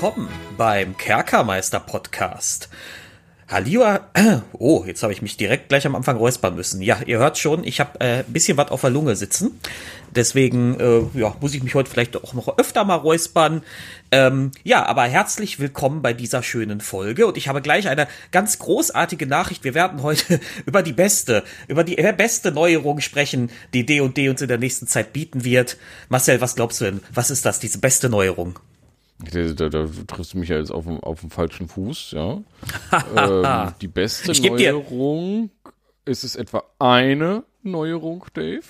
[0.00, 2.68] Willkommen beim Kerkermeister Podcast.
[3.48, 4.06] Halliwa,
[4.52, 6.80] oh, jetzt habe ich mich direkt gleich am Anfang räuspern müssen.
[6.82, 9.58] Ja, ihr hört schon, ich habe äh, ein bisschen was auf der Lunge sitzen.
[10.14, 13.62] Deswegen äh, ja, muss ich mich heute vielleicht auch noch öfter mal räuspern.
[14.12, 17.26] Ähm, ja, aber herzlich willkommen bei dieser schönen Folge.
[17.26, 19.64] Und ich habe gleich eine ganz großartige Nachricht.
[19.64, 24.48] Wir werden heute über die beste, über die beste Neuerung sprechen, die D&D uns in
[24.48, 25.76] der nächsten Zeit bieten wird.
[26.08, 27.00] Marcel, was glaubst du denn?
[27.12, 28.60] Was ist das, diese beste Neuerung?
[29.20, 32.40] Da, da, triffst du mich ja jetzt auf dem, auf dem falschen Fuß, ja.
[33.16, 35.50] ähm, die beste Neuerung,
[36.04, 38.62] ist es etwa eine Neuerung, Dave?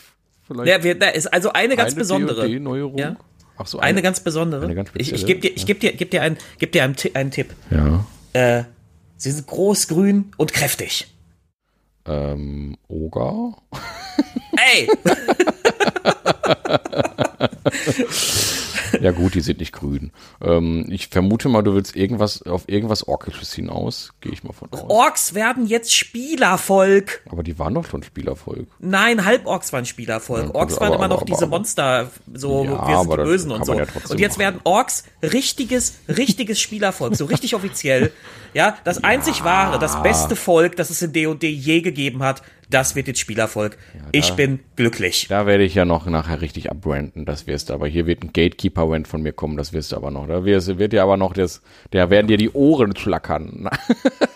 [0.47, 2.49] Vielleicht ja, wir, da ist also eine ganz eine besondere.
[2.49, 2.99] Neuerung.
[2.99, 3.17] Ja?
[3.59, 4.65] Ach so, eine, eine ganz besondere.
[4.65, 6.97] Eine ganz ich ich gebe dir, ich geb dir, geb dir, einen, geb dir einen,
[7.13, 7.55] einen Tipp.
[7.71, 8.07] Ja.
[8.33, 8.65] Äh,
[9.19, 11.09] sie sind groß, grün und kräftig.
[12.07, 13.55] Ähm, Oga?
[14.57, 14.89] Ey!
[19.01, 20.11] ja gut, die sind nicht grün.
[20.43, 24.13] Ähm, ich vermute mal, du willst irgendwas auf irgendwas Orkisches hinaus.
[24.21, 24.85] Gehe ich mal von aus.
[24.89, 27.23] Orks werden jetzt Spielervolk.
[27.31, 28.67] Aber die waren doch schon Spielervolk.
[28.79, 30.49] Nein, Halborks waren Spielervolk.
[30.49, 33.13] Ja, Orks also, waren aber, immer noch aber, diese aber, Monster, so ja, wir sind
[33.13, 33.75] die Bösen und so.
[33.75, 34.41] Ja und jetzt machen.
[34.41, 38.13] werden Orks richtiges, richtiges Spielervolk, so richtig offiziell.
[38.55, 42.95] Ja, das einzig wahre, das beste Volk, das es in D&D je gegeben hat, das
[42.95, 43.79] wird jetzt Spielerfolg.
[43.95, 45.27] Ja, da, ich bin glücklich.
[45.29, 47.75] Da werde ich ja noch nachher richtig abbranden, das wirst du.
[47.75, 50.27] Aber hier wird ein Gatekeeper-Rant von mir kommen, das wirst du aber noch.
[50.27, 53.69] Da wird, wird ja aber noch das, da werden dir die Ohren schlackern.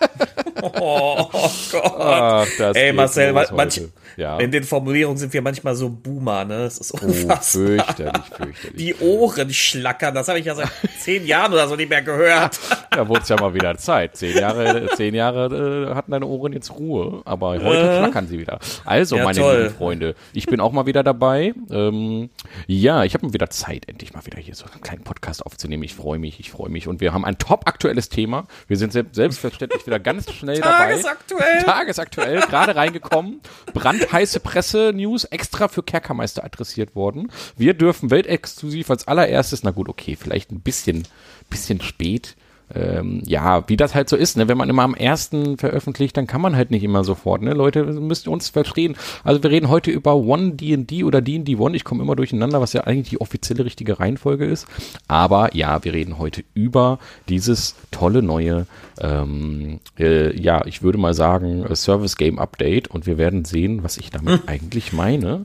[0.63, 1.29] oh,
[1.71, 1.85] Gott.
[1.85, 3.83] Ach, Ey, Marcel, manch,
[4.17, 4.39] ja.
[4.39, 6.59] In den Formulierungen sind wir manchmal so Boomer, ne?
[6.65, 7.39] Das ist oh, unfassbar.
[7.39, 8.77] Oh, fürchterlich, fürchterlich.
[8.77, 10.69] Die Ohren schlackern, das habe ich ja seit
[10.99, 12.59] zehn Jahren oder so nicht mehr gehört.
[12.95, 14.19] Ja, wurde es ja mal wieder Zeit.
[14.19, 17.99] Zehn Jahre, zehn Jahre äh, hatten deine Ohren jetzt Ruhe, aber heute äh.
[17.99, 18.59] schlackern sie wieder.
[18.85, 19.63] Also, ja, meine toll.
[19.63, 21.55] lieben Freunde, ich bin auch mal wieder dabei.
[21.71, 22.29] Ähm,
[22.67, 25.83] ja, ich habe mal wieder Zeit, endlich mal wieder hier so einen kleinen Podcast aufzunehmen.
[25.85, 26.87] Ich freue mich, ich freue mich.
[26.87, 28.47] Und wir haben ein top aktuelles Thema.
[28.69, 30.89] Wir sind selbstverständlich wieder ganz schnell dabei.
[30.89, 31.63] Tagesaktuell.
[31.65, 33.41] Tagesaktuell, gerade reingekommen.
[33.73, 37.31] Brand heiße Presse-News extra für Kerkermeister adressiert worden.
[37.57, 41.07] Wir dürfen weltexklusiv als allererstes, na gut, okay, vielleicht ein bisschen,
[41.51, 42.37] bisschen spät,
[42.75, 44.49] ähm, ja, wie das halt so ist, ne?
[44.49, 47.43] wenn man immer am ersten veröffentlicht, dann kann man halt nicht immer sofort.
[47.43, 47.53] Ne?
[47.53, 48.97] Leute müsst uns verstehen.
[49.25, 51.77] Also wir reden heute über One D&D oder D&D One.
[51.77, 54.67] Ich komme immer durcheinander, was ja eigentlich die offizielle richtige Reihenfolge ist.
[55.07, 58.67] Aber ja, wir reden heute über dieses tolle neue,
[59.01, 63.99] ähm, äh, ja, ich würde mal sagen, Service Game Update und wir werden sehen, was
[63.99, 64.43] ich damit hm.
[64.49, 65.45] eigentlich meine.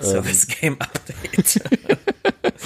[0.00, 1.60] Service Game Update.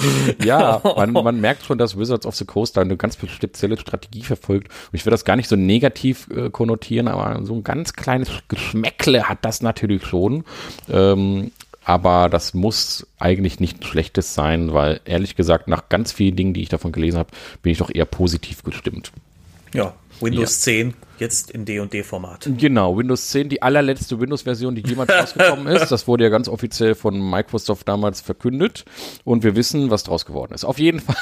[0.43, 4.23] ja, man, man merkt schon, dass Wizards of the Coast da eine ganz spezielle Strategie
[4.23, 4.69] verfolgt.
[4.69, 8.29] Und ich will das gar nicht so negativ äh, konnotieren, aber so ein ganz kleines
[8.47, 10.43] Geschmäckle hat das natürlich schon.
[10.89, 11.51] Ähm,
[11.83, 16.61] aber das muss eigentlich nichts Schlechtes sein, weil ehrlich gesagt, nach ganz vielen Dingen, die
[16.61, 17.31] ich davon gelesen habe,
[17.63, 19.11] bin ich doch eher positiv gestimmt.
[19.73, 20.73] Ja, Windows ja.
[20.73, 22.49] 10 jetzt in D&D-Format.
[22.57, 25.89] Genau, Windows 10, die allerletzte Windows-Version, die jemals rausgekommen ist.
[25.89, 28.83] Das wurde ja ganz offiziell von Microsoft damals verkündet
[29.23, 30.65] und wir wissen, was draus geworden ist.
[30.65, 31.15] Auf jeden Fall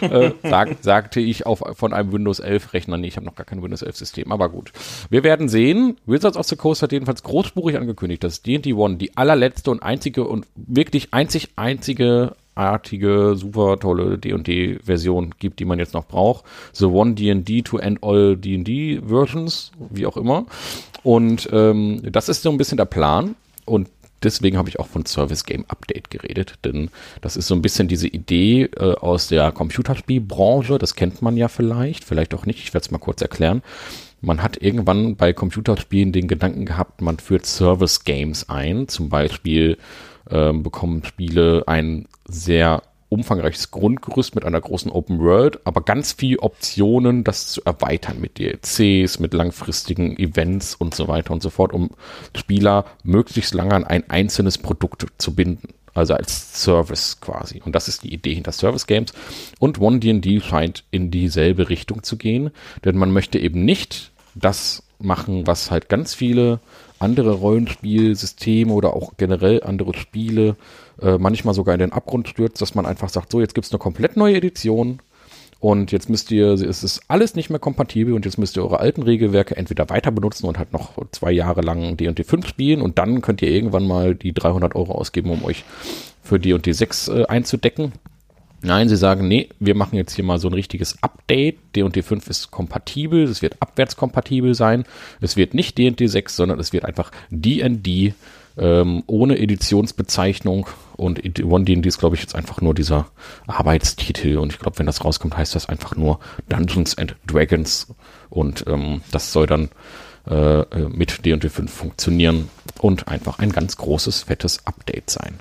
[0.02, 2.98] äh, sag, sagte ich auf, von einem Windows 11 Rechner.
[2.98, 4.72] Nee, ich habe noch gar kein Windows 11 System, aber gut.
[5.10, 5.96] Wir werden sehen.
[6.06, 10.24] Wizards of the Coast hat jedenfalls großspurig angekündigt, dass D&D One die allerletzte und einzige
[10.24, 16.44] und wirklich einzig einzige artige, super tolle D&D-Version gibt, die man jetzt noch braucht.
[16.72, 20.46] The One D&D to End All D&D Versions, wie auch immer.
[21.02, 23.34] Und ähm, das ist so ein bisschen der Plan.
[23.64, 23.88] Und
[24.22, 27.88] deswegen habe ich auch von Service Game Update geredet, denn das ist so ein bisschen
[27.88, 32.74] diese Idee äh, aus der Computerspielbranche, das kennt man ja vielleicht, vielleicht auch nicht, ich
[32.74, 33.62] werde es mal kurz erklären.
[34.20, 39.78] Man hat irgendwann bei Computerspielen den Gedanken gehabt, man führt Service Games ein, zum Beispiel
[40.30, 42.82] ähm, bekommen Spiele ein sehr
[43.12, 48.38] umfangreiches Grundgerüst mit einer großen Open World, aber ganz viel Optionen, das zu erweitern mit
[48.38, 51.90] DLCs, mit langfristigen Events und so weiter und so fort, um
[52.34, 55.68] Spieler möglichst lange an ein einzelnes Produkt zu binden.
[55.94, 57.60] Also als Service quasi.
[57.62, 59.12] Und das ist die Idee hinter Service Games.
[59.58, 62.50] Und One D&D scheint in dieselbe Richtung zu gehen,
[62.82, 66.60] denn man möchte eben nicht das machen, was halt ganz viele
[66.98, 70.81] andere Rollenspielsysteme oder auch generell andere Spiele äh,
[71.18, 73.78] manchmal sogar in den Abgrund stürzt, dass man einfach sagt, so, jetzt gibt es eine
[73.78, 75.00] komplett neue Edition
[75.62, 78.80] und jetzt müsst ihr, es ist alles nicht mehr kompatibel und jetzt müsst ihr eure
[78.80, 82.98] alten Regelwerke entweder weiter benutzen und halt noch zwei Jahre lang D&D 5 spielen und
[82.98, 85.62] dann könnt ihr irgendwann mal die 300 Euro ausgeben, um euch
[86.20, 87.92] für D&D 6 äh, einzudecken.
[88.60, 91.58] Nein, sie sagen, nee, wir machen jetzt hier mal so ein richtiges Update.
[91.76, 94.84] D&D 5 ist kompatibel, es wird abwärtskompatibel sein.
[95.20, 98.14] Es wird nicht D&D 6, sondern es wird einfach D&D
[98.56, 100.66] ähm, ohne Editionsbezeichnung
[100.96, 103.06] und One D&D ist, glaube ich, jetzt einfach nur dieser
[103.46, 107.88] Arbeitstitel und ich glaube, wenn das rauskommt, heißt das einfach nur Dungeons and Dragons
[108.30, 109.70] und ähm, das soll dann
[110.28, 112.48] äh, äh mit D&D 5 funktionieren
[112.80, 115.38] und einfach ein ganz großes, fettes Update sein.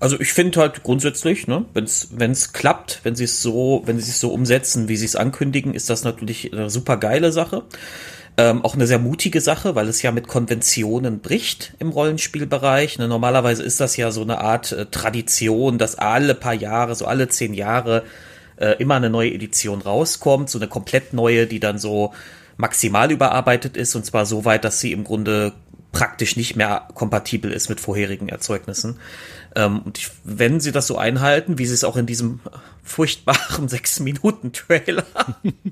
[0.00, 4.10] Also ich finde halt grundsätzlich, ne, wenn es klappt, wenn sie es so, wenn sie
[4.10, 7.64] es so umsetzen, wie sie es ankündigen, ist das natürlich eine super geile Sache.
[8.40, 12.98] Ähm, auch eine sehr mutige Sache, weil es ja mit Konventionen bricht im Rollenspielbereich.
[12.98, 17.04] Ne, normalerweise ist das ja so eine Art äh, Tradition, dass alle paar Jahre, so
[17.04, 18.02] alle zehn Jahre,
[18.56, 22.14] äh, immer eine neue Edition rauskommt, so eine komplett neue, die dann so
[22.56, 25.52] maximal überarbeitet ist und zwar so weit, dass sie im Grunde
[25.92, 28.96] praktisch nicht mehr kompatibel ist mit vorherigen Erzeugnissen.
[29.56, 32.40] Ähm, und ich, wenn sie das so einhalten, wie sie es auch in diesem
[32.82, 35.04] furchtbaren sechs Minuten Trailer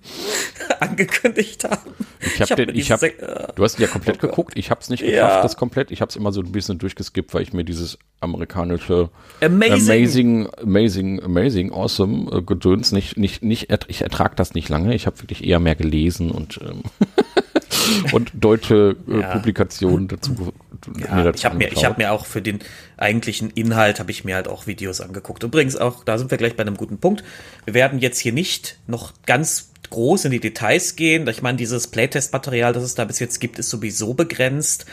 [0.80, 1.94] angekündigt haben.
[2.20, 4.52] Ich habe hab den, ich hab, du hast ihn ja komplett oh geguckt.
[4.56, 5.42] Ich habe es nicht geschafft, ja.
[5.42, 5.90] das komplett.
[5.90, 9.10] Ich habe es immer so ein bisschen durchgeskippt, weil ich mir dieses amerikanische
[9.40, 14.94] amazing, amazing, amazing, amazing awesome äh, Gedöns nicht, nicht, nicht, ich ertrage das nicht lange.
[14.94, 16.82] Ich habe wirklich eher mehr gelesen und ähm,
[18.12, 19.32] und deutsche äh, ja.
[19.32, 20.52] Publikationen dazu.
[20.98, 22.60] Ja, mir dazu ich habe mir, ich habe mir auch für den
[22.96, 25.42] eigentlichen Inhalt habe ich mir halt auch Videos angeguckt.
[25.42, 27.24] Übrigens auch, da sind wir gleich bei einem guten Punkt.
[27.64, 31.26] Wir werden jetzt hier nicht noch ganz groß in die Details gehen.
[31.28, 34.86] Ich meine, dieses Playtest-Material, das es da bis jetzt gibt, ist sowieso begrenzt.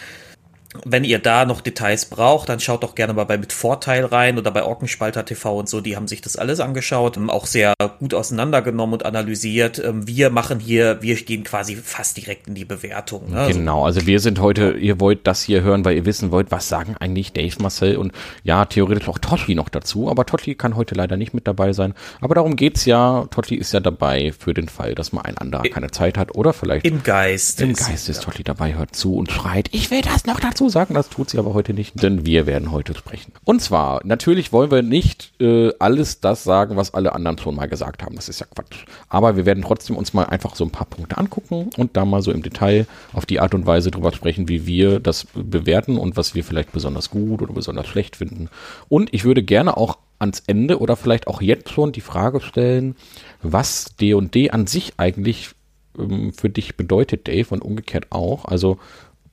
[0.84, 4.38] Wenn ihr da noch Details braucht, dann schaut doch gerne mal bei Mit Vorteil rein
[4.38, 5.82] oder bei Orkenspalter TV und so.
[5.82, 9.80] Die haben sich das alles angeschaut, auch sehr gut auseinandergenommen und analysiert.
[9.80, 13.32] Ähm, wir machen hier, wir gehen quasi fast direkt in die Bewertung.
[13.32, 13.48] Ne?
[13.52, 16.70] Genau, also wir sind heute, ihr wollt das hier hören, weil ihr wissen wollt, was
[16.70, 18.12] sagen eigentlich Dave, Marcel und
[18.44, 20.10] ja, theoretisch auch Totti noch dazu.
[20.10, 21.94] Aber Totti kann heute leider nicht mit dabei sein.
[22.22, 23.26] Aber darum geht's ja.
[23.32, 26.54] Totti ist ja dabei für den Fall, dass mal ein anderer keine Zeit hat oder
[26.54, 27.62] vielleicht im Geist.
[27.62, 30.94] Im Geist ist Totti dabei, hört zu und schreit, ich will das noch dazu sagen,
[30.94, 33.34] das tut sie aber heute nicht, denn wir werden heute sprechen.
[33.44, 37.68] Und zwar, natürlich wollen wir nicht äh, alles das sagen, was alle anderen schon mal
[37.68, 38.16] gesagt haben.
[38.16, 38.86] Das ist ja Quatsch.
[39.10, 42.22] Aber wir werden trotzdem uns mal einfach so ein paar Punkte angucken und da mal
[42.22, 46.18] so im Detail auf die Art und Weise drüber sprechen, wie wir das bewerten und
[46.18, 48.50] was wir vielleicht besonders gut oder besonders schlecht finden.
[48.90, 52.96] Und ich würde gerne auch ans Ende oder vielleicht auch jetzt schon die Frage stellen,
[53.42, 55.52] was D&D an sich eigentlich
[55.98, 58.46] ähm, für dich bedeutet, Dave, und umgekehrt auch.
[58.46, 58.78] Also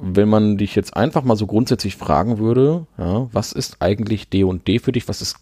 [0.03, 4.81] wenn man dich jetzt einfach mal so grundsätzlich fragen würde, ja, was ist eigentlich D&D
[4.81, 5.07] für dich?
[5.09, 5.37] Was ist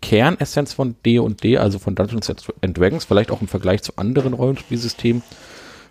[0.00, 2.30] Kernessenz von D&D, also von Dungeons
[2.62, 5.22] and Dragons, vielleicht auch im Vergleich zu anderen Rollenspielsystemen?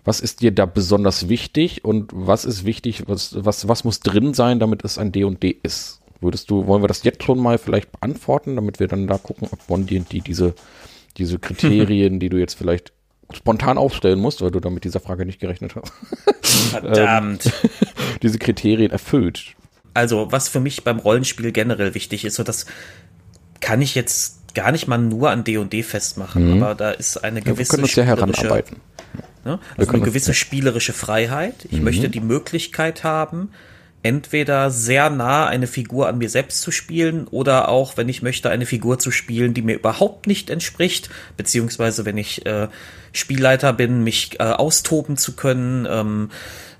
[0.04, 4.34] Was ist dir da besonders wichtig und was ist wichtig, was, was, was muss drin
[4.34, 6.00] sein, damit es ein D&D ist?
[6.20, 9.48] Würdest du, wollen wir das jetzt schon mal vielleicht beantworten, damit wir dann da gucken,
[9.52, 10.54] ob One D&D diese,
[11.16, 12.92] diese Kriterien, die du jetzt vielleicht
[13.32, 15.92] spontan aufstellen musst, weil du da mit dieser Frage nicht gerechnet hast.
[16.70, 17.46] Verdammt.
[17.46, 17.52] ähm,
[18.22, 19.54] diese Kriterien erfüllt.
[19.94, 22.66] Also, was für mich beim Rollenspiel generell wichtig ist, so das
[23.60, 26.62] kann ich jetzt gar nicht mal nur an D&D festmachen, mhm.
[26.62, 28.76] aber da ist eine gewisse ja, wir können uns ja heranarbeiten.
[29.44, 29.58] Ne?
[29.76, 31.66] Also eine gewisse spielerische Freiheit.
[31.70, 31.84] Ich mhm.
[31.84, 33.50] möchte die Möglichkeit haben,
[34.06, 38.50] entweder sehr nah eine Figur an mir selbst zu spielen oder auch, wenn ich möchte,
[38.50, 42.68] eine Figur zu spielen, die mir überhaupt nicht entspricht, beziehungsweise wenn ich äh,
[43.12, 46.30] Spielleiter bin, mich äh, austoben zu können, ähm,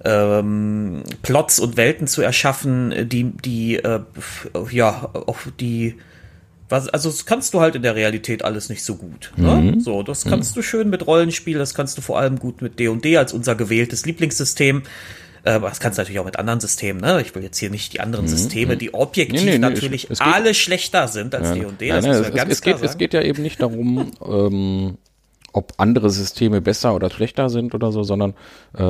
[0.05, 4.00] ähm, Plots und Welten zu erschaffen, die, die, äh,
[4.71, 5.97] ja, auch die,
[6.69, 9.33] was, also das kannst du halt in der Realität alles nicht so gut.
[9.37, 9.57] Ne?
[9.57, 9.81] Mhm.
[9.81, 10.61] So, das kannst mhm.
[10.61, 14.07] du schön mit Rollenspiel, das kannst du vor allem gut mit D&D als unser gewähltes
[14.07, 14.85] Lieblingssystem.
[15.47, 17.21] Äh, das kannst du natürlich auch mit anderen Systemen, ne?
[17.21, 18.31] Ich will jetzt hier nicht die anderen mhm.
[18.31, 18.79] Systeme, mhm.
[18.81, 21.87] die objektiv nee, nee, natürlich es, es alle schlechter sind als D&D.
[21.87, 24.99] Ja, das es, es, geht, es geht ja eben nicht darum, ähm,
[25.53, 28.35] ob andere Systeme besser oder schlechter sind oder so, sondern
[28.75, 28.83] äh,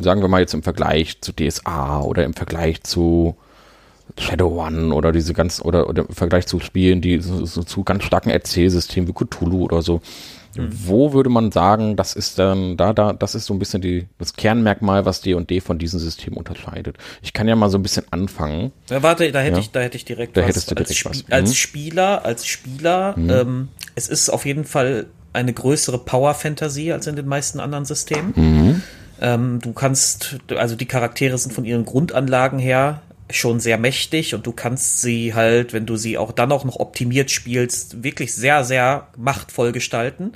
[0.00, 3.34] sagen wir mal jetzt im Vergleich zu DSA oder im Vergleich zu
[4.18, 7.84] Shadow One oder diese ganz oder, oder im Vergleich zu Spielen, die so, so zu
[7.84, 10.02] ganz starken Erzählsystemen wie Cthulhu oder so,
[10.56, 14.06] wo würde man sagen, das ist dann da, da, das ist so ein bisschen die,
[14.18, 16.96] das Kernmerkmal, was D und D von diesem System unterscheidet.
[17.22, 18.72] Ich kann ja mal so ein bisschen anfangen.
[18.90, 19.60] Ja, warte, da hätte ja.
[19.60, 20.48] ich, da hätte ich direkt da was.
[20.48, 21.26] Hättest du direkt als, was.
[21.26, 21.32] Mhm.
[21.32, 23.30] als Spieler, als Spieler, mhm.
[23.30, 28.32] ähm, es ist auf jeden Fall eine größere Power-Fantasie als in den meisten anderen Systemen.
[28.34, 28.82] Mhm.
[29.20, 34.46] Ähm, du kannst, also die Charaktere sind von ihren Grundanlagen her schon sehr mächtig und
[34.46, 38.64] du kannst sie halt, wenn du sie auch dann auch noch optimiert spielst, wirklich sehr,
[38.64, 40.32] sehr machtvoll gestalten.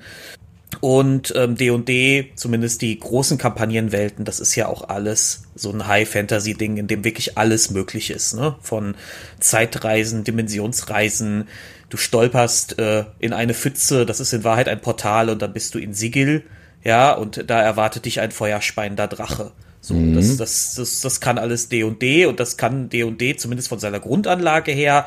[0.81, 6.79] Und ähm, D&D, zumindest die großen Kampagnenwelten, das ist ja auch alles so ein High-Fantasy-Ding,
[6.79, 8.35] in dem wirklich alles möglich ist.
[8.35, 8.57] Ne?
[8.63, 8.97] Von
[9.39, 11.47] Zeitreisen, Dimensionsreisen,
[11.91, 15.75] du stolperst äh, in eine Pfütze, das ist in Wahrheit ein Portal und dann bist
[15.75, 16.43] du in Sigil,
[16.85, 19.53] ja, und da erwartet dich ein feuerspeiender Drache.
[19.83, 20.15] So, mhm.
[20.15, 23.37] das, das, das, das kann alles D und D und das kann D und D
[23.37, 25.07] zumindest von seiner Grundanlage her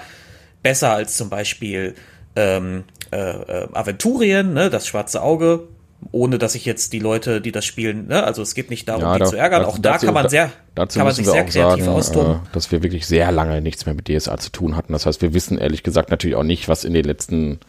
[0.62, 1.96] besser als zum Beispiel
[2.36, 5.70] ähm, äh, äh, Aventurien, ne, das schwarze Auge,
[6.12, 9.04] ohne dass ich jetzt die Leute, die das spielen, ne, also es geht nicht darum,
[9.04, 9.64] ja, die da, zu ärgern.
[9.64, 12.34] Auch da kann man sehr, dazu kann man sich sehr kreativ sagen, austoben.
[12.34, 14.92] Äh, dass wir wirklich sehr lange nichts mehr mit DSA zu tun hatten.
[14.92, 17.62] Das heißt, wir wissen ehrlich gesagt natürlich auch nicht, was in den letzten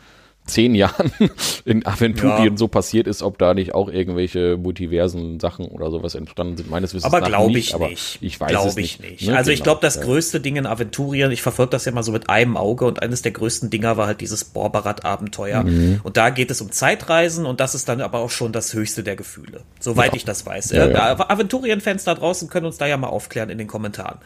[0.46, 1.12] zehn Jahren
[1.64, 2.56] in Aventurien ja.
[2.56, 6.70] so passiert ist, ob da nicht auch irgendwelche multiversen Sachen oder sowas entstanden sind.
[6.70, 8.18] Meines Wissens aber glaube ich nicht.
[8.20, 9.00] Ich weiß es nicht.
[9.00, 9.26] nicht.
[9.26, 9.36] Ne?
[9.36, 9.54] Also genau.
[9.54, 10.02] ich glaube, das ja.
[10.02, 13.22] größte Ding in Aventurien, ich verfolge das ja mal so mit einem Auge und eines
[13.22, 15.64] der größten Dinger war halt dieses Borbarat-Abenteuer.
[15.64, 16.00] Mhm.
[16.04, 19.02] Und da geht es um Zeitreisen und das ist dann aber auch schon das höchste
[19.02, 20.16] der Gefühle, soweit ja.
[20.16, 20.70] ich das weiß.
[20.70, 24.18] Ja, Aventurien-Fans da draußen können uns da ja mal aufklären in den Kommentaren.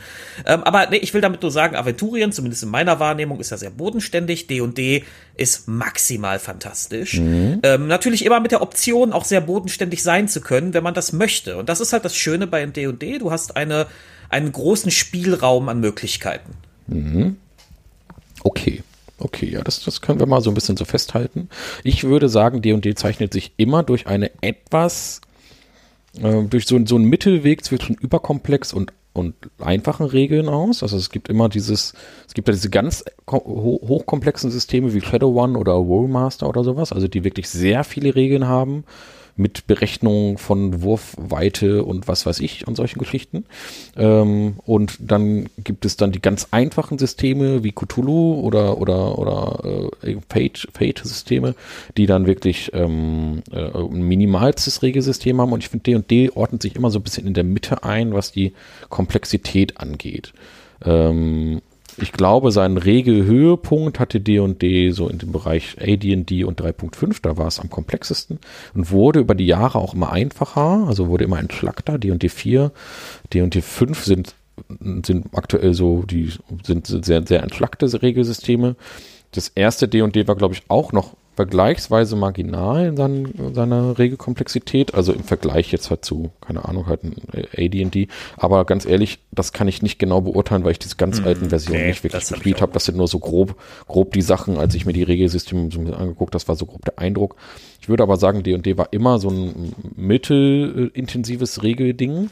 [0.46, 3.56] Ähm, aber nee, ich will damit nur sagen, Aventurien, zumindest in meiner Wahrnehmung, ist ja
[3.56, 4.46] sehr bodenständig.
[4.46, 5.04] D&D
[5.36, 7.18] ist maximal fantastisch.
[7.18, 7.60] Mhm.
[7.62, 11.12] Ähm, natürlich immer mit der Option, auch sehr bodenständig sein zu können, wenn man das
[11.12, 11.56] möchte.
[11.56, 13.18] Und das ist halt das Schöne bei D&D.
[13.18, 13.86] Du hast eine,
[14.28, 16.52] einen großen Spielraum an Möglichkeiten.
[16.86, 17.36] Mhm.
[18.42, 18.82] Okay.
[19.22, 21.50] Okay, ja, das, das können wir mal so ein bisschen so festhalten.
[21.84, 25.20] Ich würde sagen, D&D zeichnet sich immer durch eine etwas,
[26.22, 30.82] äh, durch so, so einen Mittelweg zwischen überkomplex und und einfachen Regeln aus.
[30.82, 31.94] Also es gibt immer dieses,
[32.26, 37.08] es gibt ja diese ganz hochkomplexen Systeme wie Shadow One oder Worldmaster oder sowas, also
[37.08, 38.84] die wirklich sehr viele Regeln haben
[39.40, 43.44] mit Berechnung von Wurfweite und was weiß ich und solchen Geschichten.
[43.96, 49.90] Ähm, und dann gibt es dann die ganz einfachen Systeme wie Cthulhu oder oder oder
[50.02, 51.54] äh, Fate, Fate-Systeme,
[51.96, 55.52] die dann wirklich ähm, äh, ein minimalstes Regelsystem haben.
[55.52, 58.32] Und ich finde, D&D ordnet sich immer so ein bisschen in der Mitte ein, was
[58.32, 58.52] die
[58.90, 60.32] Komplexität angeht.
[60.84, 61.62] Ähm,
[62.00, 67.46] ich glaube, seinen Regelhöhepunkt hatte D&D so in dem Bereich AD&D und 3.5, da war
[67.46, 68.38] es am komplexesten
[68.74, 71.98] und wurde über die Jahre auch immer einfacher, also wurde immer entschlackter.
[71.98, 72.72] D&D 4,
[73.32, 74.34] D&D 5 sind
[74.78, 76.32] sind aktuell so, die
[76.64, 78.76] sind sehr, sehr entschlackte Regelsysteme.
[79.32, 85.12] Das erste D&D war, glaube ich, auch noch vergleichsweise marginal in seinen, seiner Regelkomplexität, also
[85.12, 87.16] im Vergleich jetzt halt zu, keine Ahnung, halt ein
[87.56, 91.26] AD&D, aber ganz ehrlich, das kann ich nicht genau beurteilen, weil ich diese ganz hm,
[91.26, 92.72] alten Versionen nee, nicht wirklich gespielt habe.
[92.72, 93.54] Das sind nur so grob,
[93.86, 96.98] grob die Sachen, als ich mir die Regelsysteme so angeguckt, das war so grob der
[96.98, 97.36] Eindruck.
[97.80, 102.28] Ich würde aber sagen, D&D war immer so ein mittelintensives Regelding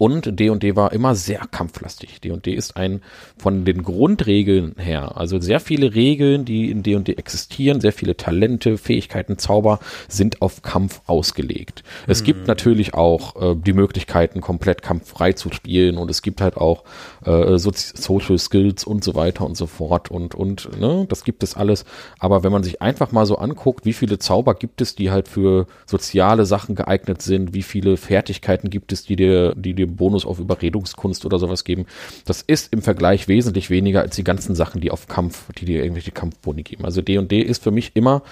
[0.00, 2.22] und D&D war immer sehr kampflastig.
[2.22, 3.02] D&D ist ein
[3.36, 8.78] von den Grundregeln her, also sehr viele Regeln, die in D&D existieren, sehr viele Talente,
[8.78, 9.78] Fähigkeiten, Zauber
[10.08, 11.84] sind auf Kampf ausgelegt.
[12.06, 12.24] Es mhm.
[12.24, 16.84] gibt natürlich auch äh, die Möglichkeiten, komplett kampffrei zu spielen und es gibt halt auch
[17.26, 21.54] äh, Social Skills und so weiter und so fort und und ne, das gibt es
[21.54, 21.84] alles.
[22.18, 25.28] Aber wenn man sich einfach mal so anguckt, wie viele Zauber gibt es, die halt
[25.28, 30.26] für soziale Sachen geeignet sind, wie viele Fertigkeiten gibt es, die dir die dir Bonus
[30.26, 31.86] auf Überredungskunst oder sowas geben.
[32.24, 35.82] Das ist im Vergleich wesentlich weniger als die ganzen Sachen, die auf Kampf, die dir
[35.82, 36.84] irgendwelche Kampfboni geben.
[36.84, 38.22] Also D&D ist für mich immer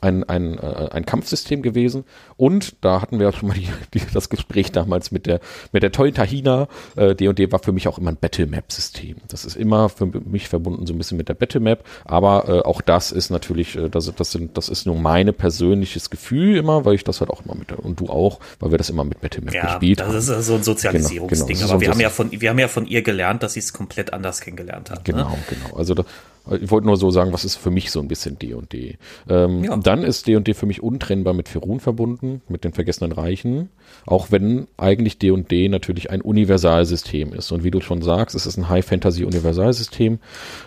[0.00, 2.04] ein, ein, äh, ein Kampfsystem gewesen.
[2.36, 5.40] Und da hatten wir ja schon mal die, die, das Gespräch damals mit der,
[5.72, 6.68] mit der tollen Tahina.
[6.96, 9.16] D&D äh, war für mich auch immer ein Battle-Map-System.
[9.28, 11.84] Das ist immer für mich verbunden so ein bisschen mit der Battle-Map.
[12.04, 16.10] Aber äh, auch das ist natürlich, äh, das, das, sind, das ist nur mein persönliches
[16.10, 18.90] Gefühl immer, weil ich das halt auch immer mit, und du auch, weil wir das
[18.90, 20.12] immer mit Battle-Map ja, gespielt haben.
[20.12, 20.62] das ist so ein
[21.02, 21.56] Sozialisierungsding.
[21.56, 21.72] Genau, genau.
[21.72, 24.12] Aber wir haben, ja von, wir haben ja von ihr gelernt, dass sie es komplett
[24.12, 24.98] anders kennengelernt hat.
[24.98, 25.14] Ne?
[25.14, 25.38] Genau, ne?
[25.48, 25.76] genau.
[25.76, 26.04] Also da,
[26.50, 28.96] ich wollte nur so sagen, was ist für mich so ein bisschen D&D.
[29.28, 29.76] Ähm, ja.
[29.76, 33.68] Dann ist D&D für mich untrennbar mit Ferun verbunden, mit den Vergessenen Reichen,
[34.06, 37.52] auch wenn eigentlich D&D natürlich ein Universalsystem ist.
[37.52, 40.18] Und wie du schon sagst, es ist ein High-Fantasy-Universalsystem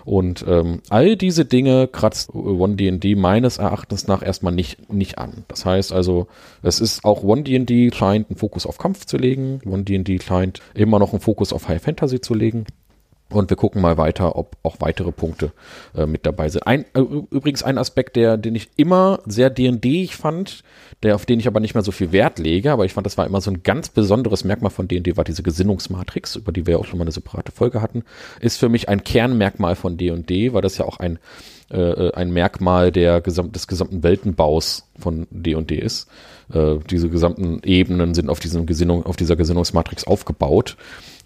[0.05, 5.43] und ähm, all diese Dinge kratzt One D&D meines Erachtens nach erstmal nicht, nicht an.
[5.47, 6.27] Das heißt also,
[6.61, 10.61] es ist auch One D&D scheint einen Fokus auf Kampf zu legen, One D&D scheint
[10.73, 12.65] immer noch einen Fokus auf High Fantasy zu legen.
[13.33, 15.51] Und wir gucken mal weiter, ob auch weitere Punkte
[15.95, 16.65] äh, mit dabei sind.
[16.67, 20.63] Ein, äh, übrigens ein Aspekt, der, den ich immer sehr D&D fand,
[21.03, 23.17] der, auf den ich aber nicht mehr so viel Wert lege, aber ich fand, das
[23.17, 26.79] war immer so ein ganz besonderes Merkmal von D&D, war diese Gesinnungsmatrix, über die wir
[26.79, 28.03] auch schon mal eine separate Folge hatten,
[28.39, 31.19] ist für mich ein Kernmerkmal von D&D, weil das ja auch ein,
[31.71, 36.07] äh, äh, ein Merkmal der gesam des gesamten Weltenbaus von D&D ist.
[36.53, 40.77] Äh, diese gesamten Ebenen sind auf diesem Gesinnung, auf dieser Gesinnungsmatrix aufgebaut.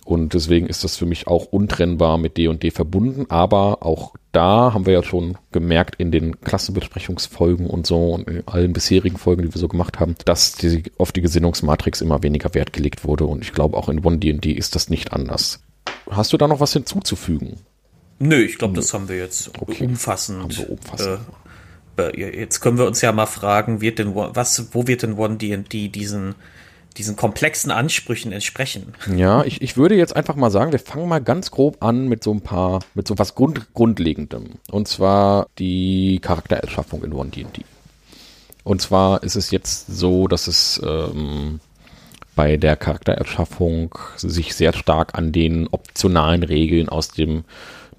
[0.07, 3.25] Und deswegen ist das für mich auch untrennbar mit D&D verbunden.
[3.27, 8.47] Aber auch da haben wir ja schon gemerkt in den Klassenbesprechungsfolgen und so und in
[8.47, 12.53] allen bisherigen Folgen, die wir so gemacht haben, dass die, auf die Gesinnungsmatrix immer weniger
[12.53, 13.25] Wert gelegt wurde.
[13.25, 15.59] Und ich glaube, auch in One D&D ist das nicht anders.
[16.09, 17.57] Hast du da noch was hinzuzufügen?
[18.19, 19.87] Nö, ich glaube, das haben wir jetzt okay.
[19.87, 20.41] umfassend.
[20.41, 21.19] Haben wir umfassend.
[21.97, 25.35] Äh, jetzt können wir uns ja mal fragen, wird denn was, wo wird denn One
[25.35, 26.35] D&D diesen
[26.97, 28.93] diesen komplexen Ansprüchen entsprechen.
[29.15, 32.23] Ja, ich, ich würde jetzt einfach mal sagen, wir fangen mal ganz grob an mit
[32.23, 34.55] so ein paar, mit so was Grund, Grundlegendem.
[34.71, 37.63] Und zwar die Charaktererschaffung in One D&D.
[38.63, 41.59] Und zwar ist es jetzt so, dass es ähm,
[42.35, 47.45] bei der Charaktererschaffung sich sehr stark an den optionalen Regeln aus dem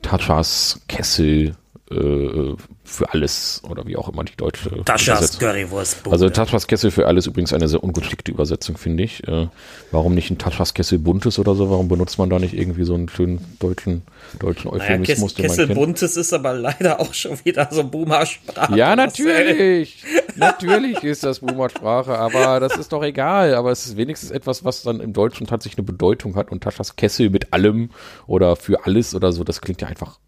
[0.03, 1.57] Tachas Kessel
[1.91, 2.55] äh,
[2.85, 6.01] für alles oder wie auch immer die deutsche Taschas Currywurst.
[6.11, 9.27] Also Taschas Kessel für alles übrigens eine sehr ungeschickte Übersetzung, finde ich.
[9.29, 9.49] Äh,
[9.91, 11.71] warum nicht ein Taschas Kessel buntes oder so?
[11.71, 14.03] Warum benutzt man da nicht irgendwie so einen schönen deutschen,
[14.39, 15.37] deutschen Euphemismus?
[15.37, 18.77] Naja, Kessel buntes ist aber leider auch schon wieder so Boomer-Sprache.
[18.77, 20.05] Ja, natürlich.
[20.37, 23.55] natürlich ist das Boomer-Sprache, aber das ist doch egal.
[23.55, 26.97] Aber es ist wenigstens etwas, was dann im Deutschen tatsächlich eine Bedeutung hat und Taschas
[26.97, 27.91] Kessel mit allem
[28.27, 30.19] oder für alles oder so, das klingt ja einfach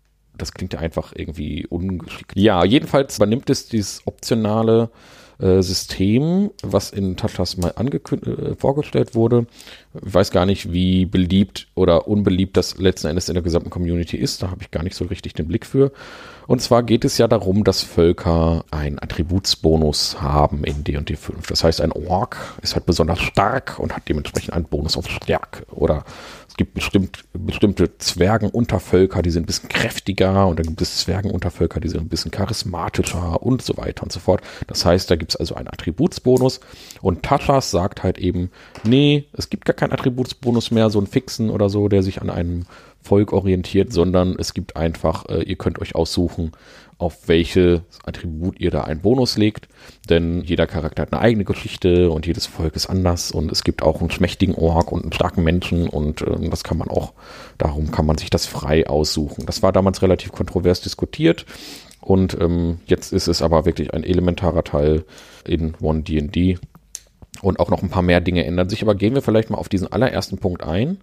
[0.41, 2.33] das klingt ja einfach irgendwie ungeschickt.
[2.35, 4.91] Ja, jedenfalls übernimmt es dieses optionale
[5.41, 9.47] äh, System, was in Tatlas mal äh, vorgestellt wurde.
[9.95, 14.17] Ich weiß gar nicht, wie beliebt oder unbeliebt das letzten Endes in der gesamten Community
[14.17, 14.43] ist.
[14.43, 15.93] Da habe ich gar nicht so richtig den Blick für.
[16.51, 21.47] Und zwar geht es ja darum, dass Völker einen Attributsbonus haben in D&D 5.
[21.47, 25.65] Das heißt, ein Ork ist halt besonders stark und hat dementsprechend einen Bonus auf Stärke.
[25.71, 26.05] Oder
[26.49, 31.79] es gibt bestimmt, bestimmte Zwergenuntervölker, die sind ein bisschen kräftiger und dann gibt es Zwergenuntervölker,
[31.79, 34.41] die sind ein bisschen charismatischer und so weiter und so fort.
[34.67, 36.59] Das heißt, da gibt es also einen Attributsbonus
[37.01, 38.51] und Tachas sagt halt eben,
[38.83, 42.29] nee, es gibt gar keinen Attributsbonus mehr, so einen fixen oder so, der sich an
[42.29, 42.67] einem
[43.03, 46.53] Volk orientiert, sondern es gibt einfach, äh, ihr könnt euch aussuchen,
[46.99, 49.69] auf welche Attribut ihr da einen Bonus legt.
[50.11, 53.83] Denn jeder Charakter hat eine eigene Geschichte und jedes Volk ist anders und es gibt
[53.83, 57.15] auch einen schmächtigen Ork und einen starken Menschen und äh, das kann man auch,
[57.57, 59.47] darum kann man sich das frei aussuchen.
[59.47, 61.47] Das war damals relativ kontrovers diskutiert
[62.01, 65.05] und ähm, jetzt ist es aber wirklich ein elementarer Teil
[65.47, 66.59] in One D&D
[67.41, 68.83] und auch noch ein paar mehr Dinge ändern sich.
[68.83, 70.99] Aber gehen wir vielleicht mal auf diesen allerersten Punkt ein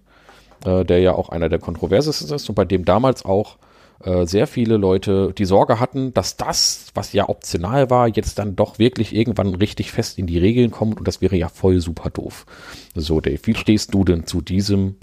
[0.64, 3.56] äh, der ja auch einer der kontroversesten ist und bei dem damals auch
[4.04, 8.54] äh, sehr viele Leute die Sorge hatten, dass das, was ja optional war, jetzt dann
[8.54, 12.10] doch wirklich irgendwann richtig fest in die Regeln kommt und das wäre ja voll super
[12.10, 12.46] doof.
[12.94, 14.96] So, Dave, wie stehst du denn zu diesem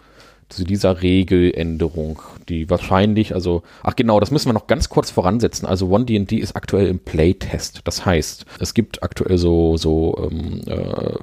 [0.48, 5.68] zu dieser Regeländerung, die wahrscheinlich, also, ach genau, das müssen wir noch ganz kurz voransetzen.
[5.68, 7.82] Also One D&D ist aktuell im Playtest.
[7.84, 11.18] Das heißt, es gibt aktuell so, so ähm, äh,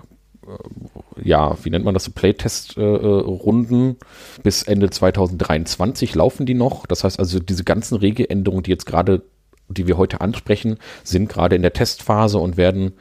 [1.23, 3.91] ja, wie nennt man das, Playtest-Runden.
[3.91, 6.87] Äh, Bis Ende 2023 laufen die noch.
[6.87, 9.23] Das heißt also, diese ganzen Regeländerungen, die jetzt gerade,
[9.69, 12.93] die wir heute ansprechen, sind gerade in der Testphase und werden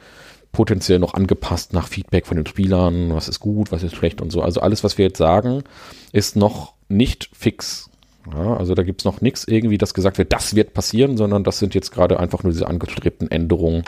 [0.52, 4.30] potenziell noch angepasst nach Feedback von den Spielern, was ist gut, was ist schlecht und
[4.30, 4.42] so.
[4.42, 5.64] Also alles, was wir jetzt sagen,
[6.12, 7.88] ist noch nicht fix.
[8.30, 11.58] Ja, also da gibt's noch nichts irgendwie, das gesagt wird, das wird passieren, sondern das
[11.58, 13.82] sind jetzt gerade einfach nur diese angestrebten Änderungen.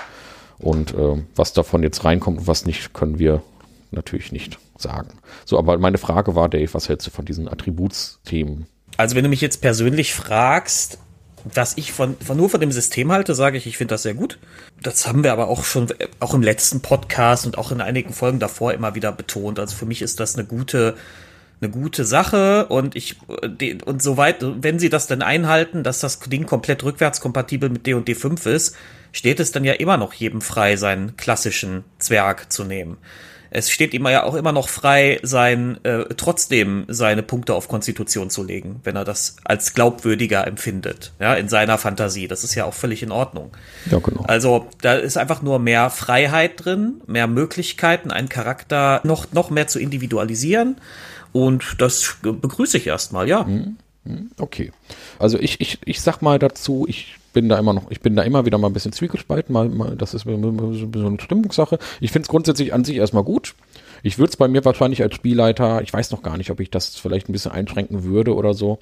[0.59, 3.43] Und äh, was davon jetzt reinkommt und was nicht, können wir
[3.91, 5.09] natürlich nicht sagen.
[5.45, 8.67] So, aber meine Frage war, Dave, was hältst du von diesen Attributsthemen?
[8.97, 10.99] Also, wenn du mich jetzt persönlich fragst,
[11.53, 14.15] dass ich von, von nur von dem System halte, sage ich, ich finde das sehr
[14.15, 14.39] gut.
[14.83, 15.89] Das haben wir aber auch schon,
[16.21, 19.59] auch im letzten Podcast und auch in einigen Folgen davor immer wieder betont.
[19.59, 20.97] Also für mich ist das eine gute,
[21.65, 23.17] eine gute Sache und ich
[23.85, 28.09] und soweit, wenn sie das denn einhalten, dass das Ding komplett rückwärtskompatibel mit D und
[28.09, 28.77] D5 ist,
[29.13, 32.99] steht es dann ja immer noch jedem frei, seinen klassischen Zwerg zu nehmen
[33.55, 38.29] es steht ihm ja auch immer noch frei, sein äh, trotzdem seine Punkte auf Konstitution
[38.29, 42.27] zu legen, wenn er das als glaubwürdiger empfindet, ja, in seiner Fantasie.
[42.27, 43.53] Das ist ja auch völlig in Ordnung.
[43.89, 44.25] Ja, genau.
[44.27, 49.69] Also da ist einfach nur mehr Freiheit drin, mehr Möglichkeiten, einen Charakter noch, noch mehr
[49.69, 50.77] zu individualisieren.
[51.35, 53.43] Und das begrüße ich erstmal, ja.
[53.43, 53.77] Mhm.
[54.05, 54.31] Mhm.
[54.39, 54.71] Okay.
[55.19, 58.23] Also ich, ich, ich sag mal dazu, ich bin da immer noch, ich bin da
[58.23, 61.81] immer wieder mal ein bisschen zwiegespalten, mal, mal das ist so eine Stimmungssache.
[62.01, 63.57] Ich finde es grundsätzlich an sich erstmal gut.
[64.07, 66.69] Ich würde es bei mir wahrscheinlich als Spielleiter, ich weiß noch gar nicht, ob ich
[66.69, 68.79] das vielleicht ein bisschen einschränken würde oder so,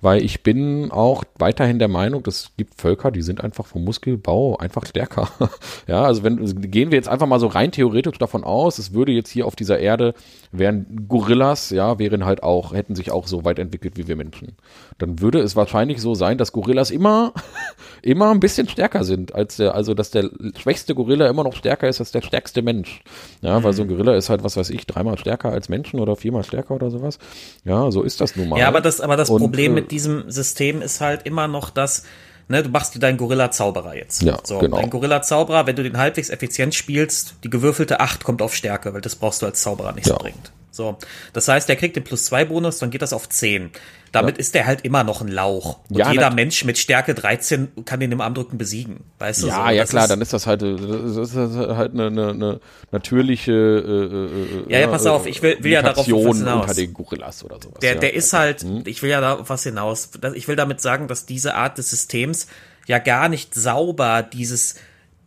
[0.00, 4.56] weil ich bin auch weiterhin der Meinung, es gibt Völker, die sind einfach vom Muskelbau
[4.56, 5.28] einfach stärker.
[5.86, 9.12] ja, also wenn gehen wir jetzt einfach mal so rein theoretisch davon aus, es würde
[9.12, 10.12] jetzt hier auf dieser Erde
[10.50, 14.56] wären Gorillas, ja, wären halt auch hätten sich auch so weit entwickelt wie wir Menschen.
[14.98, 17.32] Dann würde es wahrscheinlich so sein, dass Gorillas immer
[18.02, 21.88] immer ein bisschen stärker sind als der also dass der schwächste Gorilla immer noch stärker
[21.88, 23.02] ist als der stärkste Mensch.
[23.40, 26.16] Ja, weil so ein Gorilla ist halt was weiß ich, dreimal stärker als Menschen oder
[26.16, 27.18] viermal stärker oder sowas.
[27.64, 28.58] Ja, so ist das nun mal.
[28.58, 31.70] Ja, aber das, aber das Und, Problem äh, mit diesem System ist halt immer noch,
[31.70, 32.04] dass
[32.46, 34.22] Ne, du machst dir deinen Gorilla-Zauberer jetzt.
[34.22, 34.76] Ja, so, genau.
[34.76, 39.00] Dein Gorilla-Zauberer, wenn du den halbwegs effizient spielst, die gewürfelte 8 kommt auf Stärke, weil
[39.00, 40.12] das brauchst du als Zauberer nicht ja.
[40.12, 40.52] so dringend.
[40.70, 40.98] So,
[41.32, 43.70] das heißt, der kriegt den plus zwei Bonus, dann geht das auf 10.
[44.14, 44.40] Damit ja.
[44.40, 45.80] ist der halt immer noch ein Lauch.
[45.90, 49.00] Und ja, jeder Mensch mit Stärke 13 kann den im Armdrücken besiegen.
[49.18, 49.48] Weißt du?
[49.48, 52.60] Ja, so, ja klar, dann ist das halt, das ist halt eine, eine, eine
[52.92, 56.60] natürliche äh, Ja, ja, pass auf, ich will, will ja darauf was hinaus.
[56.60, 57.80] unter den Gorillas oder sowas.
[57.80, 58.84] Der, der ist halt, hm?
[58.86, 60.10] ich will ja darauf was hinaus.
[60.34, 62.46] Ich will damit sagen, dass diese Art des Systems
[62.86, 64.76] ja gar nicht sauber dieses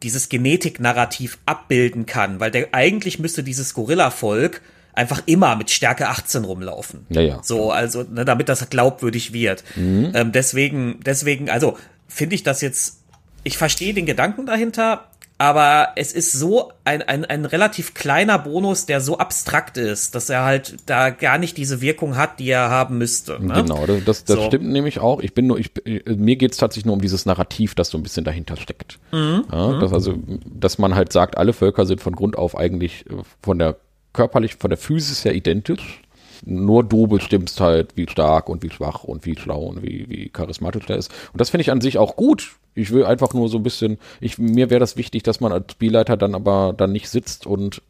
[0.03, 4.61] dieses Genetik-Narrativ abbilden kann, weil der eigentlich müsste dieses Gorilla-Volk
[4.97, 7.05] einfach immer mit Stärke 18 rumlaufen.
[7.09, 7.39] Ja, ja.
[7.43, 9.63] So, also, ne, damit das glaubwürdig wird.
[9.75, 10.11] Mhm.
[10.13, 13.03] Ähm, deswegen, deswegen, also, finde ich das jetzt,
[13.43, 15.05] ich verstehe den Gedanken dahinter,
[15.37, 20.31] aber es ist so ein, ein, ein relativ kleiner Bonus, der so abstrakt ist, dass
[20.31, 23.37] er halt da gar nicht diese Wirkung hat, die er haben müsste.
[23.39, 23.53] Ne?
[23.53, 24.45] Genau, das, das, das so.
[24.45, 25.19] stimmt nämlich auch.
[25.19, 25.71] Ich bin nur, ich,
[26.07, 28.97] mir geht's tatsächlich nur um dieses Narrativ, das so ein bisschen dahinter steckt.
[29.11, 29.45] Mhm.
[29.51, 29.79] Ja, mhm.
[29.79, 33.59] das also, dass man halt sagt, alle Völker sind von Grund auf eigentlich äh, von
[33.59, 33.75] der
[34.17, 36.01] körperlich, von der Physis her identisch.
[36.43, 40.29] Nur du bestimmst halt, wie stark und wie schwach und wie schlau und wie, wie
[40.29, 41.11] charismatisch der ist.
[41.33, 42.55] Und das finde ich an sich auch gut.
[42.75, 45.71] Ich will einfach nur so ein bisschen, ich, mir wäre das wichtig, dass man als
[45.71, 47.81] Spielleiter dann aber dann nicht sitzt und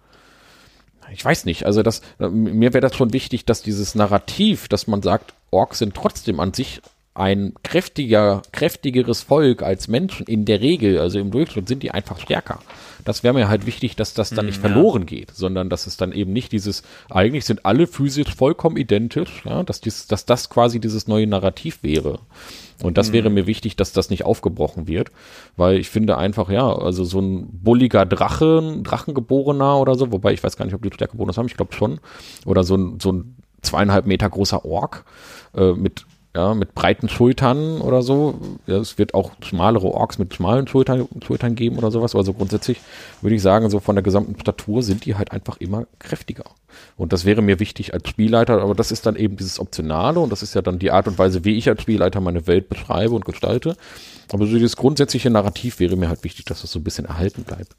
[1.13, 5.02] ich weiß nicht, also das, mir wäre das schon wichtig, dass dieses Narrativ, dass man
[5.02, 6.82] sagt, Orks sind trotzdem an sich
[7.18, 12.20] ein kräftiger, kräftigeres Volk als Menschen in der Regel, also im Durchschnitt sind die einfach
[12.20, 12.60] stärker.
[13.06, 14.70] Das wäre mir halt wichtig, dass das dann nicht ja.
[14.70, 19.44] verloren geht, sondern dass es dann eben nicht dieses, eigentlich sind alle physisch vollkommen identisch,
[19.46, 22.20] ja, dass, dies, dass das quasi dieses neue Narrativ wäre.
[22.84, 23.14] Und das mhm.
[23.14, 25.12] wäre mir wichtig, dass das nicht aufgebrochen wird,
[25.56, 30.44] weil ich finde einfach, ja, also so ein bulliger Drachen, Drachengeborener oder so, wobei ich
[30.44, 32.00] weiß gar nicht, ob die Stärkebonus haben, ich glaube schon,
[32.46, 35.06] oder so ein, so ein zweieinhalb Meter großer Ork
[35.56, 38.36] äh, mit ja, mit breiten Schultern oder so.
[38.68, 42.16] Ja, es wird auch schmalere Orks mit schmalen Schultern, Schultern geben oder sowas.
[42.16, 42.80] Also grundsätzlich
[43.22, 46.46] würde ich sagen, so von der gesamten Statur sind die halt einfach immer kräftiger.
[46.96, 50.32] Und das wäre mir wichtig als Spielleiter, aber das ist dann eben dieses Optionale und
[50.32, 53.16] das ist ja dann die Art und Weise, wie ich als Spielleiter meine Welt beschreibe
[53.16, 53.76] und gestalte.
[54.32, 57.44] Aber so dieses grundsätzliche Narrativ wäre mir halt wichtig, dass das so ein bisschen erhalten
[57.44, 57.76] bleibt.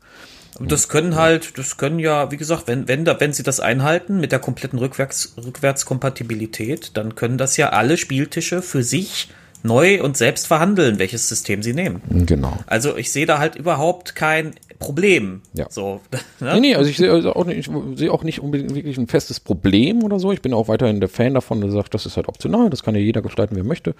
[0.58, 3.60] Und das können halt, das können ja, wie gesagt, wenn, wenn, da, wenn sie das
[3.60, 9.28] einhalten mit der kompletten Rückwärts, Rückwärtskompatibilität, dann können das ja alle Spieltische für sich
[9.62, 12.02] neu und selbst verhandeln, welches System sie nehmen.
[12.26, 12.56] Genau.
[12.66, 15.42] Also ich sehe da halt überhaupt kein Problem.
[15.54, 15.66] Ja.
[15.70, 16.00] So,
[16.40, 16.54] ne?
[16.54, 19.08] Nee, nee, also ich sehe also auch nicht, ich sehe auch nicht unbedingt wirklich ein
[19.08, 20.32] festes Problem oder so.
[20.32, 22.94] Ich bin auch weiterhin der Fan davon, der sagt, das ist halt optional, das kann
[22.94, 23.94] ja jeder gestalten, wie er möchte.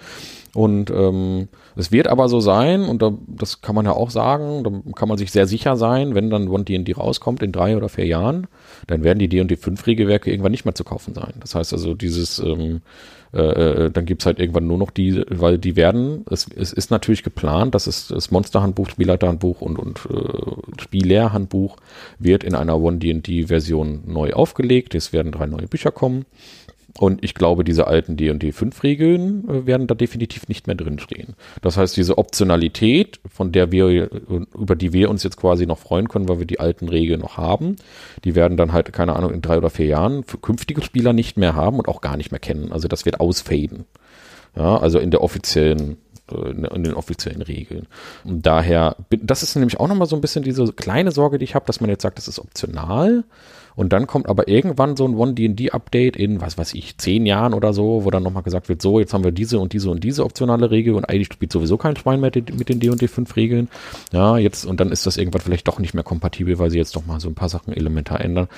[0.55, 4.65] Und ähm, es wird aber so sein, und da, das kann man ja auch sagen,
[4.65, 7.89] da kann man sich sehr sicher sein, wenn dann One D&D rauskommt in drei oder
[7.89, 8.47] vier Jahren,
[8.87, 11.35] dann werden die D&D 5 Regelwerke irgendwann nicht mehr zu kaufen sein.
[11.41, 12.83] Das heißt also dieses ähm,
[13.33, 16.91] äh, äh, dann gibt's halt irgendwann nur noch die, weil die werden, es, es ist
[16.91, 21.77] natürlich geplant, dass es das Monsterhandbuch, Spielleiterhandbuch und, und äh, Spiellehrhandbuch
[22.19, 24.95] wird in einer One-D&D-Version neu aufgelegt.
[24.95, 26.25] Es werden drei neue Bücher kommen.
[26.97, 31.35] Und ich glaube, diese alten D&D 5 Regeln äh, werden da definitiv nicht mehr drinstehen.
[31.61, 34.11] Das heißt, diese Optionalität, von der wir,
[34.55, 37.37] über die wir uns jetzt quasi noch freuen können, weil wir die alten Regeln noch
[37.37, 37.77] haben,
[38.25, 41.37] die werden dann halt, keine Ahnung, in drei oder vier Jahren für künftige Spieler nicht
[41.37, 42.73] mehr haben und auch gar nicht mehr kennen.
[42.73, 43.85] Also das wird ausfaden.
[44.57, 45.99] Ja, also in der offiziellen
[46.31, 47.87] äh, in den offiziellen Regeln.
[48.25, 51.55] Und daher, das ist nämlich auch nochmal so ein bisschen diese kleine Sorge, die ich
[51.55, 53.25] habe, dass man jetzt sagt, das ist optional.
[53.79, 57.73] Und dann kommt aber irgendwann so ein One-D&D-Update in, was weiß ich, zehn Jahren oder
[57.73, 60.25] so, wo dann nochmal gesagt wird, so, jetzt haben wir diese und diese und diese
[60.25, 63.69] optionale Regel und eigentlich spielt sowieso kein Schwein mehr mit den D&D 5 Regeln.
[64.11, 66.97] Ja, jetzt, und dann ist das irgendwann vielleicht doch nicht mehr kompatibel, weil sie jetzt
[66.97, 68.49] doch mal so ein paar Sachen elementar ändern.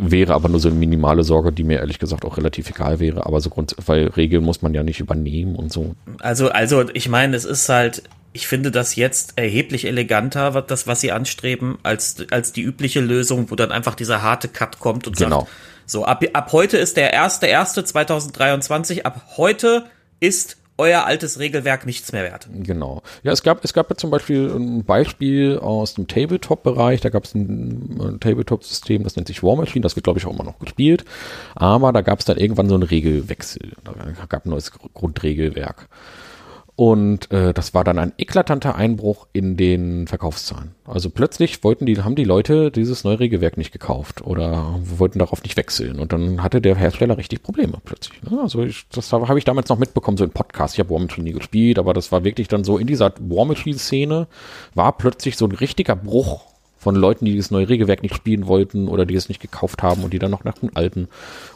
[0.00, 3.24] Wäre aber nur so eine minimale Sorge, die mir ehrlich gesagt auch relativ egal wäre.
[3.24, 5.94] Aber so Grund, weil Regeln muss man ja nicht übernehmen und so.
[6.18, 8.02] Also, also, ich meine, es ist halt,
[8.36, 13.00] ich finde das jetzt erheblich eleganter, was das, was sie anstreben, als, als die übliche
[13.00, 15.40] Lösung, wo dann einfach dieser harte Cut kommt und genau.
[15.40, 15.52] sagt,
[15.86, 19.86] so, ab, ab heute ist der erste, erste 2023, ab heute
[20.20, 22.46] ist euer altes Regelwerk nichts mehr wert.
[22.52, 23.00] Genau.
[23.22, 27.00] Ja, es gab, es gab ja zum Beispiel ein Beispiel aus dem Tabletop-Bereich.
[27.00, 29.82] Da gab es ein, ein Tabletop-System, das nennt sich War Machine.
[29.82, 31.06] Das wird, glaube ich, auch immer noch gespielt.
[31.54, 33.72] Aber da gab es dann irgendwann so einen Regelwechsel.
[33.84, 35.88] Da gab ein neues Grundregelwerk.
[36.76, 40.74] Und äh, das war dann ein eklatanter Einbruch in den Verkaufszahlen.
[40.84, 45.42] Also plötzlich wollten die, haben die Leute dieses neue Regelwerk nicht gekauft oder wollten darauf
[45.42, 45.98] nicht wechseln.
[45.98, 48.22] Und dann hatte der Hersteller richtig Probleme plötzlich.
[48.22, 48.38] Ne?
[48.42, 50.74] Also ich, das habe ich damals noch mitbekommen, so im Podcast.
[50.74, 53.46] Ich habe War Machine nie gespielt, aber das war wirklich dann so in dieser War
[53.46, 54.26] Machine-Szene
[54.74, 56.55] war plötzlich so ein richtiger Bruch
[56.86, 60.04] von Leuten, die das neue Regelwerk nicht spielen wollten oder die es nicht gekauft haben
[60.04, 61.08] und die dann noch nach dem alten.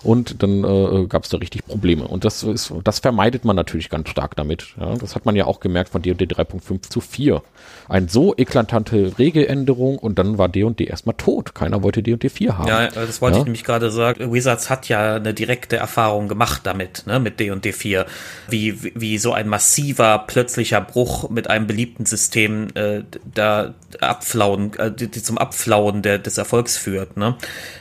[0.02, 2.08] Und dann äh, gab es da richtig Probleme.
[2.08, 4.74] Und das ist, das vermeidet man natürlich ganz stark damit.
[4.80, 4.96] Ja?
[4.96, 7.42] Das hat man ja auch gemerkt von D&D 3.5 zu 4.
[7.88, 11.54] Eine so eklatante Regeländerung und dann war D&D erstmal tot.
[11.54, 12.66] Keiner wollte D&D 4 haben.
[12.66, 13.42] Ja, das wollte ja?
[13.42, 14.32] ich nämlich gerade sagen.
[14.32, 18.04] Wizards hat ja eine direkte Erfahrung gemacht damit, ne, mit D&D 4.
[18.48, 24.90] Wie, wie so ein massiver, plötzlicher Bruch mit einem beliebten System äh, da abflauen, äh,
[25.20, 27.16] die zum Abflauen der, des Erfolgs führt.
[27.16, 27.36] Ne?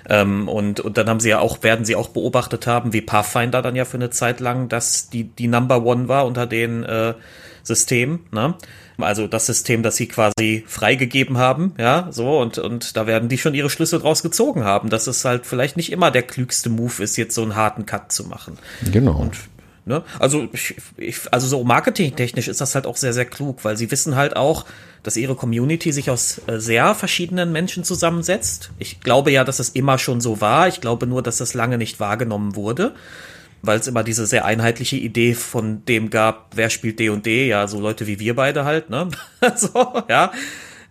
[0.10, 3.62] Ähm, und, und dann haben sie ja auch, werden sie auch beobachtet haben, wie Pathfinder
[3.62, 7.14] dann ja für eine Zeit lang, dass die, die Number One war unter den äh,
[7.64, 8.20] Systemen.
[8.32, 8.56] Ne?
[8.98, 13.38] Also das System, das sie quasi freigegeben haben, ja, so, und, und da werden die
[13.38, 17.02] schon ihre Schlüsse draus gezogen haben, dass es halt vielleicht nicht immer der klügste Move
[17.02, 18.58] ist, jetzt so einen harten Cut zu machen.
[18.92, 19.18] Genau.
[19.18, 19.38] Und
[19.90, 20.04] Ne?
[20.20, 23.90] Also, ich, ich, also so marketingtechnisch ist das halt auch sehr, sehr klug, weil sie
[23.90, 24.66] wissen halt auch,
[25.02, 28.70] dass ihre Community sich aus äh, sehr verschiedenen Menschen zusammensetzt.
[28.78, 30.68] Ich glaube ja, dass es immer schon so war.
[30.68, 32.94] Ich glaube nur, dass das lange nicht wahrgenommen wurde,
[33.64, 37.48] weil es immer diese sehr einheitliche Idee von dem gab, wer spielt D und D,
[37.48, 39.10] ja, so Leute wie wir beide halt, ne?
[39.56, 40.32] so, ja.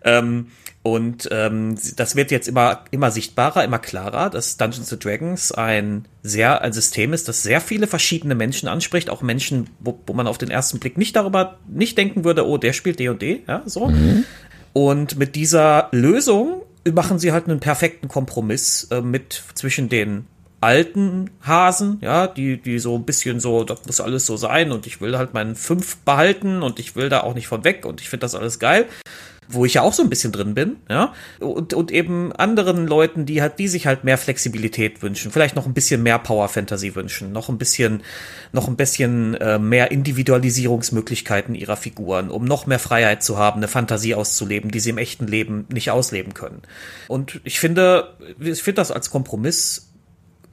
[0.03, 0.47] Ähm,
[0.81, 6.61] und ähm, das wird jetzt immer, immer sichtbarer, immer klarer, dass Dungeons Dragons ein sehr
[6.61, 10.37] ein System ist, das sehr viele verschiedene Menschen anspricht, auch Menschen, wo, wo man auf
[10.37, 13.87] den ersten Blick nicht darüber nicht denken würde, oh, der spielt D&D, &D, ja, so.
[13.87, 14.23] Mhm.
[14.71, 20.27] Und mit dieser Lösung machen sie halt einen perfekten Kompromiss äh, mit zwischen den
[20.61, 24.87] alten Hasen, ja, die, die so ein bisschen so, das muss alles so sein und
[24.87, 27.99] ich will halt meinen fünf behalten und ich will da auch nicht von weg und
[27.99, 28.85] ich finde das alles geil
[29.51, 33.25] wo ich ja auch so ein bisschen drin bin, ja, und, und eben anderen Leuten,
[33.25, 36.93] die halt, die sich halt mehr Flexibilität wünschen, vielleicht noch ein bisschen mehr Power Fantasy
[36.93, 38.03] wünschen, noch ein bisschen,
[38.51, 43.67] noch ein bisschen äh, mehr Individualisierungsmöglichkeiten ihrer Figuren, um noch mehr Freiheit zu haben, eine
[43.67, 46.61] Fantasie auszuleben, die sie im echten Leben nicht ausleben können.
[47.07, 49.87] Und ich finde, ich finde das als Kompromiss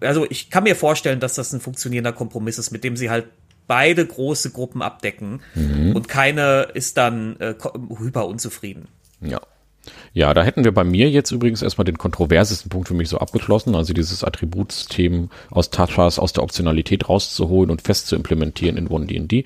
[0.01, 3.27] also ich kann mir vorstellen, dass das ein funktionierender Kompromiss ist, mit dem sie halt
[3.67, 5.95] beide große Gruppen abdecken mhm.
[5.95, 7.55] und keine ist dann äh,
[7.99, 8.89] hyper unzufrieden.
[9.21, 9.41] Ja.
[10.13, 13.19] Ja, da hätten wir bei mir jetzt übrigens erstmal den kontroversesten Punkt für mich so
[13.19, 18.89] abgeschlossen, also dieses Attributsystem aus Tatschas aus der Optionalität rauszuholen und fest zu implementieren in
[18.89, 19.45] OneD&D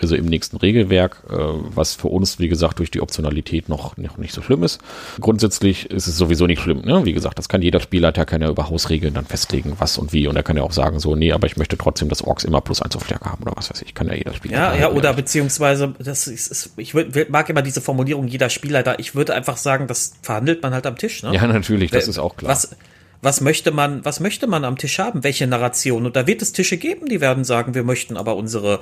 [0.00, 4.18] also im nächsten Regelwerk, äh, was für uns, wie gesagt, durch die Optionalität noch, noch
[4.18, 4.80] nicht so schlimm ist.
[5.20, 6.82] Grundsätzlich ist es sowieso nicht schlimm.
[6.82, 7.04] Ne?
[7.04, 10.26] Wie gesagt, das kann jeder Spielleiter, kann ja über Hausregeln dann festlegen, was und wie.
[10.26, 12.60] Und er kann ja auch sagen, so, nee, aber ich möchte trotzdem, dass Orks immer
[12.60, 13.94] plus eins auf Stärke haben oder was weiß ich.
[13.94, 14.74] Kann ja jeder Spielleiter.
[14.74, 18.98] Ja, ja, oder beziehungsweise, das ist, ist ich würd, mag immer diese Formulierung, jeder Spielleiter.
[18.98, 21.22] Ich würde einfach sagen, das verhandelt man halt am Tisch.
[21.22, 21.34] Ne?
[21.34, 22.50] Ja, natürlich, das ist auch klar.
[22.50, 22.76] Was,
[23.22, 25.24] was möchte man, was möchte man am Tisch haben?
[25.24, 26.04] Welche Narration?
[26.04, 28.80] Und da wird es Tische geben, die werden sagen, wir möchten aber unsere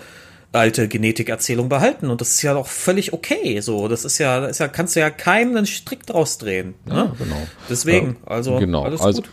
[0.53, 3.61] alte Genetikerzählung behalten und das ist ja auch völlig okay.
[3.61, 6.75] So, das ist ja, das ist ja kannst du ja keinem einen Strick draus drehen.
[6.85, 6.95] Ne?
[6.95, 7.47] Ja, genau.
[7.69, 8.83] Deswegen, also genau.
[8.83, 9.31] alles also, gut.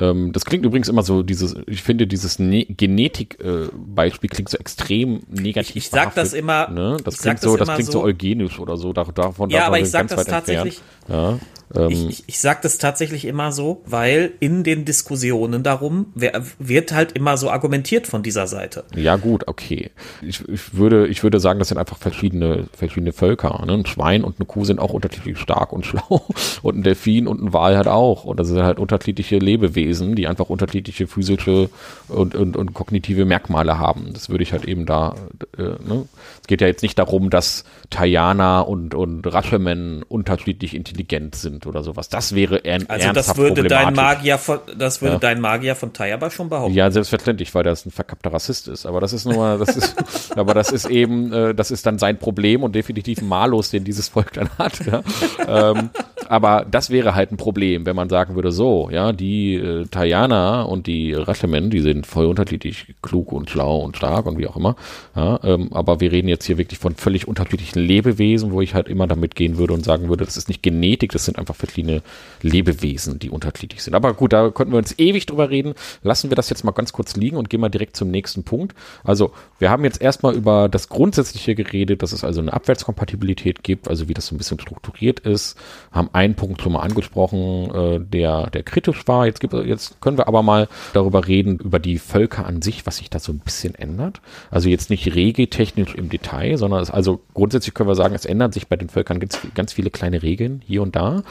[0.00, 4.58] Ähm, das klingt übrigens immer so, dieses, ich finde, dieses ne Genetik-Beispiel äh, klingt so
[4.58, 5.76] extrem negativ.
[5.76, 6.68] Ich, ich sag das immer.
[6.68, 6.98] Ne?
[7.02, 8.92] Das klingt so, das klingt so, so eugenisch oder so.
[8.92, 10.80] Davon ja, aber ich sag das tatsächlich.
[11.08, 11.38] Ja.
[11.74, 16.92] Ähm, ich, ich, ich sage das tatsächlich immer so, weil in den Diskussionen darum wird
[16.92, 18.84] halt immer so argumentiert von dieser Seite.
[18.94, 19.90] Ja gut, okay.
[20.22, 23.64] Ich, ich würde, ich würde sagen, das sind einfach verschiedene, verschiedene Völker.
[23.66, 23.72] Ne?
[23.72, 26.26] Ein Schwein und eine Kuh sind auch unterschiedlich stark und schlau
[26.62, 28.24] und ein Delfin und ein Wal halt auch.
[28.24, 31.70] Und das sind halt unterschiedliche Lebewesen, die einfach unterschiedliche physische
[32.08, 34.10] und, und, und kognitive Merkmale haben.
[34.12, 35.14] Das würde ich halt eben da.
[35.56, 36.08] Äh, ne?
[36.40, 41.66] Es geht ja jetzt nicht darum, dass Tajana und und Rashomon unterschiedlich intelligent sind sind
[41.66, 42.08] oder sowas.
[42.08, 45.18] Das wäre ein Also das würde dein Magier von, das würde ja.
[45.18, 46.74] dein Magier von Tayaba schon behaupten.
[46.74, 48.86] Ja, selbstverständlich, weil das ein verkappter Rassist ist.
[48.86, 49.96] Aber das ist nur, das ist,
[50.36, 53.84] aber das ist eben, äh, das ist dann sein Problem und definitiv ein Malus, den
[53.84, 54.80] dieses Volk dann hat.
[54.86, 55.02] Ja.
[55.46, 55.90] ähm,
[56.28, 60.62] aber das wäre halt ein Problem, wenn man sagen würde, so, ja, die äh, Tayana
[60.62, 64.56] und die Raschemen, die sind voll unterschiedlich klug und schlau und stark und wie auch
[64.56, 64.76] immer.
[65.16, 68.88] Ja, ähm, aber wir reden jetzt hier wirklich von völlig unterschiedlichen Lebewesen, wo ich halt
[68.88, 72.02] immer damit gehen würde und sagen würde, das ist nicht Genetik, das sind einfach verschiedene
[72.42, 73.94] Lebewesen, die unterschiedlich sind.
[73.94, 75.74] Aber gut, da könnten wir uns ewig drüber reden.
[76.02, 78.74] Lassen wir das jetzt mal ganz kurz liegen und gehen mal direkt zum nächsten Punkt.
[79.04, 83.88] Also, wir haben jetzt erstmal über das Grundsätzliche geredet, dass es also eine Abwärtskompatibilität gibt,
[83.88, 85.56] also wie das so ein bisschen strukturiert ist,
[85.92, 89.26] haben einen Punkt schon mal angesprochen, äh, der, der kritisch war.
[89.26, 92.98] Jetzt, gibt, jetzt können wir aber mal darüber reden, über die Völker an sich, was
[92.98, 94.20] sich da so ein bisschen ändert.
[94.50, 98.54] Also jetzt nicht regeltechnisch im Detail, sondern es, also grundsätzlich können wir sagen, es ändert
[98.54, 101.22] sich bei den Völkern ganz, ganz viele kleine Regeln hier und da.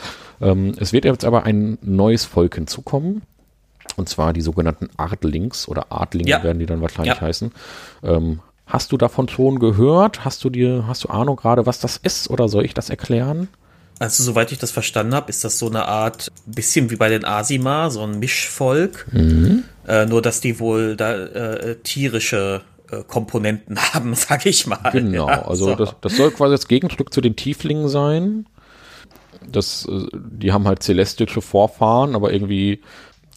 [0.41, 3.22] Ähm, es wird jetzt aber ein neues Volk hinzukommen.
[3.96, 6.43] Und zwar die sogenannten Artlings oder Artlinge ja.
[6.43, 7.22] werden die dann wahrscheinlich ja.
[7.22, 7.52] heißen.
[8.04, 10.26] Ähm, hast du davon schon gehört?
[10.26, 13.48] Hast du dir, hast du Ahnung gerade, was das ist oder soll ich das erklären?
[14.00, 17.26] Also, soweit ich das verstanden habe, ist das so eine Art, bisschen wie bei den
[17.26, 19.08] Asima, so ein Mischvolk.
[19.12, 19.63] Mhm.
[19.88, 24.91] Äh, nur, dass die wohl da äh, tierische äh, Komponenten haben, sag ich mal.
[24.91, 25.76] Genau, ja, also so.
[25.76, 28.46] das, das soll quasi das Gegenstück zu den Tieflingen sein.
[29.52, 32.82] Das, äh, die haben halt celestische Vorfahren, aber irgendwie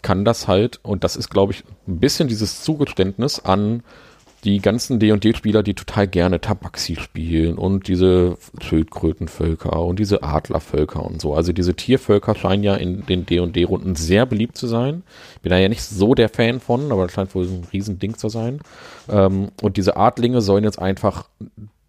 [0.03, 3.83] kann das halt, und das ist, glaube ich, ein bisschen dieses Zugeständnis an
[4.45, 11.21] die ganzen D&D-Spieler, die total gerne Tabaxi spielen und diese Schildkrötenvölker und diese Adlervölker und
[11.21, 11.35] so.
[11.35, 15.03] Also diese Tiervölker scheinen ja in den D&D-Runden sehr beliebt zu sein.
[15.43, 18.31] Bin da ja nicht so der Fan von, aber das scheint wohl ein Riesending zu
[18.31, 18.61] sein.
[19.11, 21.29] Ähm, und diese Adlinge sollen jetzt einfach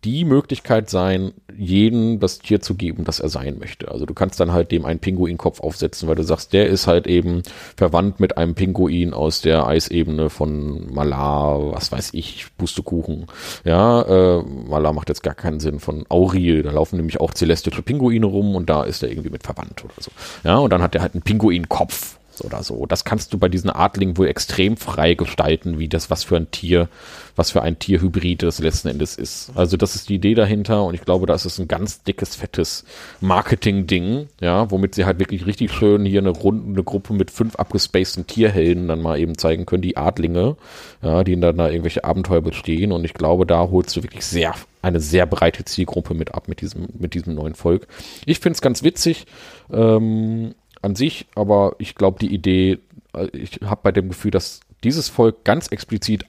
[0.03, 3.91] die Möglichkeit sein, jeden das Tier zu geben, das er sein möchte.
[3.91, 7.05] Also du kannst dann halt dem einen Pinguinkopf aufsetzen, weil du sagst, der ist halt
[7.05, 7.43] eben
[7.77, 13.27] verwandt mit einem Pinguin aus der Eisebene von Malar, was weiß ich, Pustekuchen.
[13.63, 17.83] Ja, äh, Malar macht jetzt gar keinen Sinn von Auril, da laufen nämlich auch celestische
[17.83, 20.11] Pinguine rum und da ist er irgendwie mit verwandt oder so.
[20.43, 22.85] Ja, und dann hat er halt einen Pinguinkopf oder so.
[22.85, 26.49] Das kannst du bei diesen Adlingen wohl extrem frei gestalten, wie das, was für ein
[26.51, 26.87] Tier,
[27.35, 29.51] was für ein Tierhybrid das letzten Endes ist.
[29.55, 32.85] Also das ist die Idee dahinter und ich glaube, das ist ein ganz dickes, fettes
[33.19, 38.27] Marketing-Ding, ja, womit sie halt wirklich richtig schön hier eine Runde, Gruppe mit fünf abgespaceden
[38.27, 40.55] Tierhelden dann mal eben zeigen können, die Adlinge,
[41.01, 44.55] ja, die dann da irgendwelche Abenteuer bestehen und ich glaube, da holst du wirklich sehr
[44.81, 47.87] eine sehr breite Zielgruppe mit ab mit diesem, mit diesem neuen Volk.
[48.25, 49.27] Ich finde es ganz witzig.
[49.71, 52.79] Ähm, an sich, aber ich glaube, die Idee,
[53.13, 56.25] äh, ich habe bei dem Gefühl, dass dieses Volk ganz explizit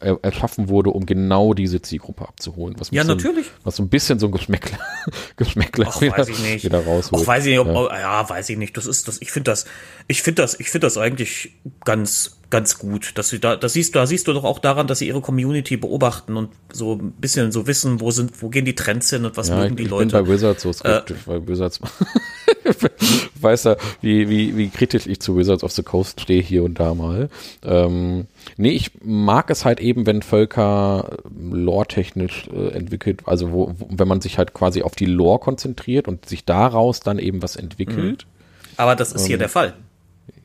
[0.00, 2.74] äh, erschaffen wurde, um genau diese Zielgruppe abzuholen.
[2.78, 3.46] Was ja, natürlich.
[3.46, 4.78] So, was so ein bisschen so ein Geschmäckler,
[5.36, 6.64] Geschmäckler Ach, wieder, weiß ich nicht.
[6.64, 7.22] wieder rausholt.
[7.22, 7.98] Ach, weiß ich nicht, ob, ja.
[8.00, 8.28] ja.
[8.28, 8.76] weiß ich nicht.
[8.76, 9.66] Das ist das, ich finde das,
[10.08, 11.52] ich finde das, ich finde das eigentlich
[11.84, 13.12] ganz, ganz gut.
[13.16, 15.20] Dass sie da, das siehst du, da siehst du doch auch daran, dass sie ihre
[15.20, 19.24] Community beobachten und so ein bisschen so wissen, wo sind, wo gehen die Trends hin
[19.24, 20.06] und was ja, mögen die ich Leute.
[20.06, 21.80] Ich bin bei Wizards so skeptisch, äh, weil Wizards
[23.40, 26.80] weiß ja, wie, wie, wie kritisch ich zu Wizards of the Coast stehe hier und
[26.80, 27.28] da mal.
[27.64, 33.88] Ähm, nee, ich mag es halt eben, wenn Völker lore-technisch äh, entwickelt, also wo, wo,
[33.90, 37.56] wenn man sich halt quasi auf die Lore konzentriert und sich daraus dann eben was
[37.56, 38.26] entwickelt.
[38.26, 38.72] Mhm.
[38.76, 39.74] Aber das ist ähm, hier der Fall.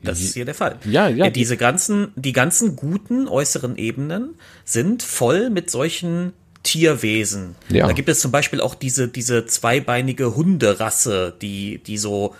[0.02, 0.78] Das ist hier der Fall.
[0.84, 1.30] Ja, ja.
[1.30, 7.54] Diese ganzen, die ganzen guten äußeren Ebenen sind voll mit solchen Tierwesen.
[7.68, 7.86] Ja.
[7.86, 12.34] Da gibt es zum Beispiel auch diese, diese zweibeinige Hunderasse, die, die so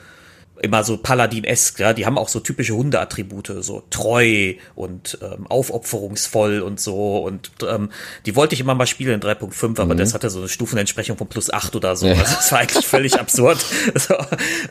[0.62, 6.60] immer so Paladin-esk, ja, die haben auch so typische Hundeattribute, so treu und ähm, aufopferungsvoll
[6.60, 7.90] und so und ähm,
[8.24, 9.98] die wollte ich immer mal spielen in 3.5, aber mhm.
[9.98, 12.12] das hatte so eine Stufenentsprechung von plus 8 oder so, ja.
[12.12, 13.64] also das war eigentlich völlig absurd.
[13.96, 14.14] So,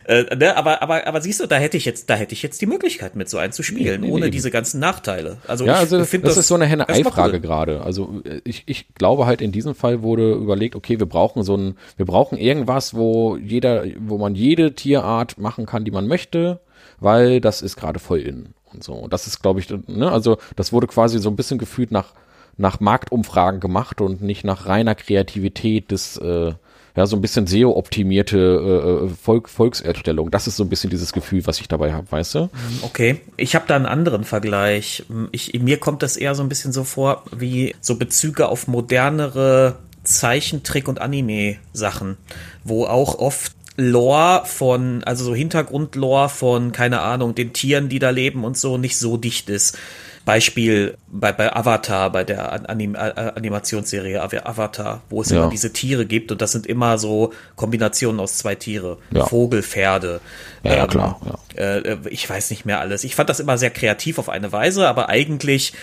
[0.05, 0.55] äh, ne?
[0.57, 3.15] aber, aber, aber siehst du, da hätte ich jetzt, da hätte ich jetzt die Möglichkeit
[3.15, 4.31] mit so einen zu spielen, nee, nee, ohne nee.
[4.31, 5.37] diese ganzen Nachteile.
[5.47, 7.81] Also ja, also ich finde das, das ist so eine Henne-Ei-Frage gerade.
[7.81, 11.77] Also ich, ich glaube halt in diesem Fall wurde überlegt, okay, wir brauchen so ein,
[11.95, 16.59] wir brauchen irgendwas, wo jeder, wo man jede Tierart machen kann kann, die man möchte,
[16.99, 18.93] weil das ist gerade voll in und so.
[18.93, 22.13] Und das ist, glaube ich, ne, also das wurde quasi so ein bisschen gefühlt nach
[22.55, 26.53] nach Marktumfragen gemacht und nicht nach reiner Kreativität des äh,
[26.95, 30.29] ja, so ein bisschen SEO-optimierte äh, äh, Volk, Volkserstellung.
[30.29, 32.49] Das ist so ein bisschen dieses Gefühl, was ich dabei habe, weißt du?
[32.83, 35.03] Okay, ich habe da einen anderen Vergleich.
[35.31, 39.77] Ich, mir kommt das eher so ein bisschen so vor, wie so Bezüge auf modernere
[40.03, 42.17] Zeichentrick- und Anime-Sachen,
[42.63, 48.11] wo auch oft Lore von, also so Hintergrundlore von, keine Ahnung, den Tieren, die da
[48.11, 49.77] leben und so, nicht so dicht ist.
[50.25, 55.37] Beispiel bei, bei Avatar, bei der Anim Animationsserie Avatar, wo es ja.
[55.41, 58.99] immer diese Tiere gibt und das sind immer so Kombinationen aus zwei Tiere.
[59.11, 59.25] Ja.
[59.25, 60.21] Vogel, Pferde.
[60.63, 61.19] Ja, ja ähm, klar.
[61.55, 63.03] Äh, ich weiß nicht mehr alles.
[63.03, 65.73] Ich fand das immer sehr kreativ auf eine Weise, aber eigentlich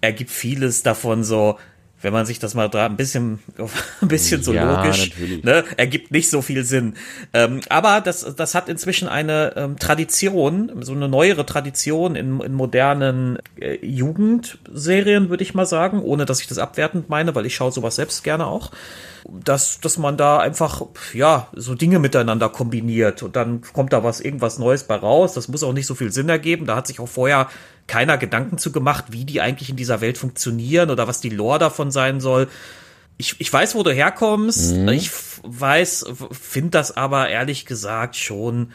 [0.00, 1.58] ergibt vieles davon so,
[2.00, 3.40] wenn man sich das mal da ein bisschen,
[4.00, 6.94] ein bisschen so ja, logisch, ne, ergibt nicht so viel Sinn.
[7.32, 12.54] Ähm, aber das, das hat inzwischen eine ähm, Tradition, so eine neuere Tradition in, in
[12.54, 17.54] modernen äh, Jugendserien, würde ich mal sagen, ohne dass ich das abwertend meine, weil ich
[17.54, 18.70] schaue sowas selbst gerne auch
[19.28, 20.82] dass, dass man da einfach,
[21.12, 25.34] ja, so Dinge miteinander kombiniert und dann kommt da was, irgendwas Neues bei raus.
[25.34, 26.66] Das muss auch nicht so viel Sinn ergeben.
[26.66, 27.48] Da hat sich auch vorher
[27.88, 31.58] keiner Gedanken zu gemacht, wie die eigentlich in dieser Welt funktionieren oder was die Lore
[31.58, 32.46] davon sein soll.
[33.16, 34.76] Ich, ich weiß, wo du herkommst.
[34.76, 34.88] Mhm.
[34.88, 35.10] Ich
[35.42, 38.70] weiß, finde das aber ehrlich gesagt schon.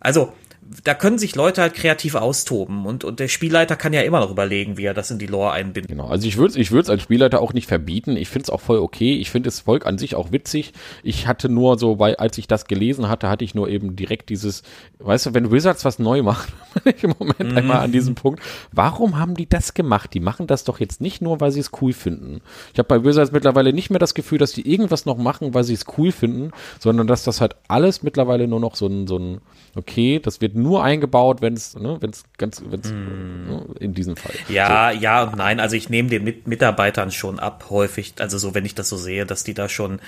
[0.00, 0.32] Also,
[0.82, 4.30] da können sich Leute halt kreativ austoben und, und der Spielleiter kann ja immer noch
[4.30, 5.90] überlegen, wie er das in die Lore einbindet.
[5.90, 8.16] Genau, also ich würde es ich würd's als Spielleiter auch nicht verbieten.
[8.16, 9.16] Ich finde es auch voll okay.
[9.16, 10.72] Ich finde das Volk an sich auch witzig.
[11.02, 14.30] Ich hatte nur so, weil als ich das gelesen hatte, hatte ich nur eben direkt
[14.30, 14.62] dieses,
[14.98, 16.52] weißt du, wenn Wizards was neu macht,
[16.84, 17.58] bin ich im Moment mhm.
[17.58, 20.14] einmal an diesem Punkt, warum haben die das gemacht?
[20.14, 22.40] Die machen das doch jetzt nicht nur, weil sie es cool finden.
[22.72, 25.64] Ich habe bei Wizards mittlerweile nicht mehr das Gefühl, dass die irgendwas noch machen, weil
[25.64, 26.50] sie es cool finden,
[26.80, 29.40] sondern dass das halt alles mittlerweile nur noch so ein, so ein
[29.76, 33.46] okay, das wird nur eingebaut, wenn es, ne, wenn es ganz, wenn es mm.
[33.46, 34.34] ne, in diesem Fall.
[34.48, 35.00] Ja, so.
[35.00, 35.60] ja und nein.
[35.60, 38.14] Also ich nehme den Mit Mitarbeitern schon ab, häufig.
[38.18, 40.00] Also so, wenn ich das so sehe, dass die da schon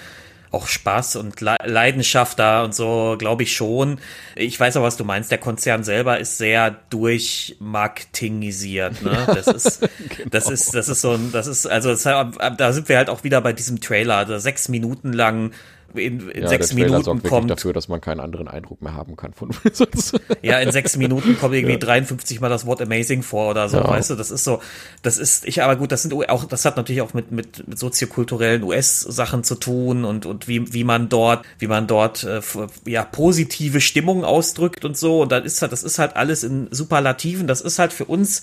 [0.51, 3.99] auch Spaß und Le Leidenschaft da und so, glaube ich schon.
[4.35, 5.31] Ich weiß aber, was du meinst.
[5.31, 9.03] Der Konzern selber ist sehr durchmarketingisiert.
[9.03, 9.27] Ne?
[9.27, 10.29] Das ist, genau.
[10.31, 13.23] das ist, das ist so ein, das ist, also das, da sind wir halt auch
[13.25, 15.53] wieder bei diesem Trailer, also sechs Minuten lang
[15.95, 17.51] in, in ja, sechs Minuten sorgt kommt.
[17.51, 20.13] dafür, dass man keinen anderen Eindruck mehr haben kann von Wizards.
[20.43, 21.79] ja, in sechs Minuten kommt irgendwie ja.
[21.79, 23.89] 53 mal das Wort Amazing vor oder so, ja.
[23.89, 24.61] weißt du, das ist so,
[25.03, 27.79] das ist, ich, aber gut, das sind auch, das hat natürlich auch mit, mit, mit
[27.79, 32.41] soziokulturellen US-Sachen zu tun und, und wie, wie man dort, wie man dort, äh,
[32.85, 36.69] ja, positive Stimmung ausdrückt und so, und dann ist halt, das ist halt alles in
[36.71, 38.43] Superlativen, das ist halt für uns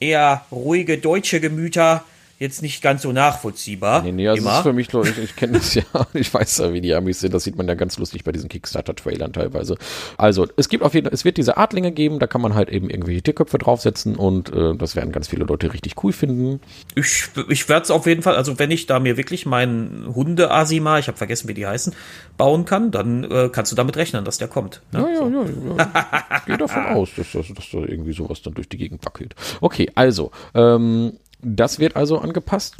[0.00, 2.04] eher ruhige deutsche Gemüter,
[2.40, 4.02] jetzt nicht ganz so nachvollziehbar.
[4.02, 5.82] Nee, nee, also das ist für mich, ich, ich kenne das ja,
[6.14, 8.48] ich weiß ja, wie die Amis sind, das sieht man ja ganz lustig bei diesen
[8.48, 9.76] Kickstarter-Trailern teilweise.
[10.16, 12.70] Also, es gibt auf jeden Fall, es wird diese Adlinge geben, da kann man halt
[12.70, 16.60] eben irgendwelche Tierköpfe draufsetzen und äh, das werden ganz viele Leute richtig cool finden.
[16.94, 20.98] Ich, ich werde es auf jeden Fall, also wenn ich da mir wirklich meinen Hunde-Asima,
[20.98, 21.94] ich habe vergessen, wie die heißen,
[22.38, 24.80] bauen kann, dann äh, kannst du damit rechnen, dass der kommt.
[24.92, 25.00] Ne?
[25.00, 25.28] Ja, ja, so.
[25.28, 26.20] ja, ja.
[26.38, 29.34] Ich gehe davon aus, dass, dass, dass da irgendwie sowas dann durch die Gegend wackelt.
[29.60, 32.76] Okay, also, ähm, das wird also angepasst.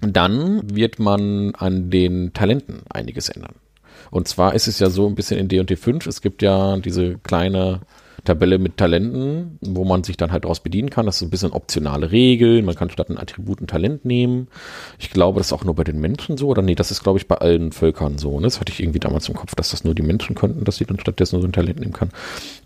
[0.00, 3.56] Dann wird man an den Talenten einiges ändern.
[4.10, 7.18] Und zwar ist es ja so ein bisschen in D&D 5, es gibt ja diese
[7.18, 7.80] kleine
[8.24, 11.06] Tabelle mit Talenten, wo man sich dann halt daraus bedienen kann.
[11.06, 12.64] Das ist ein bisschen optionale Regeln.
[12.64, 14.48] Man kann statt ein Attribut ein Talent nehmen.
[14.98, 16.48] Ich glaube, das ist auch nur bei den Menschen so.
[16.48, 18.38] Oder nee, das ist, glaube ich, bei allen Völkern so.
[18.38, 18.46] Ne?
[18.46, 20.84] Das hatte ich irgendwie damals im Kopf, dass das nur die Menschen könnten, dass sie
[20.84, 22.10] dann stattdessen so ein Talent nehmen kann.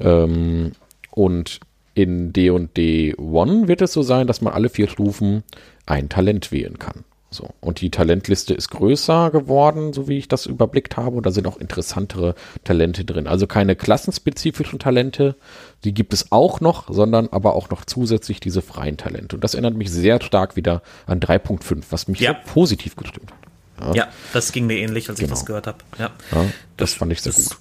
[0.00, 0.72] Ähm,
[1.10, 1.60] und
[1.94, 5.44] in D&D One wird es so sein, dass man alle vier Stufen
[5.86, 7.04] ein Talent wählen kann.
[7.34, 7.50] So.
[7.60, 11.16] Und die Talentliste ist größer geworden, so wie ich das überblickt habe.
[11.16, 13.26] Und da sind auch interessantere Talente drin.
[13.26, 15.34] Also keine klassenspezifischen Talente,
[15.82, 19.36] die gibt es auch noch, sondern aber auch noch zusätzlich diese freien Talente.
[19.36, 22.34] Und das erinnert mich sehr stark wieder an 3.5, was mich ja.
[22.34, 23.96] positiv gestimmt hat.
[23.96, 24.04] Ja.
[24.04, 24.08] ja.
[24.32, 25.32] das ging mir ähnlich, als genau.
[25.32, 25.78] ich das gehört habe.
[25.98, 26.04] Ja.
[26.04, 26.12] ja.
[26.32, 27.56] das, das, fand ich sehr gut.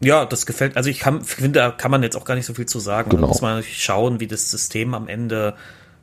[0.00, 0.76] Ja, das gefällt.
[0.76, 3.10] Also ich kann, finde, da kann man jetzt auch gar nicht so viel zu sagen.
[3.10, 3.22] Genau.
[3.22, 5.54] Da muss man natürlich schauen, wie das System am Ende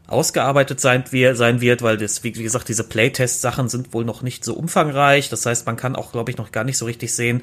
[0.05, 4.53] ausgearbeitet sein, sein wird, weil das, wie gesagt, diese Playtest-Sachen sind wohl noch nicht so
[4.53, 5.29] umfangreich.
[5.29, 7.41] Das heißt, man kann auch, glaube ich, noch gar nicht so richtig sehen,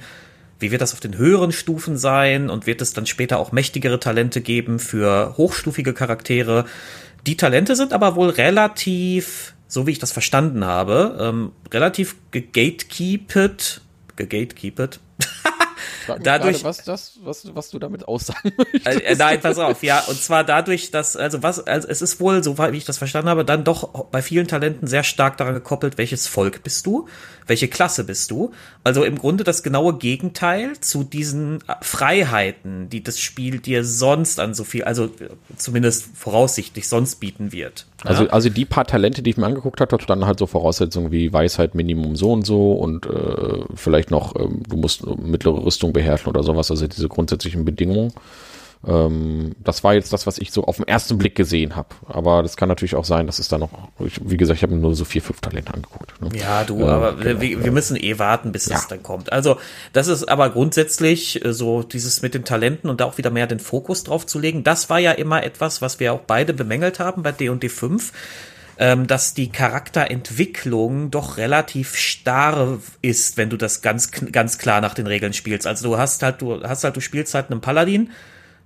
[0.61, 4.01] wie wird das auf den höheren Stufen sein und wird es dann später auch mächtigere
[4.01, 6.65] Talente geben für hochstufige Charaktere.
[7.27, 13.83] Die Talente sind aber wohl relativ, so wie ich das verstanden habe, ähm, relativ gegatekeepet,
[14.17, 15.01] gegatekeepet,
[16.23, 18.87] dadurch, grade, was, das, was, was du damit aussagen möchtest.
[18.87, 22.21] Äh, äh, nein, pass auf, ja, und zwar dadurch, dass, also was, also es ist
[22.21, 25.55] wohl, so wie ich das verstanden habe, dann doch bei vielen Talenten sehr stark daran
[25.55, 27.09] gekoppelt, welches Volk bist du,
[27.47, 28.53] welche Klasse bist du.
[28.83, 34.55] Also im Grunde das genaue Gegenteil zu diesen Freiheiten, die das Spiel dir sonst an
[34.55, 35.11] so viel, also
[35.57, 37.87] zumindest voraussichtlich sonst bieten wird.
[38.05, 41.33] Also, also die paar Talente, die ich mir angeguckt habe, standen halt so Voraussetzungen wie
[41.33, 46.29] Weisheit Minimum so und so und äh, vielleicht noch, äh, du musst mittlere Rüstung beherrschen
[46.29, 48.13] oder sowas, also diese grundsätzlichen Bedingungen.
[48.87, 51.89] Ähm, das war jetzt das, was ich so auf den ersten Blick gesehen habe.
[52.07, 53.71] Aber das kann natürlich auch sein, dass es da noch,
[54.05, 56.21] ich, wie gesagt, ich habe mir nur so vier, fünf Talente angeguckt.
[56.21, 56.29] Ne?
[56.39, 58.75] Ja, du, äh, aber genau, wir, wir, müssen eh warten, bis ja.
[58.75, 59.33] das dann kommt.
[59.33, 59.57] Also
[59.93, 63.47] das ist aber grundsätzlich äh, so dieses mit den Talenten und da auch wieder mehr
[63.47, 64.65] den Fokus drauf zu legen.
[64.65, 68.13] Das war ja immer etwas, was wir auch beide bemängelt haben bei D&D 5
[68.79, 74.95] ähm, dass die Charakterentwicklung doch relativ starr ist, wenn du das ganz, ganz klar nach
[74.95, 75.67] den Regeln spielst.
[75.67, 78.11] Also du hast halt, du hast halt, du spielst halt einen Paladin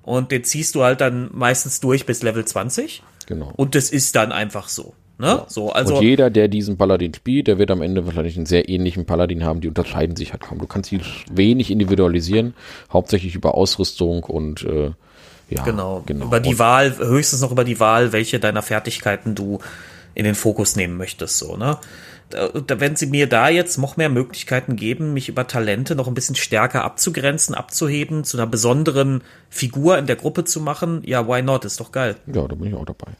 [0.03, 3.03] und den ziehst du halt dann meistens durch bis Level 20.
[3.27, 3.53] Genau.
[3.57, 4.95] Und das ist dann einfach so.
[5.19, 5.27] Ne?
[5.27, 5.45] Ja.
[5.49, 8.69] So, also und jeder, der diesen Paladin spielt, der wird am Ende wahrscheinlich einen sehr
[8.69, 9.61] ähnlichen Paladin haben.
[9.61, 10.59] Die unterscheiden sich halt kaum.
[10.59, 11.01] Du kannst sie
[11.31, 12.55] wenig individualisieren,
[12.93, 14.93] hauptsächlich über Ausrüstung und äh,
[15.51, 16.03] ja, genau.
[16.07, 16.27] genau.
[16.27, 19.59] Über die und Wahl, höchstens noch über die Wahl, welche deiner Fertigkeiten du
[20.19, 21.79] in den Fokus nehmen möchtest, so, ne?
[22.31, 26.35] wenn sie mir da jetzt noch mehr Möglichkeiten geben, mich über Talente noch ein bisschen
[26.35, 31.65] stärker abzugrenzen, abzuheben, zu einer besonderen Figur in der Gruppe zu machen, ja, why not?
[31.65, 32.17] Ist doch geil.
[32.27, 33.13] Ja, da bin ich auch dabei.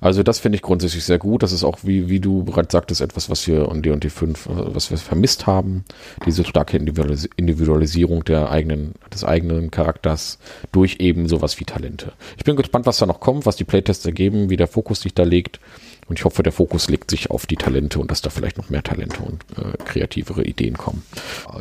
[0.00, 1.42] Also das finde ich grundsätzlich sehr gut.
[1.42, 4.90] Das ist auch, wie, wie du bereits sagtest, etwas, was wir und die fünf, was
[4.90, 5.84] wir vermisst haben.
[6.24, 10.38] Diese starke Individualisierung der eigenen, des eigenen Charakters
[10.72, 12.12] durch eben sowas wie Talente.
[12.36, 15.14] Ich bin gespannt, was da noch kommt, was die Playtests ergeben, wie der Fokus sich
[15.14, 15.60] da legt.
[16.08, 18.70] Und ich hoffe, der Fokus legt sich auf die Talente und dass da vielleicht noch
[18.70, 21.02] mehr Talente und äh, kreativere Ideen kommen.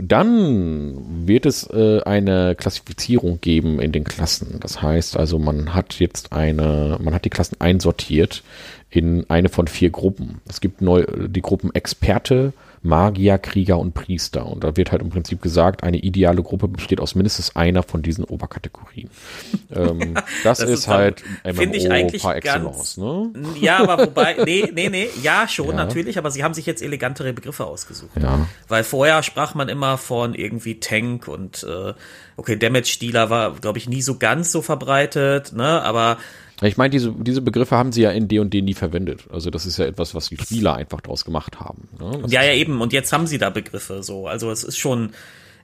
[0.01, 4.59] Dann wird es äh, eine Klassifizierung geben in den Klassen.
[4.59, 8.43] Das heißt also, man hat jetzt eine, man hat die Klassen einsortiert
[8.91, 10.41] in eine von vier Gruppen.
[10.47, 12.53] Es gibt neu die Gruppen Experte,
[12.85, 14.45] Magier, Krieger und Priester.
[14.45, 18.01] Und da wird halt im Prinzip gesagt, eine ideale Gruppe besteht aus mindestens einer von
[18.01, 19.09] diesen Oberkategorien.
[19.75, 20.13] ähm,
[20.43, 23.31] das, das, ist, ist halt MMO ich eigentlich par excellence, ne?
[23.59, 25.73] Ja, aber wobei, nee, nee, nee, ja schon, ja.
[25.73, 28.11] natürlich, aber sie haben sich jetzt elegantere Begriffe ausgesucht.
[28.21, 28.47] Ja.
[28.67, 31.93] Weil vorher sprach man immer von irgendwie Tank und äh,
[32.37, 35.81] okay, Damage-Dealer war, glaube ich, nie so ganz so verbreitet, ne?
[35.81, 36.17] Aber
[36.61, 39.25] ich meine, diese, diese Begriffe haben sie ja in D&D nie verwendet.
[39.31, 41.89] Also das ist ja etwas, was die Spieler einfach draus gemacht haben.
[41.99, 42.23] Ne?
[42.27, 42.81] Ja, ja, eben.
[42.81, 44.27] Und jetzt haben sie da Begriffe so.
[44.27, 45.11] Also es ist schon,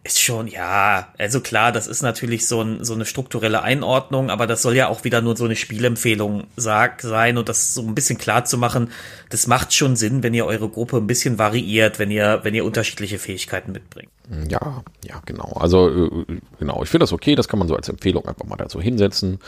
[0.03, 4.47] ist schon, ja, also klar, das ist natürlich so, ein, so eine strukturelle Einordnung, aber
[4.47, 7.93] das soll ja auch wieder nur so eine Spielempfehlung sag, sein und das so ein
[7.93, 8.89] bisschen klar zu machen,
[9.29, 12.65] das macht schon Sinn, wenn ihr eure Gruppe ein bisschen variiert, wenn ihr, wenn ihr
[12.65, 14.09] unterschiedliche Fähigkeiten mitbringt.
[14.49, 15.53] Ja, ja, genau.
[15.59, 18.55] Also, äh, genau, ich finde das okay, das kann man so als Empfehlung einfach mal
[18.55, 19.39] dazu hinsetzen.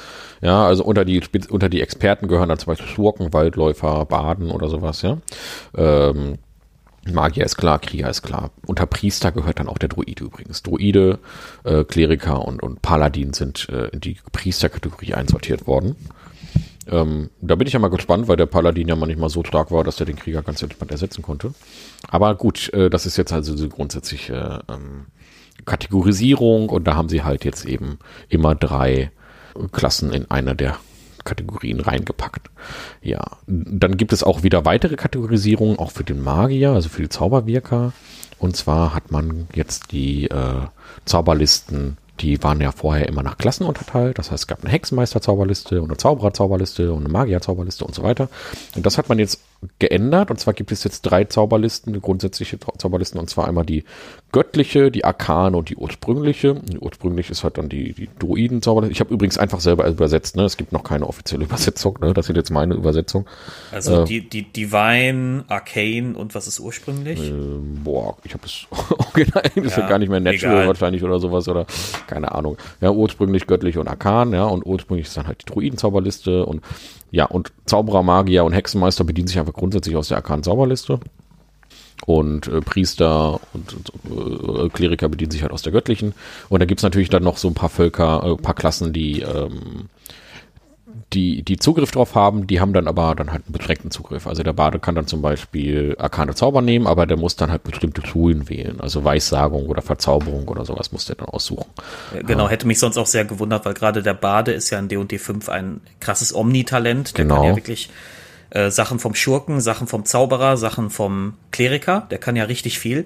[0.41, 4.70] Ja, also unter die, unter die Experten gehören dann zum Beispiel Schurken, Waldläufer, Baden oder
[4.70, 5.18] sowas, ja.
[5.76, 6.38] Ähm,
[7.12, 8.51] Magier ist klar, Krieger ist klar.
[8.66, 10.64] Unter Priester gehört dann auch der Druide übrigens.
[10.64, 11.20] Druide,
[11.64, 15.95] äh, Kleriker und, und Paladin sind äh, in die Priesterkategorie einsortiert worden.
[16.88, 19.84] Ähm, da bin ich ja mal gespannt, weil der Paladin ja manchmal so stark war,
[19.84, 21.54] dass er den Krieger ganz entspannt ersetzen konnte.
[22.08, 25.08] Aber gut, äh, das ist jetzt also die grundsätzliche ähm,
[25.66, 27.99] Kategorisierung und da haben sie halt jetzt eben
[28.30, 29.12] immer drei
[29.72, 30.78] Klassen in einer der
[31.24, 32.49] Kategorien reingepackt.
[33.01, 37.09] Ja, dann gibt es auch wieder weitere Kategorisierungen, auch für den Magier, also für die
[37.09, 37.93] Zauberwirker.
[38.39, 40.61] Und zwar hat man jetzt die äh,
[41.05, 44.19] Zauberlisten die waren ja vorher immer nach Klassen unterteilt.
[44.19, 48.30] Das heißt, es gab eine Hexenmeister-Zauberliste und eine Zauberer-Zauberliste und eine Magier-Zauberliste und so weiter.
[48.76, 49.41] Und das hat man jetzt
[49.80, 50.32] geändert.
[50.32, 53.20] Und zwar gibt es jetzt drei Zauberlisten, grundsätzliche Zauberlisten.
[53.20, 53.84] Und zwar einmal die
[54.32, 56.55] göttliche, die arkane und die ursprüngliche.
[56.55, 58.91] Die ursprüngliche ist halt dann die, die Druiden-Zauberliste.
[58.91, 60.36] Ich habe übrigens einfach selber übersetzt.
[60.36, 60.43] Ne?
[60.43, 61.97] Es gibt noch keine offizielle Übersetzung.
[62.01, 62.14] Ne?
[62.14, 63.28] Das ist jetzt meine Übersetzung.
[63.72, 67.30] Also äh, die, die Divine, Arcane und was ist ursprünglich?
[67.30, 67.34] Äh,
[67.84, 70.20] boah, ich habe es original Englisch ja, gar nicht mehr.
[70.20, 70.68] Natural egal.
[70.68, 71.47] wahrscheinlich oder sowas.
[71.47, 71.66] Oder
[72.07, 72.57] keine Ahnung.
[72.82, 74.34] Ja, ursprünglich göttlich und arkan.
[74.34, 76.45] Ja, und ursprünglich ist dann halt die Druiden-Zauberliste.
[76.45, 76.61] Und
[77.14, 80.99] ja, und Zauberer, Magier und Hexenmeister bedienen sich einfach grundsätzlich aus der arkanen Zauberliste.
[82.07, 86.16] Und äh, Priester und, äh, Kleriker bedienen sich halt aus der göttlichen.
[86.49, 89.89] Und da gibt's natürlich dann noch so ein paar Völker, äh, paar Klassen, die ähm,
[91.14, 94.28] die, die Zugriff drauf haben, die haben dann aber dann halt einen beschränkten Zugriff.
[94.28, 97.64] Also der Bade kann dann zum Beispiel arkane Zauber nehmen, aber der muss dann halt
[97.64, 98.82] bestimmte Schulen wählen.
[98.82, 101.70] Also Weissagung oder Verzauberung oder sowas muss der dann aussuchen.
[102.26, 105.18] Genau, hätte mich sonst auch sehr gewundert, weil gerade der Bade ist ja in D&D
[105.18, 107.18] 5 ein krasses Omnitalent.
[107.18, 107.36] Der genau.
[107.36, 107.89] kann ja wirklich
[108.49, 112.07] äh, Sachen vom Schurken, Sachen vom Zauberer, Sachen vom Kleriker.
[112.11, 113.05] Der kann ja richtig viel.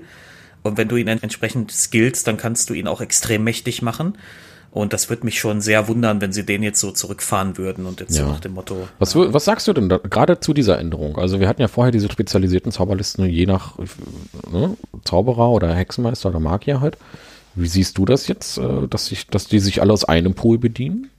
[0.64, 4.18] Und wenn du ihn entsprechend skillst, dann kannst du ihn auch extrem mächtig machen.
[4.72, 8.00] Und das würde mich schon sehr wundern, wenn sie den jetzt so zurückfahren würden und
[8.00, 8.26] jetzt ja.
[8.26, 8.88] so nach dem Motto.
[9.00, 9.34] Was, ja.
[9.34, 11.18] was sagst du denn da, gerade zu dieser Änderung?
[11.18, 13.78] Also wir hatten ja vorher diese spezialisierten Zauberlisten, je nach
[14.52, 16.98] ne, Zauberer oder Hexenmeister oder Magier halt.
[17.56, 20.60] Wie siehst du das jetzt, äh, dass, sich, dass die sich alle aus einem Pool
[20.60, 21.10] bedienen?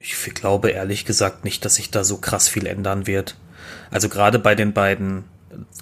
[0.00, 3.36] Ich glaube ehrlich gesagt nicht, dass sich da so krass viel ändern wird.
[3.90, 5.24] Also gerade bei den beiden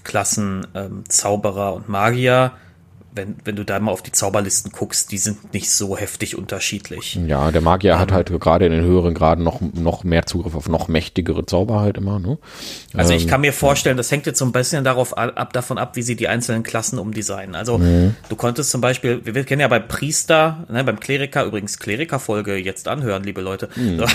[0.05, 2.53] Klassen ähm, Zauberer und Magier
[3.15, 7.19] wenn, wenn du da mal auf die Zauberlisten guckst, die sind nicht so heftig unterschiedlich.
[7.27, 10.55] Ja, der Magier ähm, hat halt gerade in den höheren Graden noch, noch mehr Zugriff
[10.55, 12.39] auf noch mächtigere Zauber halt immer, ne?
[12.95, 15.79] Also ich ähm, kann mir vorstellen, das hängt jetzt so ein bisschen darauf ab, davon
[15.79, 17.55] ab, wie sie die einzelnen Klassen umdesignen.
[17.55, 18.17] Also mhm.
[18.29, 22.89] du konntest zum Beispiel, wir kennen ja beim Priester, ne, beim Kleriker, übrigens Kleriker-Folge jetzt
[22.89, 23.69] anhören, liebe Leute.
[23.77, 23.99] Mhm.
[23.99, 24.07] So.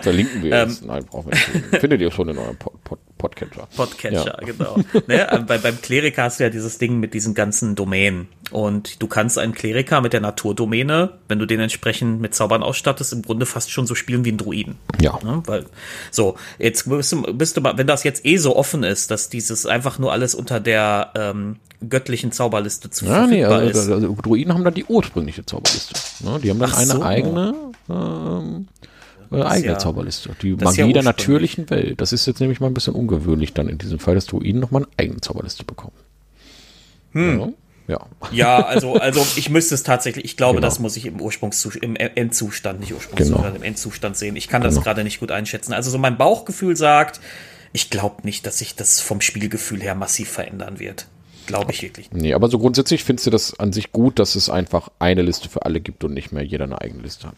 [0.00, 0.82] Verlinken wir jetzt.
[0.82, 1.80] Ähm, Nein, brauchen wir nicht.
[1.80, 3.66] Findet ihr schon in eurem Pod, Pod Podcatcher.
[3.74, 4.46] Podcatcher, ja.
[4.46, 4.76] genau.
[5.06, 5.44] ne?
[5.48, 8.28] Bei, beim Kleriker hast du ja dieses Ding mit diesen ganzen Domänen.
[8.50, 13.14] Und du kannst einen Kleriker mit der Naturdomäne, wenn du den entsprechend mit Zaubern ausstattest,
[13.14, 14.76] im Grunde fast schon so spielen wie ein Druiden.
[15.00, 15.18] Ja.
[15.24, 15.42] Ne?
[15.46, 15.64] Weil,
[16.10, 19.30] so, jetzt bist du, bist du mal, wenn das jetzt eh so offen ist, dass
[19.30, 21.56] dieses einfach nur alles unter der ähm,
[21.88, 23.90] göttlichen Zauberliste zu ja, nee, also, ist.
[23.90, 25.94] Also, Druiden haben dann die ursprüngliche Zauberliste.
[26.24, 26.40] Ne?
[26.40, 27.02] Die haben dann Ach eine so.
[27.02, 27.54] eigene
[27.88, 28.68] ähm,
[29.42, 30.30] äh, eigene ja, Zauberliste.
[30.40, 32.00] Die Magie ja der natürlichen Welt.
[32.00, 34.82] Das ist jetzt nämlich mal ein bisschen ungewöhnlich dann in diesem Fall, dass Druiden nochmal
[34.82, 35.94] eine eigene Zauberliste bekommen.
[37.12, 37.54] Hm.
[37.86, 38.06] Ja.
[38.32, 40.66] Ja, also, also ich müsste es tatsächlich, ich glaube, genau.
[40.66, 43.56] das muss ich im Ursprungszustand, im Endzustand, nicht Ursprungszustand, genau.
[43.56, 44.36] im Endzustand sehen.
[44.36, 44.84] Ich kann das genau.
[44.84, 45.74] gerade nicht gut einschätzen.
[45.74, 47.20] Also so mein Bauchgefühl sagt,
[47.72, 51.06] ich glaube nicht, dass sich das vom Spielgefühl her massiv verändern wird.
[51.46, 52.22] Glaube ich wirklich nicht.
[52.22, 55.50] Nee, aber so grundsätzlich findest du das an sich gut, dass es einfach eine Liste
[55.50, 57.34] für alle gibt und nicht mehr jeder eine eigene Liste hat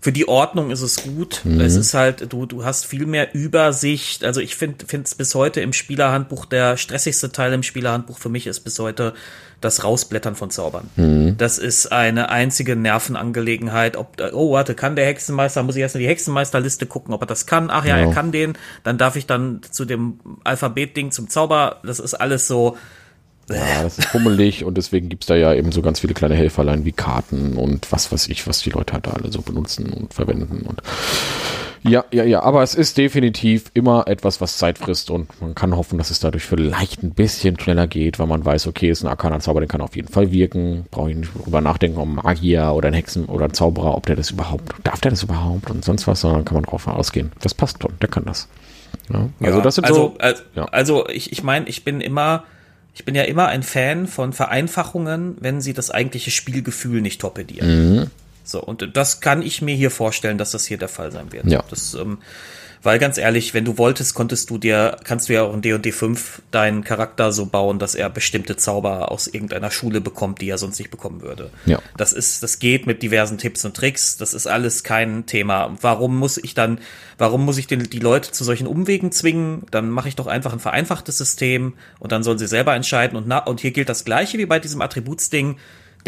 [0.00, 1.40] für die Ordnung ist es gut.
[1.44, 1.60] Mhm.
[1.60, 4.24] Es ist halt, du, du hast viel mehr Übersicht.
[4.24, 8.46] Also ich finde es bis heute im Spielerhandbuch, der stressigste Teil im Spielerhandbuch für mich
[8.46, 9.14] ist bis heute
[9.60, 10.88] das Rausblättern von Zaubern.
[10.94, 11.36] Mhm.
[11.36, 13.96] Das ist eine einzige Nervenangelegenheit.
[13.96, 17.26] Ob, oh, warte, kann der Hexenmeister, muss ich erst in die Hexenmeisterliste gucken, ob er
[17.26, 17.68] das kann.
[17.68, 18.06] Ach ja, ja.
[18.06, 18.56] er kann den.
[18.84, 21.80] Dann darf ich dann zu dem Alphabet-Ding zum Zauber.
[21.82, 22.76] Das ist alles so,
[23.50, 26.84] ja, das ist pummelig und deswegen gibt's da ja eben so ganz viele kleine Helferlein
[26.84, 30.14] wie Karten und was weiß ich, was die Leute halt da alle so benutzen und
[30.14, 30.82] verwenden und
[31.82, 35.76] ja, ja, ja, aber es ist definitiv immer etwas, was Zeit frisst und man kann
[35.76, 39.08] hoffen, dass es dadurch vielleicht ein bisschen schneller geht, weil man weiß, okay, ist ein
[39.08, 40.86] Arcana-Zauber, der kann auf jeden Fall wirken.
[40.90, 44.16] Brauche ich nicht drüber nachdenken, um Magier oder ein Hexen oder ein Zauberer, ob der
[44.16, 47.32] das überhaupt, darf der das überhaupt und sonst was, sondern kann man drauf ausgehen.
[47.40, 48.48] Das passt schon, der kann das.
[49.12, 50.16] Ja, also ja, das sind also, so.
[50.18, 50.64] Also, ja.
[50.66, 52.44] also ich, ich meine, ich bin immer,
[52.98, 57.94] ich bin ja immer ein Fan von Vereinfachungen, wenn sie das eigentliche Spielgefühl nicht torpedieren.
[57.94, 58.10] Mhm.
[58.42, 61.46] So, und das kann ich mir hier vorstellen, dass das hier der Fall sein wird.
[61.46, 61.62] Ja.
[61.70, 62.18] Das, ähm,
[62.82, 65.92] weil ganz ehrlich, wenn du wolltest, konntest du dir, kannst du ja auch in D&D
[65.92, 70.58] 5 deinen Charakter so bauen, dass er bestimmte Zauber aus irgendeiner Schule bekommt, die er
[70.58, 71.50] sonst nicht bekommen würde.
[71.66, 71.80] Ja.
[71.96, 74.16] Das ist, das geht mit diversen Tipps und Tricks.
[74.16, 75.76] Das ist alles kein Thema.
[75.80, 76.80] Warum muss ich dann,
[77.18, 79.66] warum muss ich den, die Leute zu solchen Umwegen zwingen?
[79.70, 83.16] Dann mache ich doch einfach ein vereinfachtes System und dann sollen sie selber entscheiden.
[83.16, 85.56] Und, na, und hier gilt das Gleiche wie bei diesem Attributsding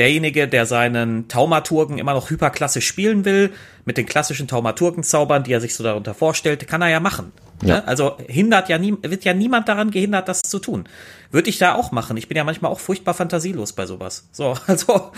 [0.01, 3.53] derjenige, der seinen Taumaturgen immer noch hyperklassisch spielen will,
[3.85, 7.33] mit den klassischen Taumaturgenzaubern, die er sich so darunter vorstellt, kann er ja machen.
[7.63, 7.77] Ja.
[7.77, 7.87] Ne?
[7.87, 10.89] Also hindert ja nie, wird ja niemand daran gehindert, das zu tun.
[11.31, 12.17] Würde ich da auch machen.
[12.17, 14.27] Ich bin ja manchmal auch furchtbar fantasielos bei sowas.
[14.33, 15.13] So, also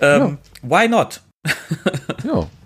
[0.00, 0.80] ähm, ja.
[0.82, 1.22] why not?
[2.24, 2.46] ja, ja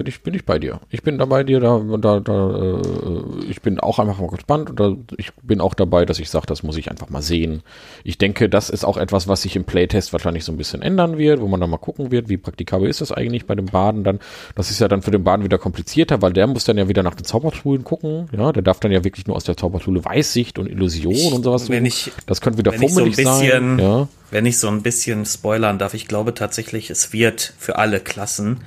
[0.00, 0.80] bin ich, bin ich bei dir.
[0.88, 4.70] Ich bin da bei dir, da, da, da äh, ich bin auch einfach mal gespannt
[4.70, 7.62] oder ich bin auch dabei, dass ich sage, das muss ich einfach mal sehen.
[8.02, 11.18] Ich denke, das ist auch etwas, was sich im Playtest wahrscheinlich so ein bisschen ändern
[11.18, 14.02] wird, wo man dann mal gucken wird, wie praktikabel ist das eigentlich bei dem Baden
[14.02, 14.20] dann.
[14.54, 17.02] Das ist ja dann für den Baden wieder komplizierter, weil der muss dann ja wieder
[17.02, 18.30] nach den Zauberschulen gucken.
[18.34, 21.42] Ja, der darf dann ja wirklich nur aus der Zauberschule Weißsicht und Illusion ich, und
[21.42, 21.68] sowas.
[21.68, 23.78] Wenn ich, das könnte wieder fummelig so sein.
[23.78, 24.08] Ja.
[24.30, 28.60] Wenn ich so ein bisschen spoilern darf, ich glaube tatsächlich, es wird für alle Klassen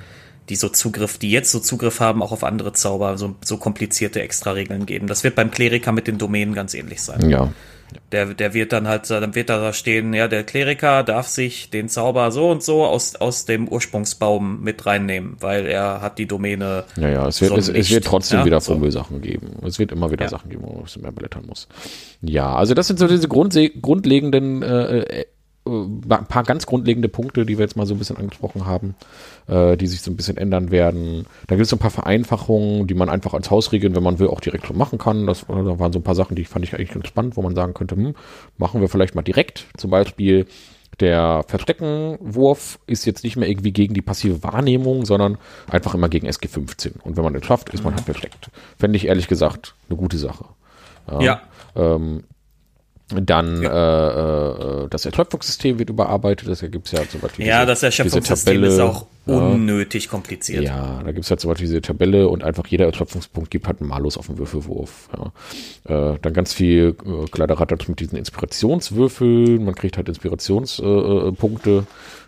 [0.48, 4.20] die so Zugriff, die jetzt so Zugriff haben, auch auf andere Zauber, so, so komplizierte
[4.20, 5.06] Extra-Regeln geben.
[5.06, 7.28] Das wird beim Kleriker mit den Domänen ganz ähnlich sein.
[7.28, 7.50] Ja.
[8.10, 11.88] Der, der wird dann halt, dann wird da stehen, ja, der Kleriker darf sich den
[11.88, 16.84] Zauber so und so aus, aus dem Ursprungsbaum mit reinnehmen, weil er hat die Domäne.
[16.96, 19.22] Ja, ja, es wird, es, es, wird trotzdem ja, wieder Fummelsachen so.
[19.22, 19.56] geben.
[19.64, 20.30] Es wird immer wieder ja.
[20.30, 21.68] Sachen geben, wo man mehr blättern muss.
[22.20, 25.24] Ja, also das sind so diese grundlegenden äh,
[25.66, 28.94] ein äh, paar ganz grundlegende Punkte, die wir jetzt mal so ein bisschen angesprochen haben,
[29.46, 31.26] äh, die sich so ein bisschen ändern werden.
[31.46, 34.28] Da gibt es so ein paar Vereinfachungen, die man einfach als Hausregeln, wenn man will,
[34.28, 35.26] auch direkt so machen kann.
[35.26, 37.54] Das da waren so ein paar Sachen, die fand ich eigentlich ganz spannend, wo man
[37.54, 38.14] sagen könnte, hm,
[38.58, 39.66] machen wir vielleicht mal direkt.
[39.76, 40.46] Zum Beispiel
[41.00, 45.38] der Versteckenwurf ist jetzt nicht mehr irgendwie gegen die passive Wahrnehmung, sondern
[45.68, 47.00] einfach immer gegen SG15.
[47.02, 48.50] Und wenn man das schafft, ist man halt versteckt.
[48.78, 50.44] Fände ich ehrlich gesagt eine gute Sache.
[51.10, 51.20] Ja.
[51.20, 51.42] ja.
[51.74, 52.24] Ähm,
[53.08, 53.70] dann ja.
[53.70, 56.48] äh, äh, das Erschöpfungssystem wird überarbeitet.
[56.48, 57.46] Das gibt es ja zum Beispiel.
[57.46, 60.10] Ja, diese, das Erschöpfungssystem ist auch unnötig ja.
[60.10, 60.64] kompliziert.
[60.64, 63.80] Ja, da gibt es ja zum Beispiel diese Tabelle und einfach jeder Erschöpfungspunkt gibt halt
[63.80, 65.08] einen Malus auf den Würfelwurf.
[65.86, 66.12] Ja.
[66.12, 69.64] Äh, dann ganz viel äh, Kladderadatsch mit diesen Inspirationswürfeln.
[69.64, 71.70] Man kriegt halt Inspirationspunkte.
[71.70, 71.82] Äh,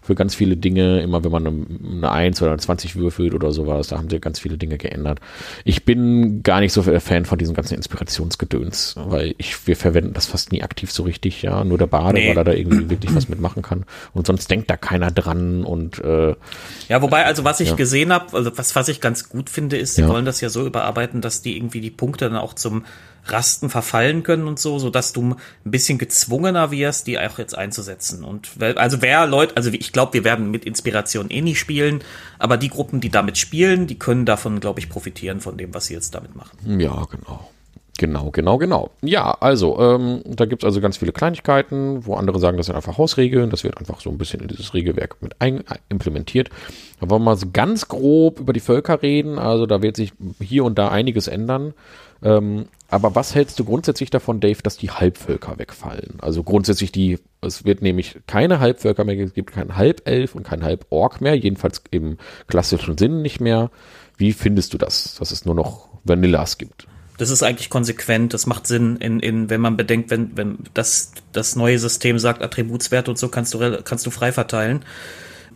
[0.07, 1.01] für ganz viele Dinge.
[1.01, 4.21] Immer wenn man eine, eine 1 oder eine 20 würfelt oder sowas, da haben sie
[4.21, 5.21] ganz viele Dinge geändert.
[5.65, 10.27] Ich bin gar nicht so Fan von diesem ganzen Inspirationsgedöns, weil ich, wir verwenden das
[10.27, 11.65] fast nie aktiv so richtig, ja.
[11.65, 12.31] Nur der Bade, nee.
[12.31, 13.85] weil er da irgendwie wirklich was mitmachen kann.
[14.13, 16.35] Und sonst denkt da keiner dran und äh,
[16.89, 17.75] Ja, wobei, also was ich ja.
[17.75, 20.09] gesehen habe, also was, was ich ganz gut finde, ist, sie ja.
[20.09, 22.85] wollen das ja so überarbeiten, dass die irgendwie die Punkte dann auch zum
[23.27, 27.57] Rasten verfallen können und so, so dass du ein bisschen gezwungener wirst, die auch jetzt
[27.57, 28.25] einzusetzen.
[28.25, 32.03] Und also wer Leute, also ich glaube, wir werden mit Inspiration eh nicht spielen,
[32.39, 35.87] aber die Gruppen, die damit spielen, die können davon, glaube ich, profitieren von dem, was
[35.87, 36.81] sie jetzt damit machen.
[36.81, 37.51] Ja, genau.
[37.99, 38.91] Genau, genau, genau.
[39.03, 42.99] Ja, also, ähm, da gibt's also ganz viele Kleinigkeiten, wo andere sagen, das sind einfach
[42.99, 43.51] Hausregeln.
[43.51, 46.51] Das wird einfach so ein bisschen in dieses Regelwerk mit ein implementiert.
[47.01, 49.39] Da wollen wir mal so ganz grob über die Völker reden.
[49.39, 51.75] Also da wird sich hier und da einiges ändern.
[52.23, 56.19] Ähm, aber was hältst du grundsätzlich davon, Dave, dass die Halbvölker wegfallen?
[56.21, 60.63] Also grundsätzlich die, es wird nämlich keine Halbvölker mehr, es gibt keinen Halbelf und keinen
[60.63, 63.71] Halborg mehr, jedenfalls im klassischen Sinn nicht mehr.
[64.17, 66.87] Wie findest du das, dass es nur noch Vanillas gibt?
[67.19, 71.13] Das ist eigentlich konsequent, das macht Sinn, in, in, wenn man bedenkt, wenn, wenn das,
[71.33, 74.85] das neue System sagt, Attributswerte und so kannst du, kannst du frei verteilen.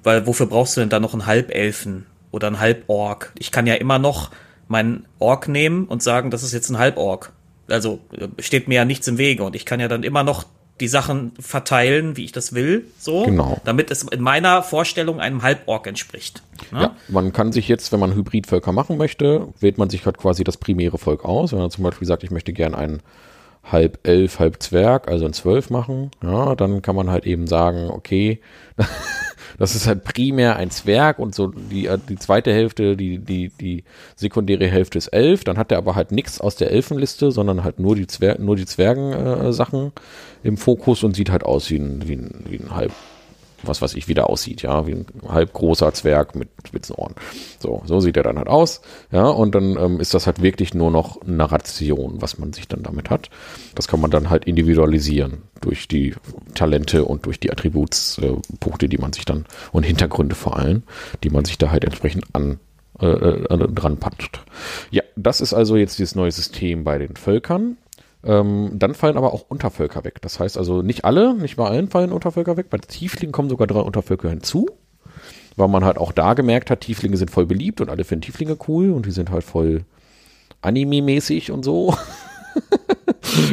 [0.02, 3.32] Weil wofür brauchst du denn da noch einen Halbelfen oder einen Halborg?
[3.38, 4.30] Ich kann ja immer noch
[4.68, 7.32] meinen Ork nehmen und sagen, das ist jetzt ein Halborg.
[7.68, 10.46] Also äh, steht mir ja nichts im Wege und ich kann ja dann immer noch
[10.80, 13.60] die Sachen verteilen, wie ich das will, so, Genau.
[13.64, 16.42] damit es in meiner Vorstellung einem Halborg entspricht.
[16.72, 16.80] Ne?
[16.82, 20.44] Ja, man kann sich jetzt, wenn man Hybridvölker machen möchte, wählt man sich halt quasi
[20.44, 21.52] das primäre Volk aus.
[21.52, 23.00] Wenn man zum Beispiel sagt, ich möchte gern einen
[23.72, 27.90] halb elf, halb Zwerg, also ein Zwölf machen, ja, dann kann man halt eben sagen,
[27.90, 28.40] okay,
[29.58, 33.50] das ist halt primär ein Zwerg und so die, äh, die zweite Hälfte, die, die,
[33.60, 33.84] die
[34.16, 37.78] sekundäre Hälfte ist elf, dann hat er aber halt nichts aus der Elfenliste, sondern halt
[37.78, 39.92] nur die, Zwer nur die Zwergen-Sachen
[40.42, 42.92] im Fokus und sieht halt aus wie ein, wie ein, wie ein halb
[43.62, 47.14] was weiß ich, wie der aussieht, ja, wie ein halb großer Zwerg mit spitzen Ohren.
[47.58, 48.80] So, so sieht er dann halt aus,
[49.10, 52.82] ja, und dann ähm, ist das halt wirklich nur noch Narration, was man sich dann
[52.82, 53.30] damit hat.
[53.74, 56.14] Das kann man dann halt individualisieren durch die
[56.54, 60.82] Talente und durch die Attributspunkte, die man sich dann und Hintergründe vor allem,
[61.22, 62.60] die man sich da halt entsprechend an
[63.00, 64.42] äh, äh, dran patscht.
[64.90, 67.78] Ja, das ist also jetzt dieses neue System bei den Völkern.
[68.22, 70.20] Ähm, dann fallen aber auch Untervölker weg.
[70.20, 72.68] Das heißt also nicht alle, nicht bei allen fallen Untervölker weg.
[72.70, 74.66] Bei Tieflingen kommen sogar drei Untervölker hinzu,
[75.56, 78.58] weil man halt auch da gemerkt hat, Tieflinge sind voll beliebt und alle finden Tieflinge
[78.68, 79.84] cool und die sind halt voll
[80.62, 81.94] Anime-mäßig und so.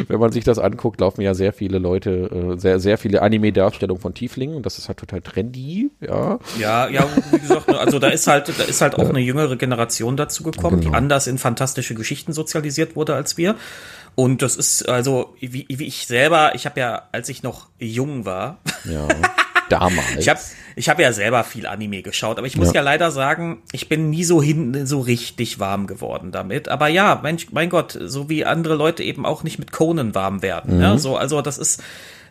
[0.08, 4.00] Wenn man sich das anguckt, laufen ja sehr viele Leute, äh, sehr, sehr viele Anime-Darstellungen
[4.00, 6.38] von Tieflingen und das ist halt total trendy, ja.
[6.58, 10.16] Ja, ja, wie gesagt, also da ist halt, da ist halt auch eine jüngere Generation
[10.16, 10.90] dazu gekommen, Genau.
[10.90, 13.54] die anders in fantastische Geschichten sozialisiert wurde als wir.
[14.18, 18.24] Und das ist also, wie, wie ich selber, ich habe ja, als ich noch jung
[18.24, 19.06] war, Ja,
[19.68, 20.16] damals.
[20.18, 20.40] ich habe
[20.74, 22.74] ich hab ja selber viel Anime geschaut, aber ich muss Ja.
[22.74, 22.80] ja.
[22.80, 26.68] leider sagen, ich bin nie so hin, so richtig warm geworden damit.
[26.68, 30.42] Aber ja, Mensch, mein Gott, so wie andere Leute eben auch nicht mit Conan warm
[30.42, 30.76] werden.
[30.78, 30.82] Mhm.
[30.82, 31.80] Ja, so, also das ist,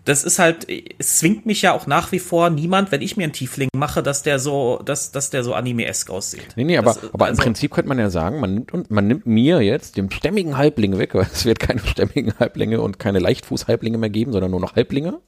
[0.08, 3.24] das ist halt, es zwingt mich ja auch nach wie vor niemand, wenn ich mir
[3.26, 6.48] einen Tiefling mache, dass der so, dass, dass der so anime-esk aussieht.
[6.56, 8.90] Nee, nee, aber, Das- aber im also- Prinzip könnte man ja sagen, man nimmt, und-
[8.90, 13.00] man nimmt mir jetzt den stämmigen Halbling weg, weil es wird keine stämmigen Halblinge und
[13.00, 15.20] keine Leichtfuß-Halblinge mehr geben, sondern nur noch Halblinge.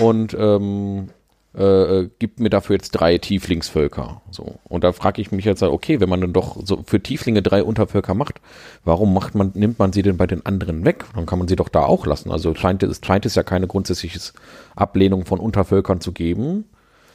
[0.00, 1.08] Und ähm,
[1.56, 4.22] äh, äh, gibt mir dafür jetzt drei Tieflingsvölker.
[4.32, 4.58] So.
[4.64, 7.62] Und da frage ich mich jetzt, okay, wenn man dann doch so für Tieflinge drei
[7.62, 8.40] Untervölker macht,
[8.84, 11.04] warum macht man, nimmt man sie denn bei den anderen weg?
[11.14, 12.32] Dann kann man sie doch da auch lassen.
[12.32, 14.18] Also scheint es, scheint es ja keine grundsätzliche
[14.74, 16.64] Ablehnung von Untervölkern zu geben,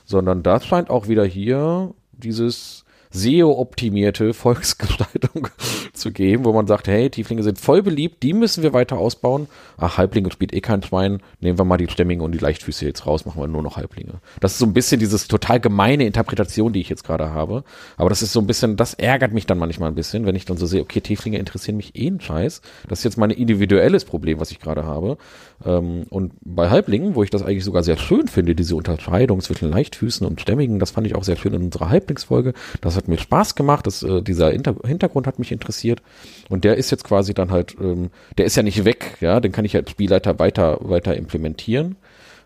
[0.06, 5.48] sondern das scheint auch wieder hier dieses SEO-optimierte Volksgestaltung
[5.94, 9.48] zu geben, wo man sagt, hey, Tieflinge sind voll beliebt, die müssen wir weiter ausbauen.
[9.78, 13.06] Ach, Halblinge spielt eh kein Schwein, nehmen wir mal die Stämmigen und die Leichtfüße jetzt
[13.06, 14.22] raus, machen wir nur noch Halblinge.
[14.40, 17.64] Das ist so ein bisschen dieses total gemeine Interpretation, die ich jetzt gerade habe.
[17.98, 20.46] Aber das ist so ein bisschen, das ärgert mich dann manchmal ein bisschen, wenn ich
[20.46, 22.62] dann so sehe, okay, Tieflinge interessieren mich eh einen Scheiß.
[22.88, 25.18] Das ist jetzt mein individuelles Problem, was ich gerade habe.
[25.66, 29.70] Ähm, und bei Halblingen, wo ich das eigentlich sogar sehr schön finde, diese Unterscheidung zwischen
[29.70, 32.54] Leichtfüßen und Stämmigen, das fand ich auch sehr schön in unserer Halblingsfolge.
[32.82, 36.02] Das hat mir Spaß gemacht, das, äh, dieser Hinter Hintergrund hat mich interessiert.
[36.50, 39.52] Und der ist jetzt quasi dann halt, ähm, der ist ja nicht weg, ja, den
[39.52, 41.98] kann ich als Spielleiter weiter, weiter implementieren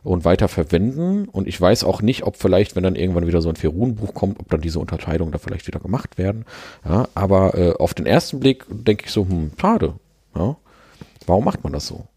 [0.04, 1.28] und weiter verwenden.
[1.30, 4.40] Und ich weiß auch nicht, ob vielleicht, wenn dann irgendwann wieder so ein Ferun-Buch kommt,
[4.40, 6.46] ob dann diese Unterscheidungen da vielleicht wieder gemacht werden.
[6.86, 9.94] Ja, aber äh, auf den ersten Blick denke ich so, hm, schade.
[10.36, 10.58] Ja.
[11.26, 12.08] Warum macht man das so?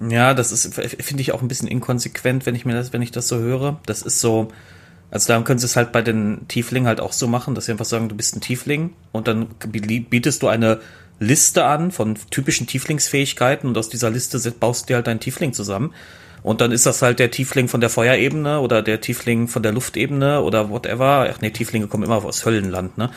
[0.00, 3.10] Ja, das ist, finde ich auch ein bisschen inkonsequent, wenn ich mir das, wenn ich
[3.10, 3.80] das so höre.
[3.86, 4.52] Das ist so,
[5.10, 7.72] also da können sie es halt bei den Tieflingen halt auch so machen, dass sie
[7.72, 10.80] einfach sagen, du bist ein Tiefling und dann bietest du eine
[11.18, 15.52] Liste an von typischen Tieflingsfähigkeiten und aus dieser Liste baust du dir halt deinen Tiefling
[15.52, 15.92] zusammen.
[16.42, 19.72] Und dann ist das halt der Tiefling von der Feuerebene oder der Tiefling von der
[19.72, 21.28] Luftebene oder whatever.
[21.32, 23.10] Ach nee, Tieflinge kommen immer aus Höllenland, ne?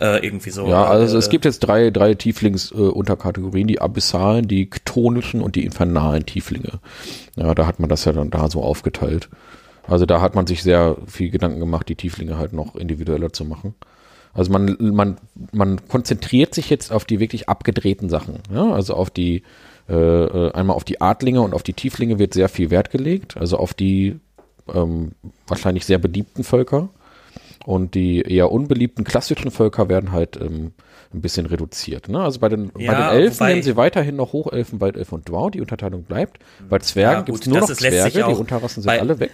[0.00, 0.66] Äh, irgendwie so.
[0.66, 5.64] Ja, also äh, es gibt jetzt drei, drei Tieflings-Unterkategorien, die abyssalen, die chtonischen und die
[5.64, 6.80] infernalen Tieflinge.
[7.36, 9.28] Ja, da hat man das ja dann da so aufgeteilt.
[9.86, 13.44] Also da hat man sich sehr viel Gedanken gemacht, die Tieflinge halt noch individueller zu
[13.44, 13.74] machen.
[14.34, 15.16] Also man, man,
[15.52, 18.40] man konzentriert sich jetzt auf die wirklich abgedrehten Sachen.
[18.52, 18.70] Ja?
[18.70, 19.42] Also auf die,
[19.88, 23.36] äh, äh, einmal auf die Adlinge und auf die Tieflinge wird sehr viel Wert gelegt.
[23.36, 24.18] Also auf die
[24.72, 25.12] ähm,
[25.46, 26.88] wahrscheinlich sehr beliebten Völker.
[27.64, 30.72] Und die eher unbeliebten klassischen Völker werden halt ähm,
[31.12, 32.08] ein bisschen reduziert.
[32.08, 32.20] Ne?
[32.20, 35.50] Also bei den, bei Ja, den Elfen nehmen sie weiterhin noch Hochelfen, Waldelfen und Dwarf.
[35.50, 36.38] Die Unterteilung bleibt.
[36.68, 38.10] Bei Zwergen Ja, gibt es nur noch Zwerge.
[38.28, 39.32] Die Unterrassen sind bei- alle weg.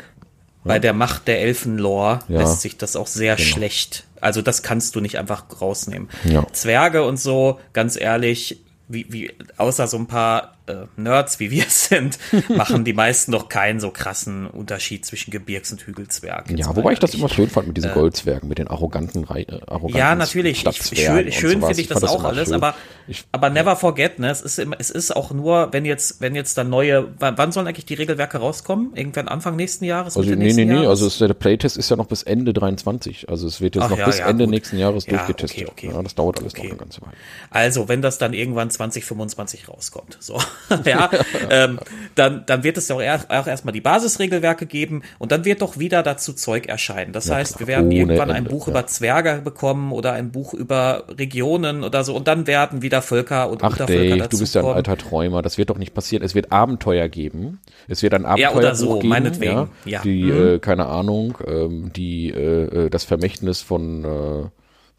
[0.66, 4.04] Bei der Macht der Elfenlore lässt sich das auch sehr schlecht.
[4.22, 6.08] Also das kannst du nicht einfach rausnehmen.
[6.52, 11.64] Zwerge und so, ganz ehrlich, wie, wie, außer so ein paar äh, Nerds wie wir
[11.68, 16.56] sind, machen die meisten noch keinen so krassen Unterschied zwischen Gebirgs- und Hügelzwergen.
[16.56, 19.46] Ja, wobei ich das immer schön fand mit diesen äh, Goldzwergen, mit den arroganten, äh,
[19.66, 20.64] arroganten Ja, natürlich.
[20.64, 22.54] Ich, schön schön finde ich das, auch alles, schön.
[22.54, 22.74] aber,
[23.06, 26.34] ich, aber never forget, ne, es ist, immer, es ist auch nur, wenn jetzt, wenn
[26.34, 28.92] jetzt dann neue, wann, sollen eigentlich die Regelwerke rauskommen?
[28.94, 30.16] Irgendwann Anfang nächsten Jahres?
[30.16, 33.28] Also, nee, nee, nee, also es, der Playtest ist ja noch bis Ende 23.
[33.28, 34.50] Also es wird jetzt Ach, noch ja, bis ja, Ende gut.
[34.52, 35.68] nächsten Jahres ja, durchgetestet.
[35.68, 35.94] Okay, okay.
[35.94, 36.64] Ja, das dauert alles okay.
[36.64, 37.12] noch eine ganze Weile.
[37.50, 40.40] Also, wenn das dann irgendwann 2025 rauskommt, so,
[40.84, 41.10] ja,
[41.50, 41.78] ähm,
[42.14, 45.62] dann, dann wird es ja auch, er, auch erstmal die Basisregelwerke geben und dann wird
[45.62, 47.12] doch wieder dazu Zeug erscheinen.
[47.12, 48.72] Das ja, heißt, wir werden irgendwann Ende, ein Buch ja.
[48.72, 53.50] über Zwerge bekommen oder ein Buch über Regionen oder so und dann werden wieder Völker
[53.50, 55.42] und Ach, Untervölker Dave, dazu du bist ja ein alter Träumer.
[55.42, 56.24] Das wird doch nicht passieren.
[56.24, 57.60] Es wird Abenteuer geben.
[57.88, 59.52] Es wird ein Abenteuer ja, oder so, geben, meinetwegen.
[59.52, 60.02] Ja, ja.
[60.02, 60.54] Die, mhm.
[60.54, 64.48] äh, keine Ahnung, ähm, die, äh, äh das Vermächtnis von, äh,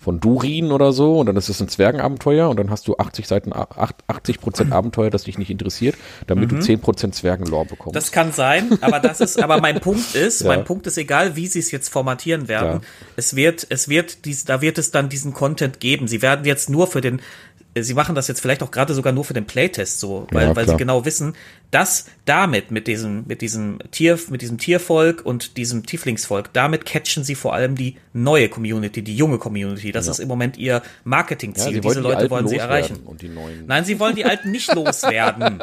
[0.06, 3.28] von Durin oder so und dann ist es ein Zwergenabenteuer und dann hast du 80
[3.28, 5.96] Seiten, 80 Prozent Abenteuer, das dich nicht interessiert,
[6.28, 6.58] damit mhm.
[6.58, 7.96] du 10 Prozent Zwergenlore bekommst.
[7.96, 10.48] Das kann sein, aber das ist, aber mein Punkt ist, ja.
[10.48, 12.82] mein Punkt ist egal, wie sie es jetzt formatieren werden.
[12.82, 12.88] Ja.
[13.16, 16.08] Es wird, es wird dies, da wird es dann diesen Content geben.
[16.08, 17.20] Sie werden jetzt nur für den
[17.78, 20.56] sie machen das jetzt vielleicht auch gerade sogar nur für den Playtest so, weil, ja,
[20.56, 21.36] weil sie genau wissen,
[21.72, 27.24] dass damit mit diesem mit diesem Tier mit diesem Tiervolk und diesem Tieflingsvolk, damit catchen
[27.24, 29.92] sie vor allem die neue Community, die junge Community.
[29.92, 30.14] Das ja.
[30.14, 31.76] ist im Moment ihr Marketingziel.
[31.76, 33.06] Ja, Diese Leute die wollen sie erreichen.
[33.68, 35.62] Nein, sie wollen die alten nicht loswerden.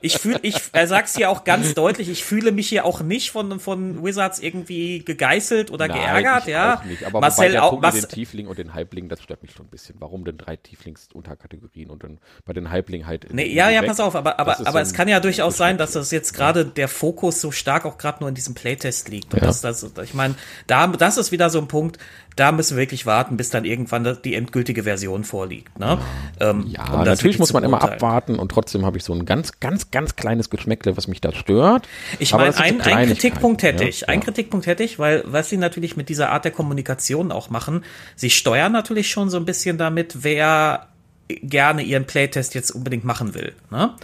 [0.00, 3.30] Ich fühle ich er sag's hier auch ganz deutlich, ich fühle mich hier auch nicht
[3.30, 6.82] von von Wizards irgendwie gegeißelt oder Nein, geärgert, ja.
[7.04, 9.96] Aber Marcel auch was den Tiefling und den Halbling, das stört mich schon ein bisschen.
[9.98, 13.32] Warum denn drei Tieflings unter Unterkategorien und dann bei den Halbling halt.
[13.32, 13.88] Nee, ja, ja, weg.
[13.88, 16.88] pass auf, aber, aber, aber es kann ja durchaus sein, dass das jetzt gerade der
[16.88, 19.34] Fokus so stark auch gerade nur in diesem Playtest liegt.
[19.34, 19.46] Und ja.
[19.46, 20.34] das, das, ich meine,
[20.66, 21.98] da, das ist wieder so ein Punkt,
[22.36, 25.78] da müssen wir wirklich warten, bis dann irgendwann die endgültige Version vorliegt.
[25.78, 25.98] Ne?
[26.40, 29.60] Ähm, ja, um natürlich muss man immer abwarten und trotzdem habe ich so ein ganz,
[29.60, 31.88] ganz, ganz kleines Geschmäckle, was mich da stört.
[32.18, 34.02] Ich meine, ein, ein Kritikpunkt hätte ich.
[34.02, 34.08] Ja?
[34.08, 37.84] Ein Kritikpunkt hätte ich, weil was sie natürlich mit dieser Art der Kommunikation auch machen,
[38.16, 40.88] sie steuern natürlich schon so ein bisschen damit, wer
[41.28, 43.54] gerne ihren Playtest jetzt unbedingt machen will.
[43.70, 43.94] Ne?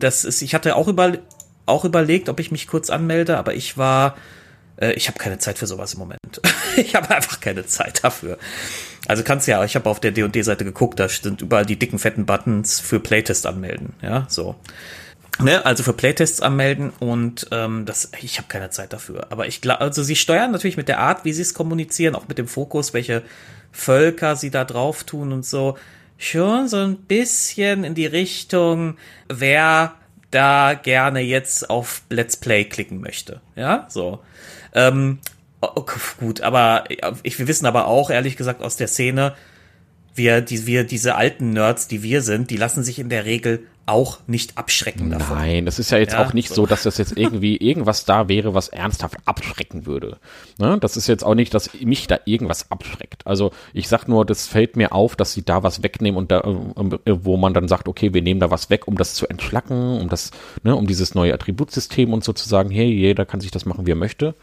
[0.00, 1.18] Das ist, ich hatte auch, über,
[1.66, 4.16] auch überlegt, ob ich mich kurz anmelde, aber ich war,
[4.80, 6.40] äh, ich habe keine Zeit für sowas im Moment.
[6.76, 8.38] ich habe einfach keine Zeit dafür.
[9.06, 12.26] Also kannst ja, ich habe auf der D&D-Seite geguckt, da sind überall die dicken fetten
[12.26, 13.94] Buttons für Playtest anmelden.
[14.02, 14.54] Ja, so.
[15.40, 19.28] Ne, also für Playtests anmelden und ähm, das, ich habe keine Zeit dafür.
[19.30, 22.26] Aber ich glaube, also sie steuern natürlich mit der Art, wie sie es kommunizieren, auch
[22.26, 23.22] mit dem Fokus, welche
[23.70, 25.76] Völker sie da drauf tun und so
[26.18, 28.98] schon so ein bisschen in die Richtung,
[29.28, 29.94] wer
[30.30, 33.40] da gerne jetzt auf Let's Play klicken möchte.
[33.56, 34.20] Ja, so.
[34.74, 35.20] Ähm,
[35.60, 36.84] okay, gut, aber
[37.22, 39.34] ich, wir wissen aber auch, ehrlich gesagt, aus der Szene,
[40.14, 43.66] wir, die, wir, diese alten Nerds, die wir sind, die lassen sich in der Regel
[43.88, 45.38] auch nicht abschrecken davon.
[45.38, 46.54] Nein, das ist ja jetzt ja, auch nicht so.
[46.54, 46.66] so.
[46.66, 50.18] dass das jetzt irgendwie irgendwas da wäre, was ernsthaft abschrecken würde.
[50.58, 50.78] Ne?
[50.80, 53.26] Das ist jetzt auch nicht, dass mich da irgendwas abschreckt.
[53.26, 56.40] Also ich sag nur, das fällt mir auf, dass sie da was wegnehmen und da,
[56.40, 60.00] äh, wo man dann sagt, okay, wir nehmen da was weg, um das zu entschlacken,
[60.00, 60.30] um das,
[60.62, 63.86] ne, um dieses neue Attributsystem und so zu sagen, hey, jeder kann sich das machen,
[63.86, 64.34] wie er möchte.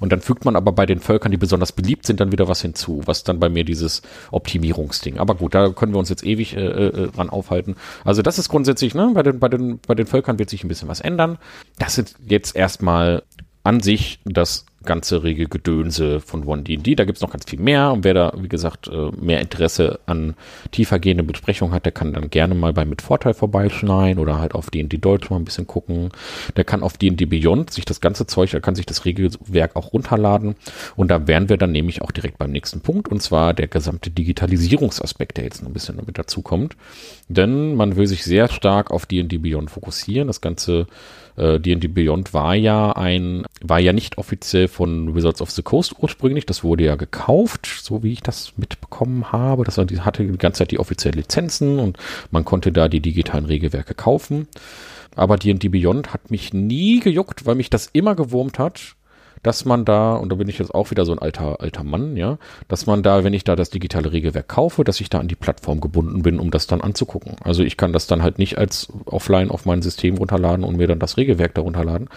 [0.00, 2.62] Und dann fügt man aber bei den Völkern, die besonders beliebt sind, dann wieder was
[2.62, 5.18] hinzu, was dann bei mir dieses Optimierungsding.
[5.18, 7.76] Aber gut, da können wir uns jetzt ewig äh, äh, dran aufhalten.
[8.04, 10.68] Also das ist grundsätzlich, ne, bei den, bei den, bei den Völkern wird sich ein
[10.68, 11.38] bisschen was ändern.
[11.78, 13.22] Das sind jetzt erstmal
[13.62, 16.94] an sich das ganze Regelgedönse von OneD&D.
[16.94, 20.34] Da gibt's noch ganz viel mehr und wer da, wie gesagt, äh, mehr Interesse an
[20.70, 24.70] tiefergehende Besprechungen hat, der kann dann gerne mal bei Mit Vorteil vorbeischneiden oder halt auf
[24.70, 26.10] D&D Deutsch mal ein bisschen gucken.
[26.56, 29.92] Der kann auf D&D Beyond sich das ganze Zeug, er kann sich das Regelwerk auch
[29.92, 30.54] runterladen
[30.96, 34.10] und da wären wir dann nämlich auch direkt beim nächsten Punkt und zwar der gesamte
[34.10, 36.76] Digitalisierungsaspekt, der jetzt noch ein bisschen damit dazukommt.
[37.28, 40.26] Denn man will sich sehr stark auf D&D Beyond fokussieren.
[40.26, 40.86] Das ganze
[41.36, 45.94] D&D äh, Beyond war ja ein, war ja nicht offiziell von Wizards of the Coast
[45.98, 46.46] ursprünglich.
[46.46, 49.64] Das wurde ja gekauft, so wie ich das mitbekommen habe.
[49.64, 51.98] Das hatte die ganze Zeit die offiziellen Lizenzen und
[52.30, 54.48] man konnte da die digitalen Regelwerke kaufen.
[55.16, 58.96] Aber D&D Beyond hat mich nie gejuckt, weil mich das immer gewurmt hat
[59.42, 62.16] dass man da, und da bin ich jetzt auch wieder so ein alter, alter Mann,
[62.16, 62.38] ja,
[62.68, 65.34] dass man da, wenn ich da das digitale Regelwerk kaufe, dass ich da an die
[65.34, 67.36] Plattform gebunden bin, um das dann anzugucken.
[67.42, 70.86] Also ich kann das dann halt nicht als offline auf mein System runterladen und mir
[70.86, 72.08] dann das Regelwerk da runterladen,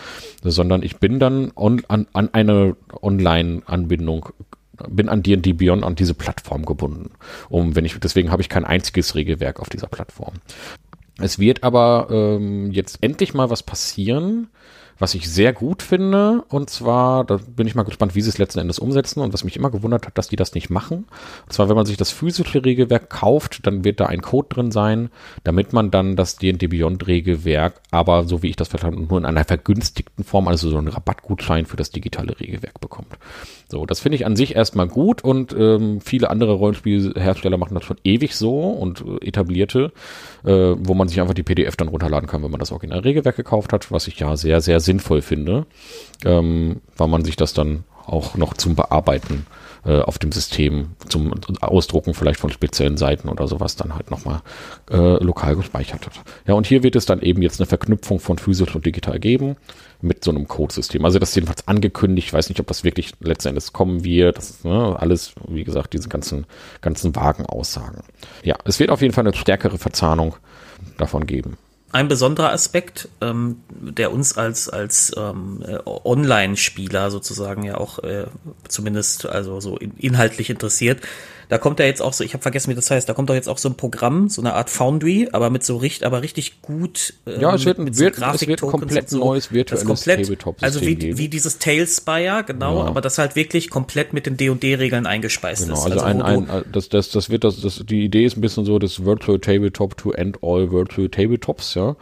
[0.44, 4.30] sondern ich bin dann on, an, an eine Online-Anbindung
[4.90, 7.12] bin an D&D Beyond an diese Plattform gebunden.
[7.50, 10.34] Um, wenn ich, deswegen habe ich kein einziges Regelwerk auf dieser Plattform.
[11.20, 14.50] Es wird aber ähm, jetzt endlich mal was passieren,
[15.00, 16.44] was ich sehr gut finde.
[16.50, 19.22] Und zwar, da bin ich mal gespannt, wie sie es letzten Endes umsetzen.
[19.22, 21.06] Und was mich immer gewundert hat, dass die das nicht machen.
[21.46, 24.72] Und zwar, wenn man sich das physische Regelwerk kauft, dann wird da ein Code drin
[24.72, 25.10] sein,
[25.44, 29.26] damit man dann das D&D Beyond Regelwerk, aber so wie ich das verstanden nur in
[29.26, 33.18] einer vergünstigten Form, also so einen Rabattgutschein für das digitale Regelwerk bekommt.
[33.70, 37.84] So, das finde ich an sich erstmal gut und ähm, viele andere Rollenspielhersteller machen das
[37.84, 39.92] schon ewig so und äh, etablierte,
[40.44, 43.36] äh, wo man sich einfach die PDF dann runterladen kann, wenn man das Original Regelwerk
[43.36, 45.66] gekauft hat, was ich ja sehr, sehr sinnvoll finde,
[46.26, 49.46] ähm, weil man sich das dann auch noch zum Bearbeiten
[49.86, 54.42] äh, auf dem System, zum Ausdrucken vielleicht von speziellen Seiten oder sowas dann halt nochmal
[54.92, 56.14] äh, lokal gespeichert hat.
[56.48, 59.56] Ja, und hier wird es dann eben jetzt eine Verknüpfung von physisch und digital geben
[60.02, 61.04] mit so einem Codesystem.
[61.06, 62.28] Also das ist jedenfalls angekündigt.
[62.28, 64.38] Ich weiß nicht, ob das wirklich letzten Endes kommen wird.
[64.38, 66.46] Das ist ne, alles, wie gesagt, diese ganzen,
[66.82, 68.04] ganzen vagen Aussagen.
[68.44, 70.36] Ja, es wird auf jeden Fall eine stärkere Verzahnung
[70.98, 71.58] davon geben
[71.94, 78.26] ein besonderer Aspekt, ähm, der uns als als ähm, äh, Online-Spieler sozusagen ja auch äh,
[78.68, 81.02] zumindest also so inhaltlich interessiert,
[81.54, 83.36] da kommt ja jetzt auch so, ich habe vergessen, wie das heißt, da kommt doch
[83.36, 86.64] jetzt auch so ein Programm, so eine Art Foundry, aber mit so richtig, aber richtig
[86.64, 87.14] gut.
[87.28, 90.66] Ähm, ja, es wird, ein, wird, so es wird komplett so, neues virtuelles komplett, Tabletop-System
[90.66, 91.18] Also wie, geben.
[91.20, 92.86] wie dieses Tailspire, genau, ja.
[92.86, 95.92] aber das halt wirklich komplett mit den D&D-Regeln eingespeist genau, ist.
[95.92, 98.66] Also, also ein, ein, das, das, das wird, das, das, die Idee ist ein bisschen
[98.66, 101.96] so, das Virtual Tabletop to end all Virtual Tabletops, ja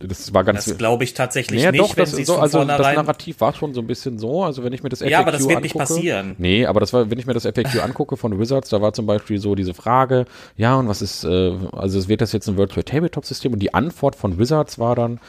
[0.00, 0.64] das war ganz.
[0.64, 3.74] Das glaube ich tatsächlich nee, nicht, doch, wenn sie so, also das Narrativ war schon
[3.74, 4.42] so ein bisschen so.
[4.42, 6.34] Also wenn ich mir das FAQ Ja, aber das wird angucke, nicht passieren.
[6.38, 9.04] Nee, aber das war, wenn ich mir das FAQ angucke von Wizards, da war zum
[9.04, 10.24] Beispiel so diese Frage,
[10.56, 13.58] ja und was ist, äh, also es wird das jetzt ein Virtual Tabletop System und
[13.58, 15.20] die Antwort von Wizards war dann,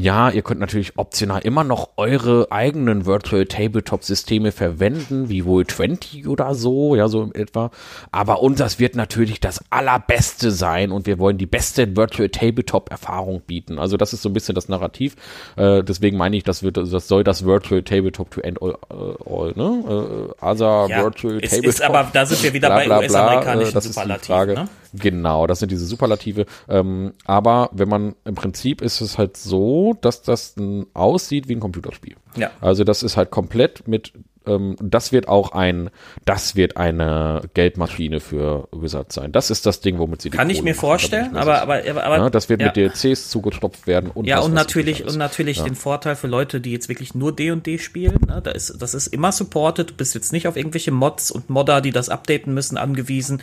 [0.00, 5.66] ja, ihr könnt natürlich optional immer noch eure eigenen Virtual Tabletop Systeme verwenden, wie wohl
[5.66, 7.70] 20 oder so, ja so etwa.
[8.10, 13.42] Aber unseres wird natürlich das allerbeste sein und wir wollen die beste Virtual Tabletop Erfahrung
[13.46, 13.78] bieten.
[13.78, 15.14] Also das ist so ein bisschen das Narrativ.
[15.56, 19.14] Äh, deswegen meine ich, das wird, das soll das Virtual Tabletop to End All, uh,
[19.24, 20.28] all ne?
[20.40, 21.68] Äh, ASA ja, Virtual es Tabletop.
[21.68, 24.54] Ist aber da sind wir wieder bla, bla, bei US-amerikanischen äh, Superlativen.
[24.54, 24.68] Ne?
[24.94, 26.46] Genau, das sind diese Superlative.
[26.68, 30.54] Ähm, aber wenn man im Prinzip ist es halt so, dass das
[30.94, 32.16] aussieht wie ein Computerspiel.
[32.36, 32.50] Ja.
[32.60, 34.12] Also das ist halt komplett mit
[34.46, 35.90] ähm, das wird auch ein,
[36.24, 39.32] das wird eine Geldmaschine für Wizards sein.
[39.32, 41.82] Das ist das Ding, womit sie die Kann Kohle ich mir machen, vorstellen, aber, aber,
[41.88, 42.66] aber, aber ja, das wird ja.
[42.66, 45.64] mit DLCs zugestopft werden und ja was, und natürlich und natürlich ja.
[45.64, 48.18] den Vorteil für Leute, die jetzt wirklich nur D und D spielen.
[48.26, 49.90] Ne, da ist, das ist immer supported.
[49.90, 53.42] Du bist jetzt nicht auf irgendwelche Mods und Modder, die das updaten müssen, angewiesen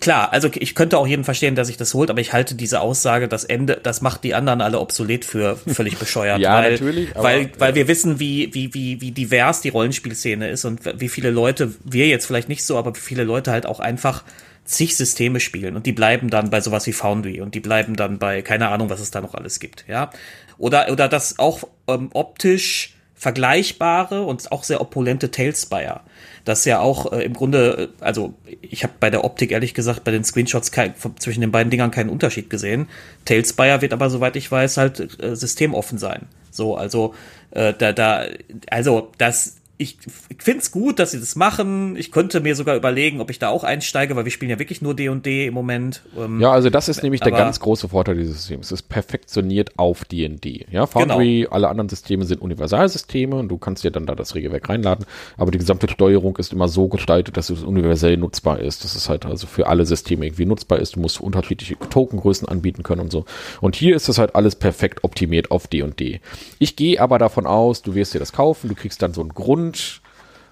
[0.00, 2.80] klar, also ich könnte auch jeden verstehen, der sich das holt, aber ich halte diese
[2.80, 6.40] Aussage, das Ende, das macht die anderen alle obsolet für völlig bescheuert.
[6.40, 7.10] ja, weil, natürlich.
[7.16, 11.08] Aber, weil, weil wir wissen, wie, wie, wie, wie divers die Rollenspielszene ist und wie
[11.08, 14.24] viele Leute, wir jetzt vielleicht nicht so, aber wie viele Leute halt auch einfach
[14.64, 18.18] zig Systeme spielen und die bleiben dann bei sowas wie Foundry und die bleiben dann
[18.18, 20.10] bei, keine Ahnung, was es da noch alles gibt, ja.
[20.58, 26.00] Oder, oder das auch ähm, optisch vergleichbare und auch sehr opulente Tailspire
[26.44, 30.04] das ja auch äh, im Grunde, äh, also ich habe bei der Optik ehrlich gesagt
[30.04, 32.88] bei den Screenshots kein, zwischen den beiden Dingern keinen Unterschied gesehen.
[33.24, 36.26] Tailspire wird aber, soweit ich weiß, halt äh, systemoffen sein.
[36.50, 37.14] So, also
[37.52, 38.26] äh, da, da,
[38.70, 39.96] also das ich
[40.38, 41.96] finde es gut, dass sie das machen.
[41.96, 44.80] Ich könnte mir sogar überlegen, ob ich da auch einsteige, weil wir spielen ja wirklich
[44.82, 46.02] nur D&D &D im Moment.
[46.16, 48.66] Ähm, ja, also das ist nämlich der ganz große Vorteil dieses Systems.
[48.66, 50.66] Es ist perfektioniert auf D&D.
[50.70, 51.50] Ja, Foundry, genau.
[51.50, 55.06] alle anderen Systeme sind Universalsysteme und du kannst dir dann da das Regelwerk reinladen,
[55.36, 58.84] aber die gesamte Steuerung ist immer so gestaltet, dass es universell nutzbar ist.
[58.84, 60.96] Das ist halt also für alle Systeme irgendwie nutzbar ist.
[60.96, 63.24] Du musst unterschiedliche Tokengrößen anbieten können und so.
[63.60, 65.92] Und hier ist das halt alles perfekt optimiert auf D&D.
[65.92, 66.20] &D.
[66.58, 69.30] Ich gehe aber davon aus, du wirst dir das kaufen, du kriegst dann so einen
[69.30, 69.61] Grund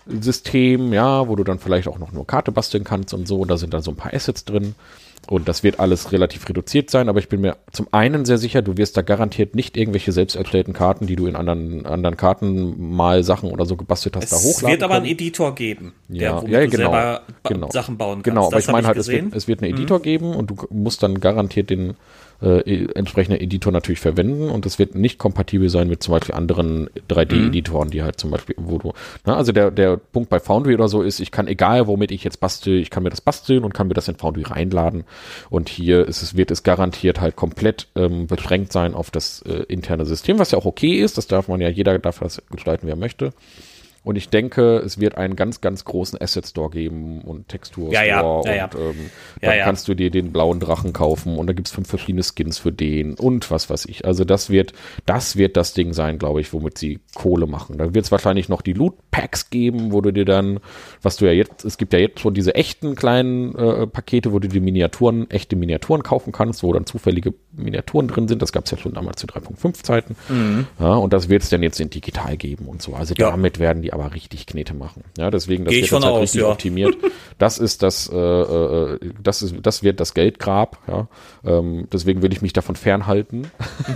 [0.06, 3.44] System, ja, wo du dann vielleicht auch noch nur Karte basteln kannst und so.
[3.44, 4.74] Da sind dann so ein paar Assets drin.
[5.28, 8.62] Und das wird alles relativ reduziert sein, aber ich bin mir zum einen sehr sicher,
[8.62, 12.94] du wirst da garantiert nicht irgendwelche selbst erstellten Karten, die du in anderen, anderen Karten
[12.94, 15.92] mal Sachen oder so gebastelt hast, es da hochladen Es wird aber einen Editor geben,
[16.08, 17.70] ja, der, ja, du genau, selber genau.
[17.70, 18.24] Sachen bauen genau, kannst.
[18.24, 20.02] Genau, aber ich meine halt, es wird, es wird einen Editor mhm.
[20.02, 21.96] geben und du musst dann garantiert den
[22.42, 26.34] äh, e, entsprechende Editor natürlich verwenden und es wird nicht kompatibel sein mit zum Beispiel
[26.34, 27.90] anderen 3D-Editoren, mhm.
[27.90, 28.92] die halt zum Beispiel, wo du,
[29.24, 32.24] na, also der, der Punkt bei Foundry oder so ist, ich kann, egal womit ich
[32.24, 35.04] jetzt bastel, ich kann mir das basteln und kann mir das in Foundry reinladen
[35.50, 39.64] und hier ist es, wird es garantiert halt komplett ähm, beschränkt sein auf das äh,
[39.68, 42.86] interne System, was ja auch okay ist, das darf man ja, jeder darf das gestalten,
[42.86, 43.32] wie er möchte.
[44.02, 48.02] Und ich denke, es wird einen ganz, ganz großen Asset Store geben und Textur Ja,
[48.18, 49.10] Store ja, ja, und ähm,
[49.42, 49.64] Ja, dann ja.
[49.64, 53.14] kannst du dir den blauen Drachen kaufen und da gibt's fünf verschiedene Skins für den
[53.14, 54.06] und was weiß ich.
[54.06, 54.72] Also das wird,
[55.04, 57.76] das wird das Ding sein, glaube ich, womit sie Kohle machen.
[57.76, 60.60] Da wird es wahrscheinlich noch die Loot Packs geben, wo du dir dann,
[61.02, 64.38] was du ja jetzt, es gibt ja jetzt schon diese echten kleinen äh, Pakete, wo
[64.38, 68.40] du die Miniaturen, echte Miniaturen kaufen kannst, wo dann zufällige Miniaturen drin sind.
[68.40, 70.16] Das gab's ja schon damals zu 3.5 Zeiten.
[70.78, 72.94] Ja, und das wird es dann jetzt in digital geben und so.
[72.94, 73.30] Also Mhm.
[73.30, 75.04] Damit werden die aber richtig Knete machen.
[75.18, 76.48] Ja, deswegen, das Geh wird jetzt halt aus, richtig ja.
[76.48, 76.96] optimiert.
[77.38, 80.78] Das ist das, äh, äh, das ist, das wird das Geldgrab.
[80.86, 81.08] Ja,
[81.44, 83.50] ähm, deswegen will ich mich davon fernhalten,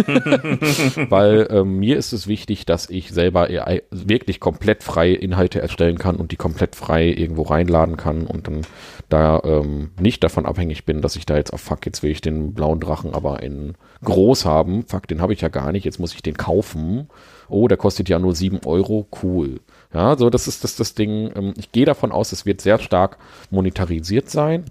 [1.10, 5.98] weil ähm, mir ist es wichtig, dass ich selber AI wirklich komplett frei Inhalte erstellen
[5.98, 8.62] kann und die komplett frei irgendwo reinladen kann und dann
[9.08, 12.20] da ähm, nicht davon abhängig bin, dass ich da jetzt auf Fuck, jetzt will ich
[12.20, 14.84] den blauen Drachen aber in groß haben.
[14.86, 17.08] Fuck, den habe ich ja gar nicht, jetzt muss ich den kaufen.
[17.48, 19.60] Oh, der kostet ja nur 7 Euro, cool.
[19.92, 21.30] Ja, so das ist das, das Ding.
[21.34, 23.18] Ähm, ich gehe davon aus, es wird sehr stark
[23.50, 24.64] monetarisiert sein.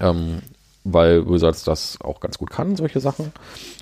[0.00, 0.40] Ähm,
[0.88, 3.32] weil Wizards das auch ganz gut kann, solche Sachen.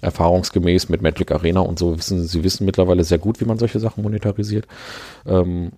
[0.00, 3.78] Erfahrungsgemäß mit Magic Arena und so wissen sie wissen mittlerweile sehr gut, wie man solche
[3.78, 4.66] Sachen monetarisiert.
[5.26, 5.72] Ähm,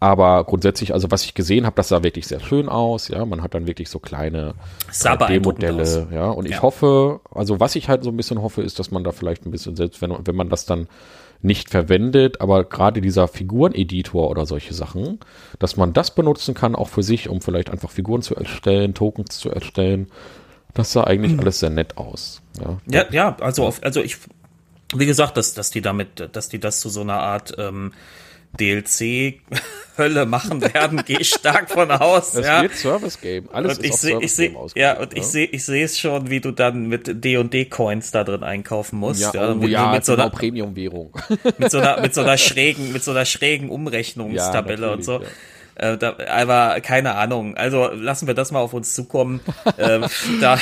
[0.00, 3.08] aber grundsätzlich, also was ich gesehen habe, das sah wirklich sehr schön aus.
[3.08, 4.54] Ja, man hat dann wirklich so kleine
[5.04, 5.26] äh.
[5.28, 6.08] D-Modelle.
[6.12, 6.62] Ja, und ich Ja.
[6.62, 9.50] hoffe, also was ich halt so ein bisschen hoffe, ist, dass man da vielleicht ein
[9.50, 10.88] bisschen, selbst wenn, wenn man das dann
[11.44, 15.20] nicht verwendet, aber gerade dieser Figureneditor oder solche Sachen,
[15.58, 19.38] dass man das benutzen kann, auch für sich, um vielleicht einfach Figuren zu erstellen, Tokens
[19.38, 20.08] zu erstellen.
[20.72, 22.40] Das sah eigentlich alles sehr nett aus.
[22.60, 24.16] Ja, Ja, ja, also auf, also ich,
[24.96, 27.92] wie gesagt, dass, dass die damit, dass die das zu so einer Art ähm,
[28.56, 32.34] DLC-Hölle machen werden, gehe ich stark von aus.
[32.34, 32.62] Es ja.
[32.62, 33.48] wird Service Game.
[33.52, 35.98] Alles Und ist ich sehe, Service ich Game ja, und ich sehe, ich sehe es
[35.98, 39.20] schon, wie du dann mit D und D Coins da drin einkaufen musst.
[39.20, 41.16] Ja, ja, oh, mit, ja, mit so genau, einer, Premium-Währung.
[41.58, 45.20] mit so einer, mit so einer schrägen, mit so einer schrägen Umrechnungstabelle Ja, und so.
[45.76, 47.56] Äh, da, aber keine Ahnung.
[47.56, 49.40] Also lassen wir das mal auf uns zukommen.
[49.78, 50.04] ähm,
[50.40, 50.58] da,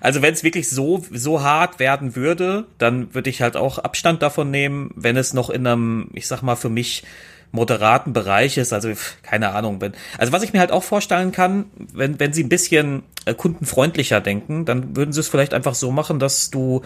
[0.00, 4.22] Also wenn es wirklich so so hart werden würde, dann würde ich halt auch Abstand
[4.22, 4.90] davon nehmen.
[4.94, 7.04] Wenn es noch in einem, ich sag mal für mich
[7.50, 8.90] moderaten Bereich ist, also
[9.22, 9.80] keine Ahnung.
[9.80, 13.34] Wenn, also was ich mir halt auch vorstellen kann, wenn wenn sie ein bisschen äh,
[13.34, 16.82] kundenfreundlicher denken, dann würden sie es vielleicht einfach so machen, dass du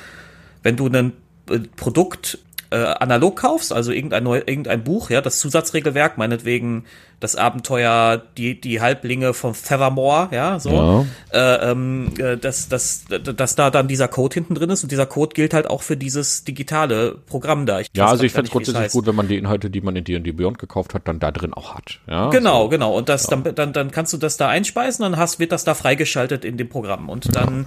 [0.62, 1.12] wenn du ein
[1.50, 2.38] äh, Produkt
[2.70, 6.84] äh, analog kaufst, also irgendein, neu, irgendein Buch, ja, das Zusatzregelwerk, meinetwegen
[7.22, 13.54] das Abenteuer, die, die Halblinge von Feathermore, ja, so, äh, ähm, äh, dass, dass, dass
[13.54, 16.42] da dann dieser Code hinten drin ist und dieser Code gilt halt auch für dieses
[16.44, 17.78] digitale Programm da.
[17.80, 18.94] Ich Ja, also ich fände es grundsätzlich heißt.
[18.94, 21.54] gut, wenn man die Inhalte, die man in D&D Beyond gekauft hat, dann da drin
[21.54, 22.00] auch hat.
[22.08, 22.68] Ja, Genau, so.
[22.70, 22.96] genau.
[22.96, 25.74] Und das, dann, dann, dann kannst du das da einspeisen, dann hast, wird das da
[25.74, 27.08] freigeschaltet in dem Programm.
[27.08, 27.66] Und dann,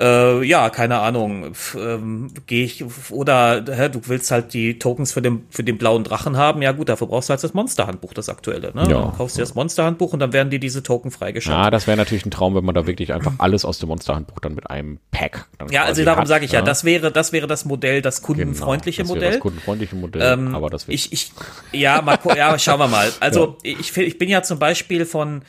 [0.00, 5.22] äh, ja, keine Ahnung, ähm, gehe ich, oder hä, du willst halt die Tokens für
[5.22, 8.28] den, für den blauen Drachen haben, ja gut, dafür brauchst du halt das Monsterhandbuch, das
[8.28, 8.72] aktuelle.
[8.74, 8.82] Ne?
[8.82, 9.02] Ja.
[9.02, 11.64] Dann kaufst du das Monsterhandbuch und dann werden dir diese Token freigeschaltet.
[11.64, 14.40] Ja, das wäre natürlich ein Traum, wenn man da wirklich einfach alles aus dem Monsterhandbuch
[14.40, 17.64] dann mit einem Pack Ja, also darum sage ich ja, das wäre, das wäre das
[17.64, 19.32] Modell, das Genau, kundenfreundliche das wäre Modell.
[19.32, 21.32] Das kundenfreundliche Modell, Ähm, aber das ich, ich,
[21.72, 23.12] ja, mal, ja, schauen wir mal.
[23.20, 25.42] Also ich, ich bin ja zum Beispiel von,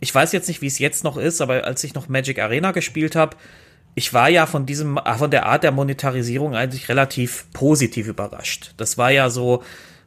[0.00, 2.72] ich weiß jetzt nicht, wie es jetzt noch ist, aber als ich noch Magic Arena
[2.72, 3.36] gespielt habe,
[3.98, 8.72] ich war ja von diesem, ah, von der Art der Monetarisierung eigentlich relativ positiv überrascht.
[8.76, 9.64] Das war ja so,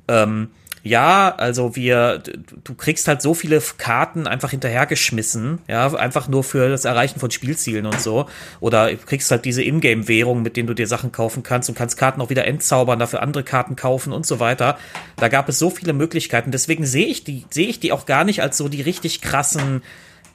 [0.07, 0.47] ähm,
[0.81, 2.23] ja, also wir,
[2.63, 7.31] du kriegst halt so viele Karten einfach hinterhergeschmissen, ja, einfach nur für das Erreichen von
[7.31, 8.27] Spielzielen und so.
[8.61, 11.97] Oder du kriegst halt diese Ingame-Währung, mit denen du dir Sachen kaufen kannst und kannst
[11.97, 14.77] Karten auch wieder entzaubern, dafür andere Karten kaufen und so weiter.
[15.17, 16.51] Da gab es so viele Möglichkeiten.
[16.51, 19.81] Deswegen sehe ich die, sehe ich die auch gar nicht als so die richtig krassen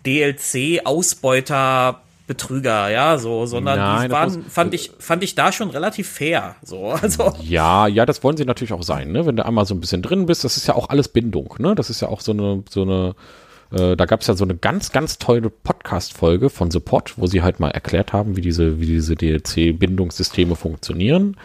[0.04, 2.02] DLC-Ausbeuter.
[2.26, 5.70] Betrüger, ja, so, sondern Nein, die das waren, muss- fand ich, fand ich da schon
[5.70, 7.32] relativ fair, so, also.
[7.40, 9.26] Ja, ja, das wollen sie natürlich auch sein, ne?
[9.26, 11.74] Wenn du einmal so ein bisschen drin bist, das ist ja auch alles Bindung, ne?
[11.74, 13.14] Das ist ja auch so eine, so eine,
[13.72, 17.42] äh, da gab es ja so eine ganz, ganz tolle Podcast-Folge von Support, wo sie
[17.42, 21.36] halt mal erklärt haben, wie diese, wie diese DLC-Bindungssysteme funktionieren.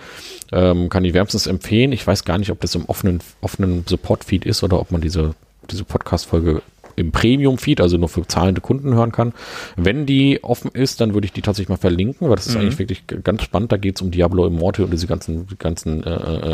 [0.51, 1.91] Ähm, kann ich wärmstens empfehlen.
[1.91, 5.33] Ich weiß gar nicht, ob das im offenen, offenen Support-Feed ist oder ob man diese,
[5.69, 6.61] diese Podcast-Folge
[6.95, 9.33] im Premium-Feed, also nur für zahlende Kunden hören kann.
[9.75, 12.79] Wenn die offen ist, dann würde ich die tatsächlich mal verlinken, weil das ist eigentlich
[12.79, 13.71] wirklich ganz spannend.
[13.71, 16.53] Da geht es um Diablo Immortal und diese ganzen, die ganzen äh, äh,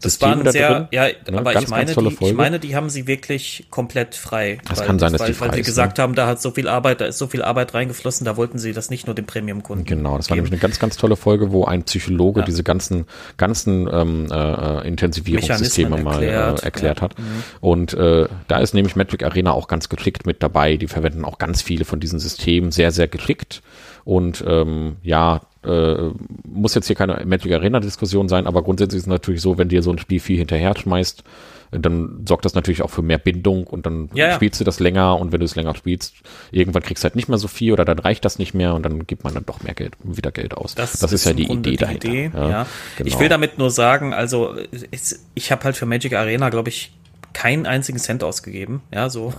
[0.00, 0.88] Das war Systeme ein sehr, drin.
[0.90, 1.38] ja, Ne?
[1.38, 4.58] aber Ganz, ich meine, die, ich meine, die haben sie wirklich komplett frei.
[4.68, 6.40] Das weil, kann sein, dass weil, die frei Weil sie ist, gesagt haben, da hat
[6.40, 9.14] so viel Arbeit, da ist so viel Arbeit reingeflossen, da wollten sie das nicht nur
[9.14, 9.84] den Premium-Kunden.
[9.84, 10.44] Genau, das war geben.
[10.44, 13.06] nämlich eine ganz, ganz tolle Folge, wo ein Psychologe diese ganzen,
[13.36, 17.02] ganzen ähm, äh, äh, Intensivierungssysteme mal erklärt, äh, erklärt ja.
[17.02, 17.14] hat.
[17.60, 20.76] Und äh, da ist nämlich Magic Arena auch ganz geschickt mit dabei.
[20.76, 23.62] Die verwenden auch ganz viele von diesen Systemen sehr, sehr geschickt.
[24.04, 26.10] Und ähm, ja, äh,
[26.44, 29.82] muss jetzt hier keine Magic Arena-Diskussion sein, aber grundsätzlich ist es natürlich so, wenn dir
[29.82, 31.24] so ein Spiel viel hinterher schmeißt,
[31.70, 34.34] dann sorgt das natürlich auch für mehr Bindung und dann Ja, ja.
[34.34, 36.16] spielst du das länger und wenn du es länger spielst,
[36.50, 38.82] irgendwann kriegst du halt nicht mehr so viel oder dann reicht das nicht mehr und
[38.82, 40.74] dann gibt man dann doch mehr Geld, wieder Geld aus.
[40.74, 42.08] Das, ist, ja im die Grunde Idee dahinter.
[42.08, 42.66] Idee, ja.
[42.98, 43.08] genau.
[43.08, 44.54] Ich will damit nur sagen, also
[44.90, 45.00] ich,
[45.34, 46.92] ich habe halt für Magic Arena, glaube ich,
[47.32, 48.82] keinen einzigen Cent ausgegeben.
[48.92, 49.32] Ja, so.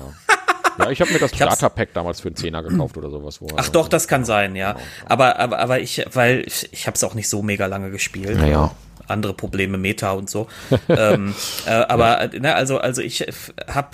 [0.80, 3.41] Ja, ich habe mir das Starter-Pack damals für einen Zehner gekauft oder sowas.
[3.41, 4.76] Wo Ach doch, das kann sein, ja.
[5.06, 8.38] Aber, aber, aber ich, weil ich, ich habe es auch nicht so mega lange gespielt.
[8.38, 8.72] Naja.
[9.08, 10.48] Andere Probleme, Meta und so.
[10.89, 11.36] ähm,
[11.66, 13.26] äh, aber, ne, also, also ich
[13.68, 13.89] habe,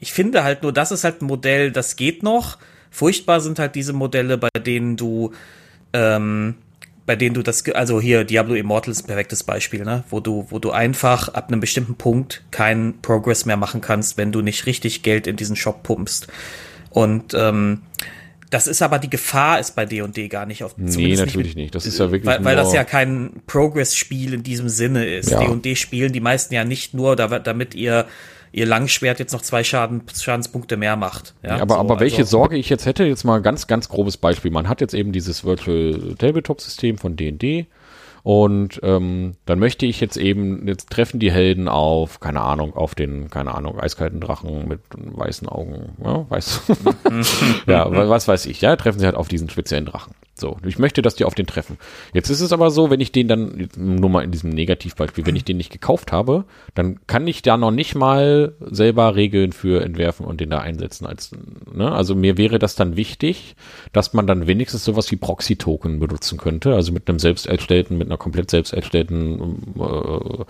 [0.00, 2.58] ich finde halt nur, das ist halt ein Modell, das geht noch.
[2.90, 5.32] Furchtbar sind halt diese Modelle, bei denen du,
[5.92, 6.56] ähm,
[7.06, 10.46] bei denen du das, also hier Diablo Immortal ist ein perfektes Beispiel, ne, wo du,
[10.50, 14.66] wo du einfach ab einem bestimmten Punkt keinen Progress mehr machen kannst, wenn du nicht
[14.66, 16.26] richtig Geld in diesen Shop pumpst.
[16.90, 17.82] Und ähm,
[18.50, 21.74] das ist aber die Gefahr ist bei D&D gar nicht auf Nee, natürlich mit- nicht.
[21.74, 25.30] Das ist ja wirklich weil, weil das ja kein Progress-Spiel in diesem Sinne ist.
[25.30, 25.40] Ja.
[25.44, 28.06] D&D spielen die meisten ja nicht nur, da- damit ihr
[28.56, 31.34] ihr Langschwert jetzt noch zwei Schaden, Schadenspunkte mehr macht.
[31.42, 34.16] Ja, aber, so, aber welche also- Sorge ich jetzt hätte, jetzt mal ganz, ganz grobes
[34.16, 34.50] Beispiel.
[34.50, 37.66] Man hat jetzt eben dieses Virtual Tabletop-System von D&D
[38.26, 42.96] und ähm, dann möchte ich jetzt eben, jetzt treffen die Helden auf, keine Ahnung, auf
[42.96, 46.62] den, keine Ahnung, eiskalten Drachen mit weißen Augen, ja, weiß.
[47.68, 50.12] ja, wa- was weiß ich, ja, treffen sie halt auf diesen speziellen Drachen.
[50.38, 51.78] So, ich möchte, dass die auf den treffen.
[52.12, 55.34] Jetzt ist es aber so, wenn ich den dann, nur mal in diesem Negativbeispiel, wenn
[55.36, 56.44] ich den nicht gekauft habe,
[56.74, 61.06] dann kann ich da noch nicht mal selber Regeln für entwerfen und den da einsetzen
[61.06, 61.30] als,
[61.72, 61.90] ne?
[61.90, 63.56] Also mir wäre das dann wichtig,
[63.94, 68.08] dass man dann wenigstens sowas wie Proxy-Token benutzen könnte, also mit einem selbst erstellten, mit
[68.08, 70.44] einer komplett selbst erstellten, äh,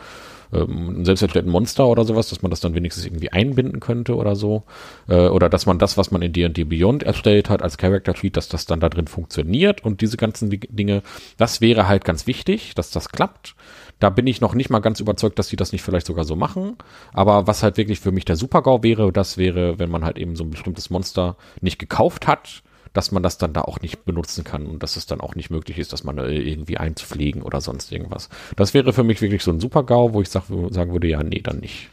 [0.53, 4.15] ähm, einen selbst erstellten Monster oder sowas, dass man das dann wenigstens irgendwie einbinden könnte
[4.17, 4.65] oder so.
[5.09, 8.37] Äh, oder dass man das, was man in D&D Beyond erstellt hat als Character Sheet,
[8.37, 11.03] dass das dann da drin funktioniert und diese ganzen Di- Dinge.
[11.37, 13.55] Das wäre halt ganz wichtig, dass das klappt.
[13.99, 16.37] Da bin ich noch nicht mal ganz überzeugt, dass die das nicht vielleicht sogar so
[16.37, 16.77] machen.
[17.13, 20.37] Aber was halt wirklich für mich der Super-GAU wäre, das wäre, wenn man halt eben
[20.37, 22.63] so ein bestimmtes Monster nicht gekauft hat,
[22.97, 25.51] dass man das dann da auch nicht benutzen kann und dass es dann auch nicht
[25.51, 28.29] möglich ist, das manuell irgendwie einzupflegen oder sonst irgendwas.
[28.57, 31.41] Das wäre für mich wirklich so ein Super-GAU, wo ich sag, sagen würde, ja, nee,
[31.41, 31.91] dann nicht.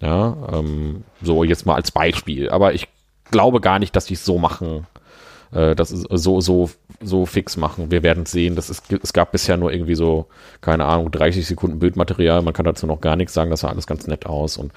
[0.00, 2.50] Ja, ähm, so jetzt mal als Beispiel.
[2.50, 2.88] Aber ich
[3.30, 4.86] glaube gar nicht, dass die es so machen,
[5.52, 6.70] äh, das ist so, so,
[7.00, 7.90] so fix machen.
[7.90, 8.56] Wir werden sehen.
[8.56, 10.26] Das ist, es gab bisher nur irgendwie so,
[10.60, 12.42] keine Ahnung, 30 Sekunden Bildmaterial.
[12.42, 13.50] Man kann dazu noch gar nichts sagen.
[13.50, 14.72] Das sah alles ganz nett aus und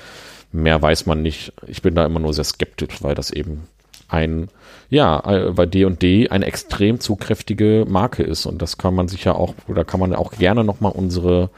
[0.52, 1.54] mehr weiß man nicht.
[1.68, 3.68] Ich bin da immer nur sehr skeptisch, weil das eben
[4.14, 4.48] ein,
[4.90, 9.34] ja, äh, bei D&D eine extrem zugkräftige Marke ist und das kann man sich ja
[9.34, 11.50] auch, oder kann man auch gerne nochmal unsere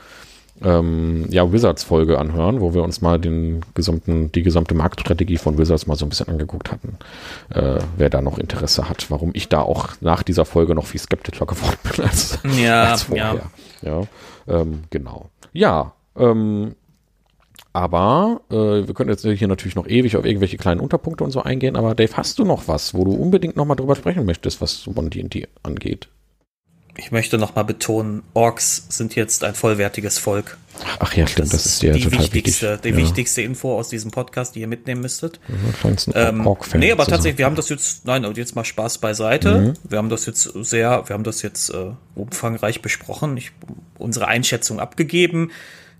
[0.63, 5.85] ähm, ja, Wizards-Folge anhören, wo wir uns mal den gesamten, die gesamte Marktstrategie von Wizards
[5.85, 6.97] mal so ein bisschen angeguckt hatten.
[7.49, 11.01] Äh, wer da noch Interesse hat, warum ich da auch nach dieser Folge noch viel
[11.01, 13.51] skeptischer geworden bin als, Ja, als vorher.
[13.81, 14.03] Ja,
[14.47, 15.29] ähm, genau.
[15.51, 16.75] Ja, ähm,
[17.75, 18.55] aber äh,
[18.87, 21.93] wir können jetzt hier natürlich noch ewig auf irgendwelche kleinen Unterpunkte und so eingehen, aber
[21.93, 25.09] Dave, hast du noch was, wo du unbedingt noch mal drüber sprechen möchtest, was One
[25.09, 26.07] D&D angeht?
[26.97, 30.57] Ich möchte noch mal betonen, Orks sind jetzt ein vollwertiges Volk.
[30.99, 32.81] Ach ja, stimmt, das, ist ja die total wichtigste, wichtig.
[32.83, 33.05] die ja.
[33.05, 35.41] wichtigste Info aus diesem Podcast, die ihr mitnehmen müsstet.
[35.83, 38.99] Ein Ähm, Ork-Fan nee, aber tatsächlich, wir haben das jetzt, nein, und jetzt mal Spaß
[38.99, 39.59] beiseite.
[39.59, 39.73] Mhm.
[39.83, 43.51] Wir haben das jetzt sehr, wir haben das jetzt äh, umfangreich besprochen, ich,
[43.97, 45.51] unsere Einschätzung abgegeben.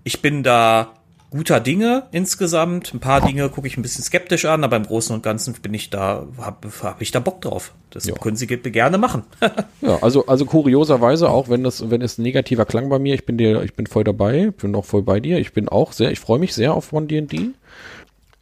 [0.04, 0.95] Ich bin da
[1.30, 2.94] guter Dinge insgesamt.
[2.94, 5.74] Ein paar Dinge gucke ich ein bisschen skeptisch an, aber im Großen und Ganzen bin
[5.74, 7.72] ich da, habe hab ich da Bock drauf.
[7.90, 8.14] Das Ja.
[8.14, 9.24] können Sie ge- gerne machen.
[9.82, 13.36] Ja, also, also kurioserweise, auch wenn das, wenn es negativer klang bei mir, ich bin
[13.38, 15.38] dir, ich bin voll dabei, bin auch voll bei dir.
[15.38, 17.50] Ich bin auch sehr, ich freue mich sehr auf One D&D.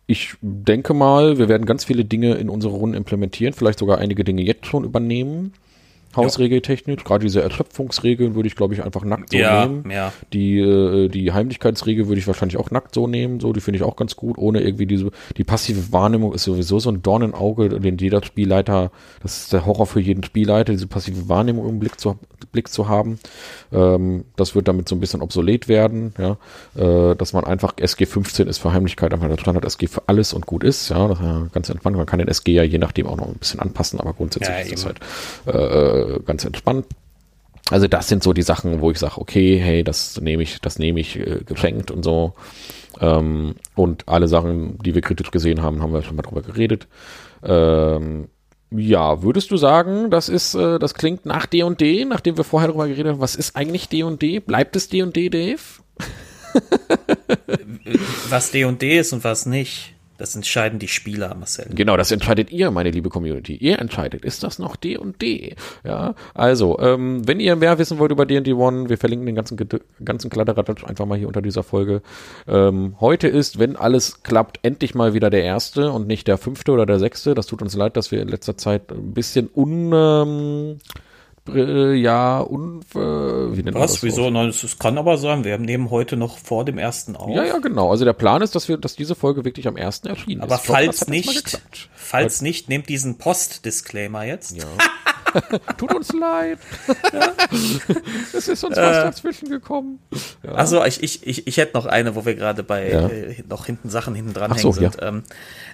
[0.07, 4.23] Ich denke mal, wir werden ganz viele Dinge in unsere Runden implementieren, vielleicht sogar einige
[4.25, 5.55] Dinge jetzt schon übernehmen.
[6.17, 9.91] Hausregeltechnisch, gerade diese Erschöpfungsregeln würde ich, glaube ich, einfach nackt so ja, nehmen.
[9.91, 10.13] ja.
[10.33, 13.83] Die, äh, die Heimlichkeitsregel würde ich wahrscheinlich auch nackt so nehmen, so, die finde ich
[13.83, 17.35] auch ganz gut, ohne irgendwie diese, die passive Wahrnehmung ist sowieso so ein Dorn im
[17.35, 18.91] Auge, den jeder Spielleiter,
[19.23, 22.19] das ist der Horror für jeden Spielleiter, diese passive Wahrnehmung im Blick zu,
[22.53, 23.19] Blick zu haben.
[23.73, 26.37] Ähm, das wird damit so ein bisschen obsolet werden, ja,
[26.77, 30.33] äh, dass man einfach SG 15 ist für Heimlichkeit, einfach der Standard SG für alles
[30.33, 31.97] und gut ist, ja, das ist ja ganz entspannt.
[31.97, 34.63] Man kann den SG ja je nachdem auch noch ein bisschen anpassen, aber grundsätzlich Ja,
[34.63, 35.01] ist das halt
[35.47, 36.87] äh, ganz entspannt.
[37.71, 40.79] Also das sind so die Sachen, wo ich sage, okay, hey, das nehme ich, das
[40.79, 42.35] nehme ich äh, geschenkt und so.
[43.01, 46.87] Ähm, und alle Sachen, die wir kritisch gesehen haben, haben wir schon mal drüber geredet.
[47.43, 48.29] Ähm,
[48.71, 52.89] ja, würdest du sagen, das ist, äh, das klingt nach D&D, nachdem wir vorher drüber
[52.89, 54.41] geredet haben, was ist eigentlich D&D?
[54.41, 55.61] Bleibt es D&D, Dave?
[58.29, 59.95] Was D und D ist und was nicht.
[60.17, 61.67] Das entscheiden die Spieler, Marcel.
[61.75, 63.57] Genau, das entscheidet ihr, meine liebe Community.
[63.57, 65.57] Ihr entscheidet, ist das noch D und D?
[65.83, 69.59] Ja, also, ähm, wenn ihr mehr wissen wollt über D&D One, wir verlinken den ganzen,
[70.05, 72.03] ganzen Kladderadatsch einfach mal hier unter dieser Folge.
[72.47, 76.71] Ähm, heute ist, wenn alles klappt, endlich mal wieder der erste und nicht der fünfte
[76.71, 77.35] oder der sechste.
[77.35, 79.93] Das tut uns leid, dass wir in letzter Zeit ein bisschen un...
[79.93, 81.01] Ähm, äh,
[81.53, 84.31] ja, un, äh, wie nennt Was, wieso?
[84.31, 87.35] Nein, es kann aber sein, wir nehmen heute noch vor dem ersten auf.
[87.35, 87.91] Ja, ja, genau.
[87.91, 90.69] Also der Plan ist, dass wir, dass diese Folge wirklich am ersten erschienen aber ist.
[90.69, 91.59] Aber falls nicht,
[91.95, 94.57] falls nicht, nehmt diesen Post-Disclaimer jetzt.
[94.57, 94.65] Ja.
[95.77, 96.59] Tut uns leid.
[98.33, 99.99] es ist uns was äh, dazwischen gekommen.
[100.43, 100.53] Ja.
[100.53, 103.09] Also ich, ich, ich, ich hätte noch eine, wo wir gerade bei ja.
[103.09, 105.01] äh, noch hinten Sachen hinten dran so, hängen sind.
[105.01, 105.09] Ja.
[105.09, 105.23] Ähm,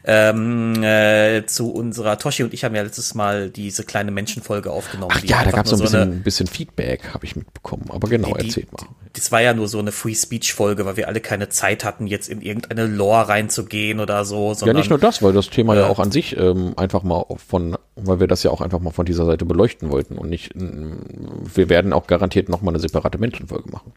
[0.05, 5.13] ähm, äh, zu unserer Toshi und ich haben ja letztes Mal diese kleine Menschenfolge aufgenommen.
[5.15, 7.87] Ach ja, da gab es so ein bisschen, eine, bisschen Feedback, habe ich mitbekommen.
[7.91, 8.87] Aber genau, die, erzählt mal.
[9.13, 12.07] Das war ja nur so eine Free Speech Folge, weil wir alle keine Zeit hatten,
[12.07, 14.55] jetzt in irgendeine Lore reinzugehen oder so.
[14.55, 17.25] Sondern, ja, nicht nur das, weil das Thema ja auch an sich ähm, einfach mal
[17.49, 20.53] von, weil wir das ja auch einfach mal von dieser Seite beleuchten wollten und nicht,
[20.55, 23.93] wir werden auch garantiert nochmal eine separate Menschenfolge machen.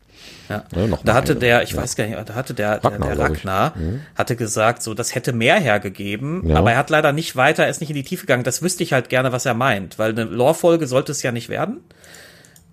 [0.49, 0.63] Ja.
[0.75, 1.39] ja da hatte eine.
[1.39, 1.81] der, ich ja.
[1.81, 4.01] weiß gar nicht, da hatte der Ragnar, der, der Ragnar mhm.
[4.15, 6.57] hatte gesagt, so, das hätte mehr hergegeben, ja.
[6.57, 8.43] aber er hat leider nicht weiter, er ist nicht in die Tiefe gegangen.
[8.43, 11.49] Das wüsste ich halt gerne, was er meint, weil eine Lore-Folge sollte es ja nicht
[11.49, 11.81] werden.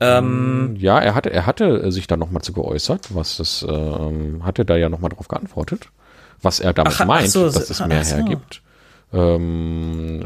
[0.01, 4.65] Ähm, ja, er hatte, er hatte sich da nochmal zu geäußert, was das, ähm, hatte
[4.65, 5.89] da ja nochmal drauf geantwortet,
[6.41, 8.17] was er damit ach, meint, ach so, dass es mehr so.
[8.17, 8.63] hergibt.
[9.13, 10.25] Ähm,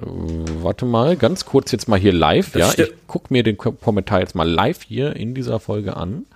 [0.62, 2.50] warte mal, ganz kurz jetzt mal hier live.
[2.52, 6.26] Das ja, ich guck mir den Kommentar jetzt mal live hier in dieser Folge an.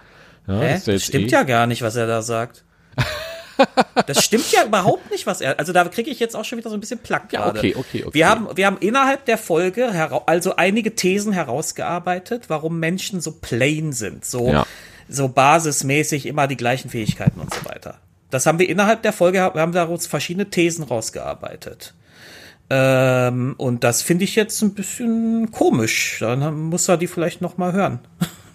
[0.46, 0.80] Ja, Hä?
[0.84, 2.64] Das stimmt eh ja gar nicht, was er da sagt.
[4.06, 5.58] das stimmt ja überhaupt nicht, was er.
[5.58, 8.04] Also da kriege ich jetzt auch schon wieder so ein bisschen Plack ja, okay, okay,
[8.04, 8.14] okay.
[8.14, 9.90] Wir haben, wir haben innerhalb der Folge
[10.26, 14.66] also einige Thesen herausgearbeitet, warum Menschen so plain sind, so ja.
[15.08, 17.98] so basismäßig immer die gleichen Fähigkeiten und so weiter.
[18.30, 21.94] Das haben wir innerhalb der Folge, wir haben daraus verschiedene Thesen rausgearbeitet.
[22.70, 26.18] Ähm, und das finde ich jetzt ein bisschen komisch.
[26.20, 28.00] Dann muss er die vielleicht noch mal hören.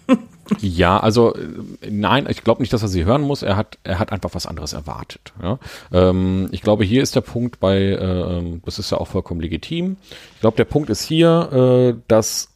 [0.60, 3.42] Ja, also äh, nein, ich glaube nicht, dass er sie hören muss.
[3.42, 5.32] Er hat, er hat einfach was anderes erwartet.
[5.42, 5.58] Ja?
[5.92, 9.40] Ähm, ich glaube, hier ist der Punkt bei, äh, ähm, das ist ja auch vollkommen
[9.40, 9.96] legitim.
[10.34, 12.53] Ich glaube, der Punkt ist hier, äh, dass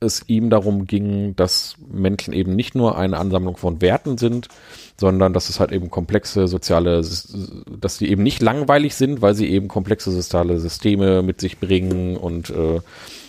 [0.00, 4.48] es ihm darum ging, dass Menschen eben nicht nur eine Ansammlung von Werten sind,
[4.96, 7.02] sondern dass es halt eben komplexe soziale,
[7.80, 12.16] dass die eben nicht langweilig sind, weil sie eben komplexe soziale Systeme mit sich bringen
[12.16, 12.80] und äh,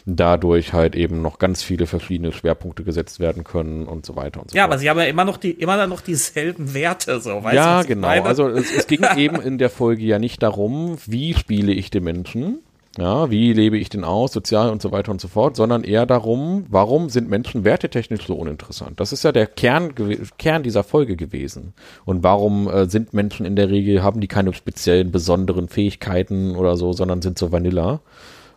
[0.06, 4.52] dadurch halt eben noch ganz viele verschiedene Schwerpunkte gesetzt werden können und so weiter und
[4.52, 4.70] so ja, fort.
[4.70, 7.84] Ja, aber sie haben ja immer noch die, immer noch dieselben Werte, so, weißt Ja,
[7.84, 8.08] genau.
[8.08, 12.04] Also es, es ging eben in der Folge ja nicht darum, wie spiele ich den
[12.04, 12.60] Menschen,
[12.98, 16.06] ja, wie lebe ich den aus, sozial und so weiter und so fort, sondern eher
[16.06, 19.00] darum, warum sind Menschen wertetechnisch so uninteressant?
[19.00, 19.94] Das ist ja der Kern,
[20.38, 21.74] Kern dieser Folge gewesen.
[22.04, 26.76] Und warum äh, sind Menschen in der Regel, haben die keine speziellen, besonderen Fähigkeiten oder
[26.76, 28.02] so, sondern sind so Vanilla?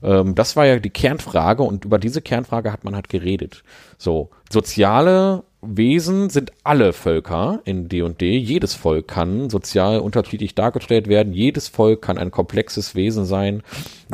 [0.03, 3.63] Ähm, das war ja die Kernfrage und über diese Kernfrage hat man halt geredet.
[3.99, 8.37] So, soziale Wesen sind alle Völker in D&D.
[8.39, 11.33] Jedes Volk kann sozial unterschiedlich dargestellt werden.
[11.33, 13.63] Jedes Volk kann ein komplexes Wesen sein.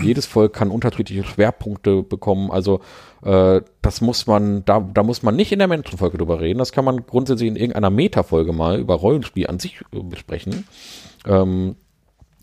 [0.00, 2.50] Jedes Volk kann unterschiedliche Schwerpunkte bekommen.
[2.50, 2.80] Also
[3.22, 6.58] äh, das muss man, da, da muss man nicht in der Menschenfolge drüber reden.
[6.58, 10.66] Das kann man grundsätzlich in irgendeiner Metafolge mal über Rollenspiel an sich äh, besprechen.
[11.26, 11.76] Ähm,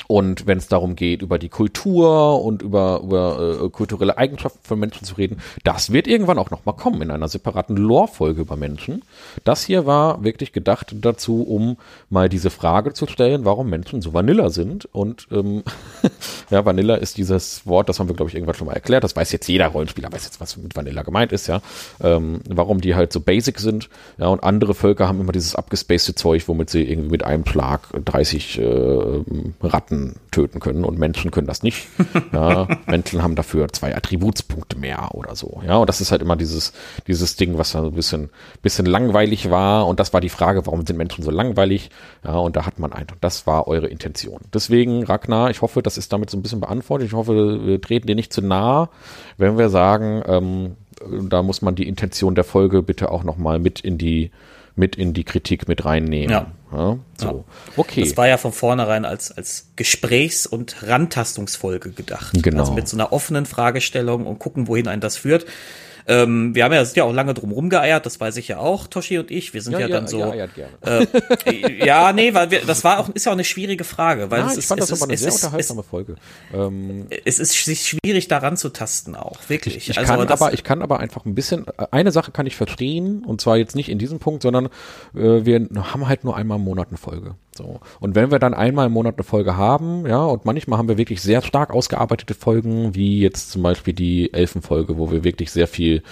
[0.08, 4.80] und wenn es darum geht, über die Kultur und über, über äh, kulturelle Eigenschaften von
[4.80, 9.04] Menschen zu reden, das wird irgendwann auch nochmal kommen in einer separaten Lore-Folge über Menschen.
[9.44, 11.78] Das hier war wirklich gedacht dazu, um
[12.10, 14.86] mal diese Frage zu stellen, warum Menschen so Vanilla sind.
[14.86, 15.64] Und ähm,
[16.50, 19.04] ja, Vanilla ist dieses Wort, das haben wir, glaube ich, irgendwann schon mal erklärt.
[19.04, 21.62] Das weiß jetzt jeder Rollenspieler, weiß jetzt, was mit Vanilla gemeint ist, ja.
[22.02, 23.90] Ähm, warum die halt so basic sind.
[24.18, 27.82] Ja, und andere Völker haben immer dieses abgespacete Zeug, womit sie irgendwie mit einem Schlag
[28.06, 29.24] 30 äh,
[29.62, 31.88] Ratten Ratten töten können und Menschen können das nicht.
[32.34, 35.62] Ja, Menschen haben dafür zwei Attributspunkte mehr oder so.
[35.66, 36.74] Ja, und das ist halt immer dieses,
[37.08, 38.30] dieses Ding, was dann ein bisschen,
[38.62, 39.88] bisschen langweilig war.
[39.88, 41.90] Und das war die Frage, warum sind Menschen so langweilig?
[42.24, 44.42] Ja, und da hat man ein, das war eure Intention.
[44.54, 47.08] Deswegen, Ragnar, ich hoffe, das ist damit so ein bisschen beantwortet.
[47.08, 48.90] Ich hoffe, wir treten dir nicht zu nah,
[49.38, 50.76] wenn wir sagen, ähm,
[51.30, 54.32] da muss man die Intention der Folge bitte auch nochmal mit in die
[54.78, 56.30] mit in die Kritik mit reinnehmen.
[56.30, 56.52] Ja.
[56.72, 57.28] ja so.
[57.28, 57.44] Ja.
[57.76, 58.04] Okay.
[58.04, 62.42] Das war ja von vornherein als, als Gesprächs- und Rantastungsfolge gedacht.
[62.42, 62.62] Genau.
[62.62, 65.46] Also mit so einer offenen Fragestellung und gucken, wohin einen das führt.
[66.08, 68.88] Ähm, wir haben ja, sind ja auch lange drum rumgeeiert, das weiß ich ja auch,
[68.88, 69.54] Toshi und ich.
[69.54, 70.20] Wir sind ja, ja, ja dann so.
[70.20, 70.48] Ja,
[70.86, 74.40] äh, ja, nee, weil wir, das war auch, ist ja auch eine schwierige Frage, weil
[74.40, 76.16] ja, es ich ist, fand es das ist, aber eine sehr ist, unterhaltsame Folge.
[76.54, 79.76] Ähm, es ist sich schwierig daran zu tasten auch, wirklich.
[79.76, 82.56] Ich, ich also kann aber, ich kann aber einfach ein bisschen, eine Sache kann ich
[82.56, 84.68] verstehen, und zwar jetzt nicht in diesem Punkt, sondern
[85.14, 87.36] äh, wir haben halt nur einmal im Monat eine Folge.
[87.58, 87.80] So.
[88.00, 90.98] Und wenn wir dann einmal im Monat eine Folge haben, ja, und manchmal haben wir
[90.98, 95.68] wirklich sehr stark ausgearbeitete Folgen, wie jetzt zum Beispiel die Elfenfolge, wo wir wirklich sehr
[95.68, 96.04] viel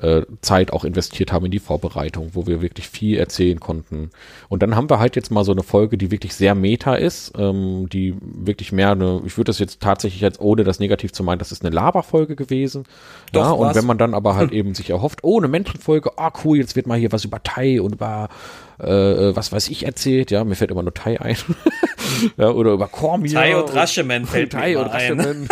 [0.00, 4.10] äh, Zeit auch investiert haben in die Vorbereitung, wo wir wirklich viel erzählen konnten.
[4.48, 7.32] Und dann haben wir halt jetzt mal so eine Folge, die wirklich sehr meta ist,
[7.36, 11.22] ähm, die wirklich mehr eine, ich würde das jetzt tatsächlich als ohne das negativ zu
[11.22, 12.84] meinen, das ist eine Laberfolge gewesen.
[13.32, 13.76] Doch, ja, und was?
[13.76, 14.58] wenn man dann aber halt hm.
[14.58, 17.80] eben sich erhofft, oh, eine Menschenfolge, ah cool, jetzt wird mal hier was über Tai
[17.80, 18.28] und über
[18.80, 21.36] äh, äh, was weiß ich erzählt, ja, mir fällt immer nur Tai ein.
[22.36, 23.34] ja, oder über Cormier.
[23.34, 25.48] Tai und Rascheman fällt Tai mir und Rascheman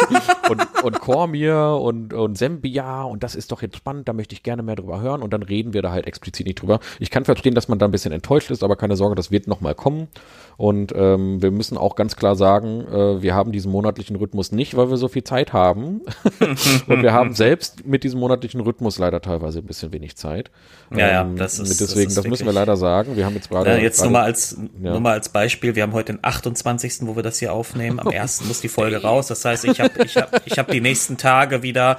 [0.50, 4.42] und, und Cormier und, und Sembia und das ist doch jetzt spannend, da möchte ich
[4.42, 6.80] gerne mehr drüber hören und dann reden wir da halt explizit nicht drüber.
[6.98, 9.46] Ich kann verstehen, dass man da ein bisschen enttäuscht ist, aber keine Sorge, das wird
[9.46, 10.08] nochmal kommen
[10.56, 14.76] und ähm, wir müssen auch ganz klar sagen, äh, wir haben diesen monatlichen Rhythmus nicht,
[14.76, 16.02] weil wir so viel Zeit haben
[16.86, 20.50] und wir haben selbst mit diesem monatlichen Rhythmus leider teilweise ein bisschen wenig Zeit.
[20.90, 23.11] Ja, ja, ähm, das ist deswegen, das, ist das müssen wir leider sagen.
[23.16, 24.90] Wir haben jetzt gerade ja, jetzt nur mal als ja.
[24.90, 25.74] nur mal als Beispiel.
[25.74, 28.00] Wir haben heute den 28., wo wir das hier aufnehmen.
[28.00, 28.44] Am 1.
[28.44, 29.28] muss die Folge raus.
[29.28, 31.98] Das heißt, ich habe ich habe ich habe die nächsten Tage wieder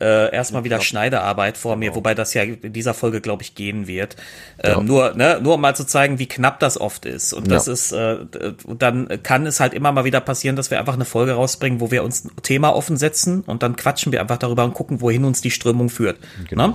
[0.00, 1.96] äh, erstmal wieder Schneidearbeit vor mir, genau.
[1.96, 4.16] wobei das ja in dieser Folge, glaube ich, gehen wird.
[4.62, 4.82] Ähm, ja.
[4.82, 7.32] Nur, ne, nur um mal zu zeigen, wie knapp das oft ist.
[7.32, 7.72] Und das ja.
[7.72, 8.18] ist, äh,
[8.78, 11.90] dann kann es halt immer mal wieder passieren, dass wir einfach eine Folge rausbringen, wo
[11.90, 15.24] wir uns ein Thema offen setzen und dann quatschen wir einfach darüber und gucken, wohin
[15.24, 16.18] uns die Strömung führt.
[16.48, 16.68] Genau.
[16.68, 16.74] Ne?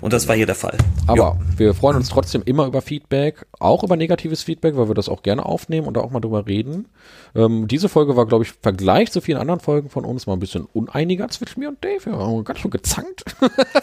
[0.00, 0.76] Und das war hier der Fall.
[1.06, 1.36] Aber ja.
[1.56, 5.22] wir freuen uns trotzdem immer über Feedback, auch über negatives Feedback, weil wir das auch
[5.22, 6.88] gerne aufnehmen und auch mal drüber reden.
[7.34, 10.34] Ähm, diese Folge war, glaube ich, im Vergleich zu vielen anderen Folgen von uns mal
[10.34, 12.04] ein bisschen uneiniger zwischen mir und Dave.
[12.04, 13.24] Wir haben ganz schön gezankt.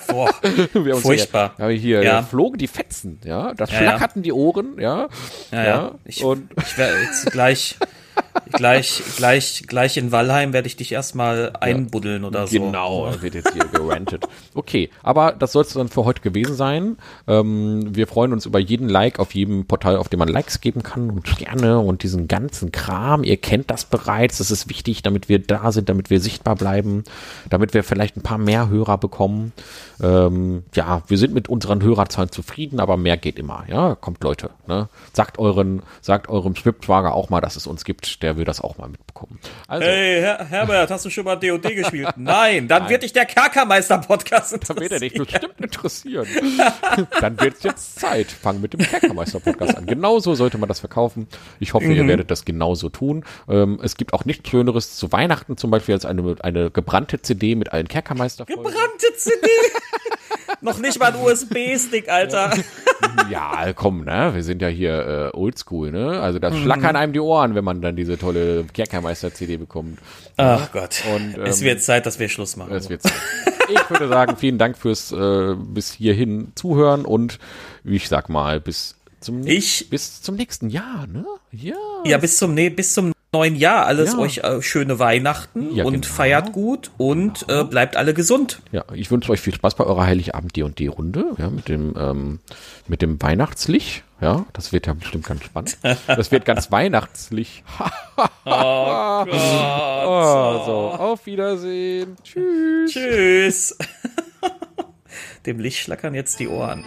[0.08, 0.30] Boah,
[1.02, 1.54] furchtbar.
[1.58, 2.24] Hier, ja, hier ja.
[2.24, 3.54] flogen die Fetzen, ja.
[3.54, 5.10] Das ja, flackerten die Ohren, ja.
[5.52, 5.96] Ja, ja.
[6.06, 7.78] Ich, und ich werde jetzt gleich
[8.52, 12.60] gleich, gleich, gleich in Wallheim werde ich dich erstmal einbuddeln oder so.
[12.60, 14.26] Genau, wird jetzt hier gerantet.
[14.54, 16.98] Okay, aber das soll es dann für heute gewesen sein.
[17.28, 20.84] Ähm, wir freuen uns über jeden Like auf jedem Portal, auf dem man Likes geben
[20.84, 23.24] kann und gerne und diesen ganzen Kram.
[23.24, 24.38] Ihr kennt das bereits.
[24.38, 27.04] Das ist wichtig, damit wir da sind, damit wir sichtbar bleiben,
[27.50, 29.54] damit wir vielleicht ein paar mehr Hörer bekommen.
[30.02, 33.64] Ähm, ja, wir sind mit unseren Hörerzahlen zufrieden, aber mehr geht immer.
[33.68, 34.50] Ja, kommt Leute.
[34.68, 34.90] Ne?
[35.14, 38.24] Sagt euren, sagt eurem Schwibschwager auch mal, dass es uns gibt.
[38.26, 39.40] Der will das auch mal mitbekommen.
[39.68, 42.10] Also, hey, Her Herbert, hast du schon mal D&D gespielt?
[42.18, 42.92] Nein, dann Nein.
[42.92, 44.76] wird dich der Kerkermeister-Podcast interessieren.
[44.76, 46.28] Dann wird er dich bestimmt interessieren.
[47.22, 48.28] dann wird es jetzt Zeit.
[48.28, 49.86] Fang mit dem Kerkermeister-Podcast an.
[49.86, 51.28] Genauso sollte man das verkaufen.
[51.60, 51.96] Ich hoffe, mhm.
[51.96, 53.24] ihr werdet das genauso tun.
[53.50, 57.56] Ähm, es gibt auch nichts Schöneres zu Weihnachten zum Beispiel als eine, eine gebrannte CD
[57.56, 58.64] mit allen Kerkermeister-Folgen.
[58.64, 59.48] Gebrannte CD?
[60.62, 62.52] Noch nicht mal ein USB-Stick, Alter.
[63.30, 64.32] ja, komm, ne?
[64.34, 66.20] Wir sind ja hier äh, oldschool, ne?
[66.20, 66.64] Also das mhm.
[66.64, 68.66] schlackern einem die Ohren, wenn man dann diese tolle
[69.06, 70.00] Kerkermeister-CD bekommt.
[70.38, 71.04] Ach Gott.
[71.14, 72.74] Und, ähm, es wird Zeit, dass wir Schluss machen.
[72.74, 73.14] Es wird Zeit.
[73.70, 77.40] Ich würde sagen, vielen Dank fürs äh, bis hierhin zuhören und
[77.84, 81.26] wie ich sag mal, bis zum, ich, bis zum nächsten Jahr, ne?
[81.52, 81.76] Ja.
[82.06, 84.20] Ja, bis zum, nee, bis zum neuen Jahr alles ja.
[84.20, 86.08] euch äh, schöne Weihnachten ja, und genau.
[86.08, 87.62] feiert gut und genau.
[87.62, 88.62] äh, bleibt alle gesund.
[88.72, 92.40] Ja, ich wünsche euch viel Spaß bei eurer Heiligabend D&D Runde, ja, mit dem ähm,
[92.88, 95.78] mit dem Weihnachtslicht, ja, das wird ja bestimmt ganz spannend.
[96.08, 97.64] Das wird ganz weihnachtlich.
[98.18, 99.30] oh Gott.
[100.08, 102.16] Oh, so, auf Wiedersehen.
[102.24, 102.92] Tschüss.
[102.92, 103.78] Tschüss.
[105.46, 106.84] Dem Licht schlackern jetzt die Ohren.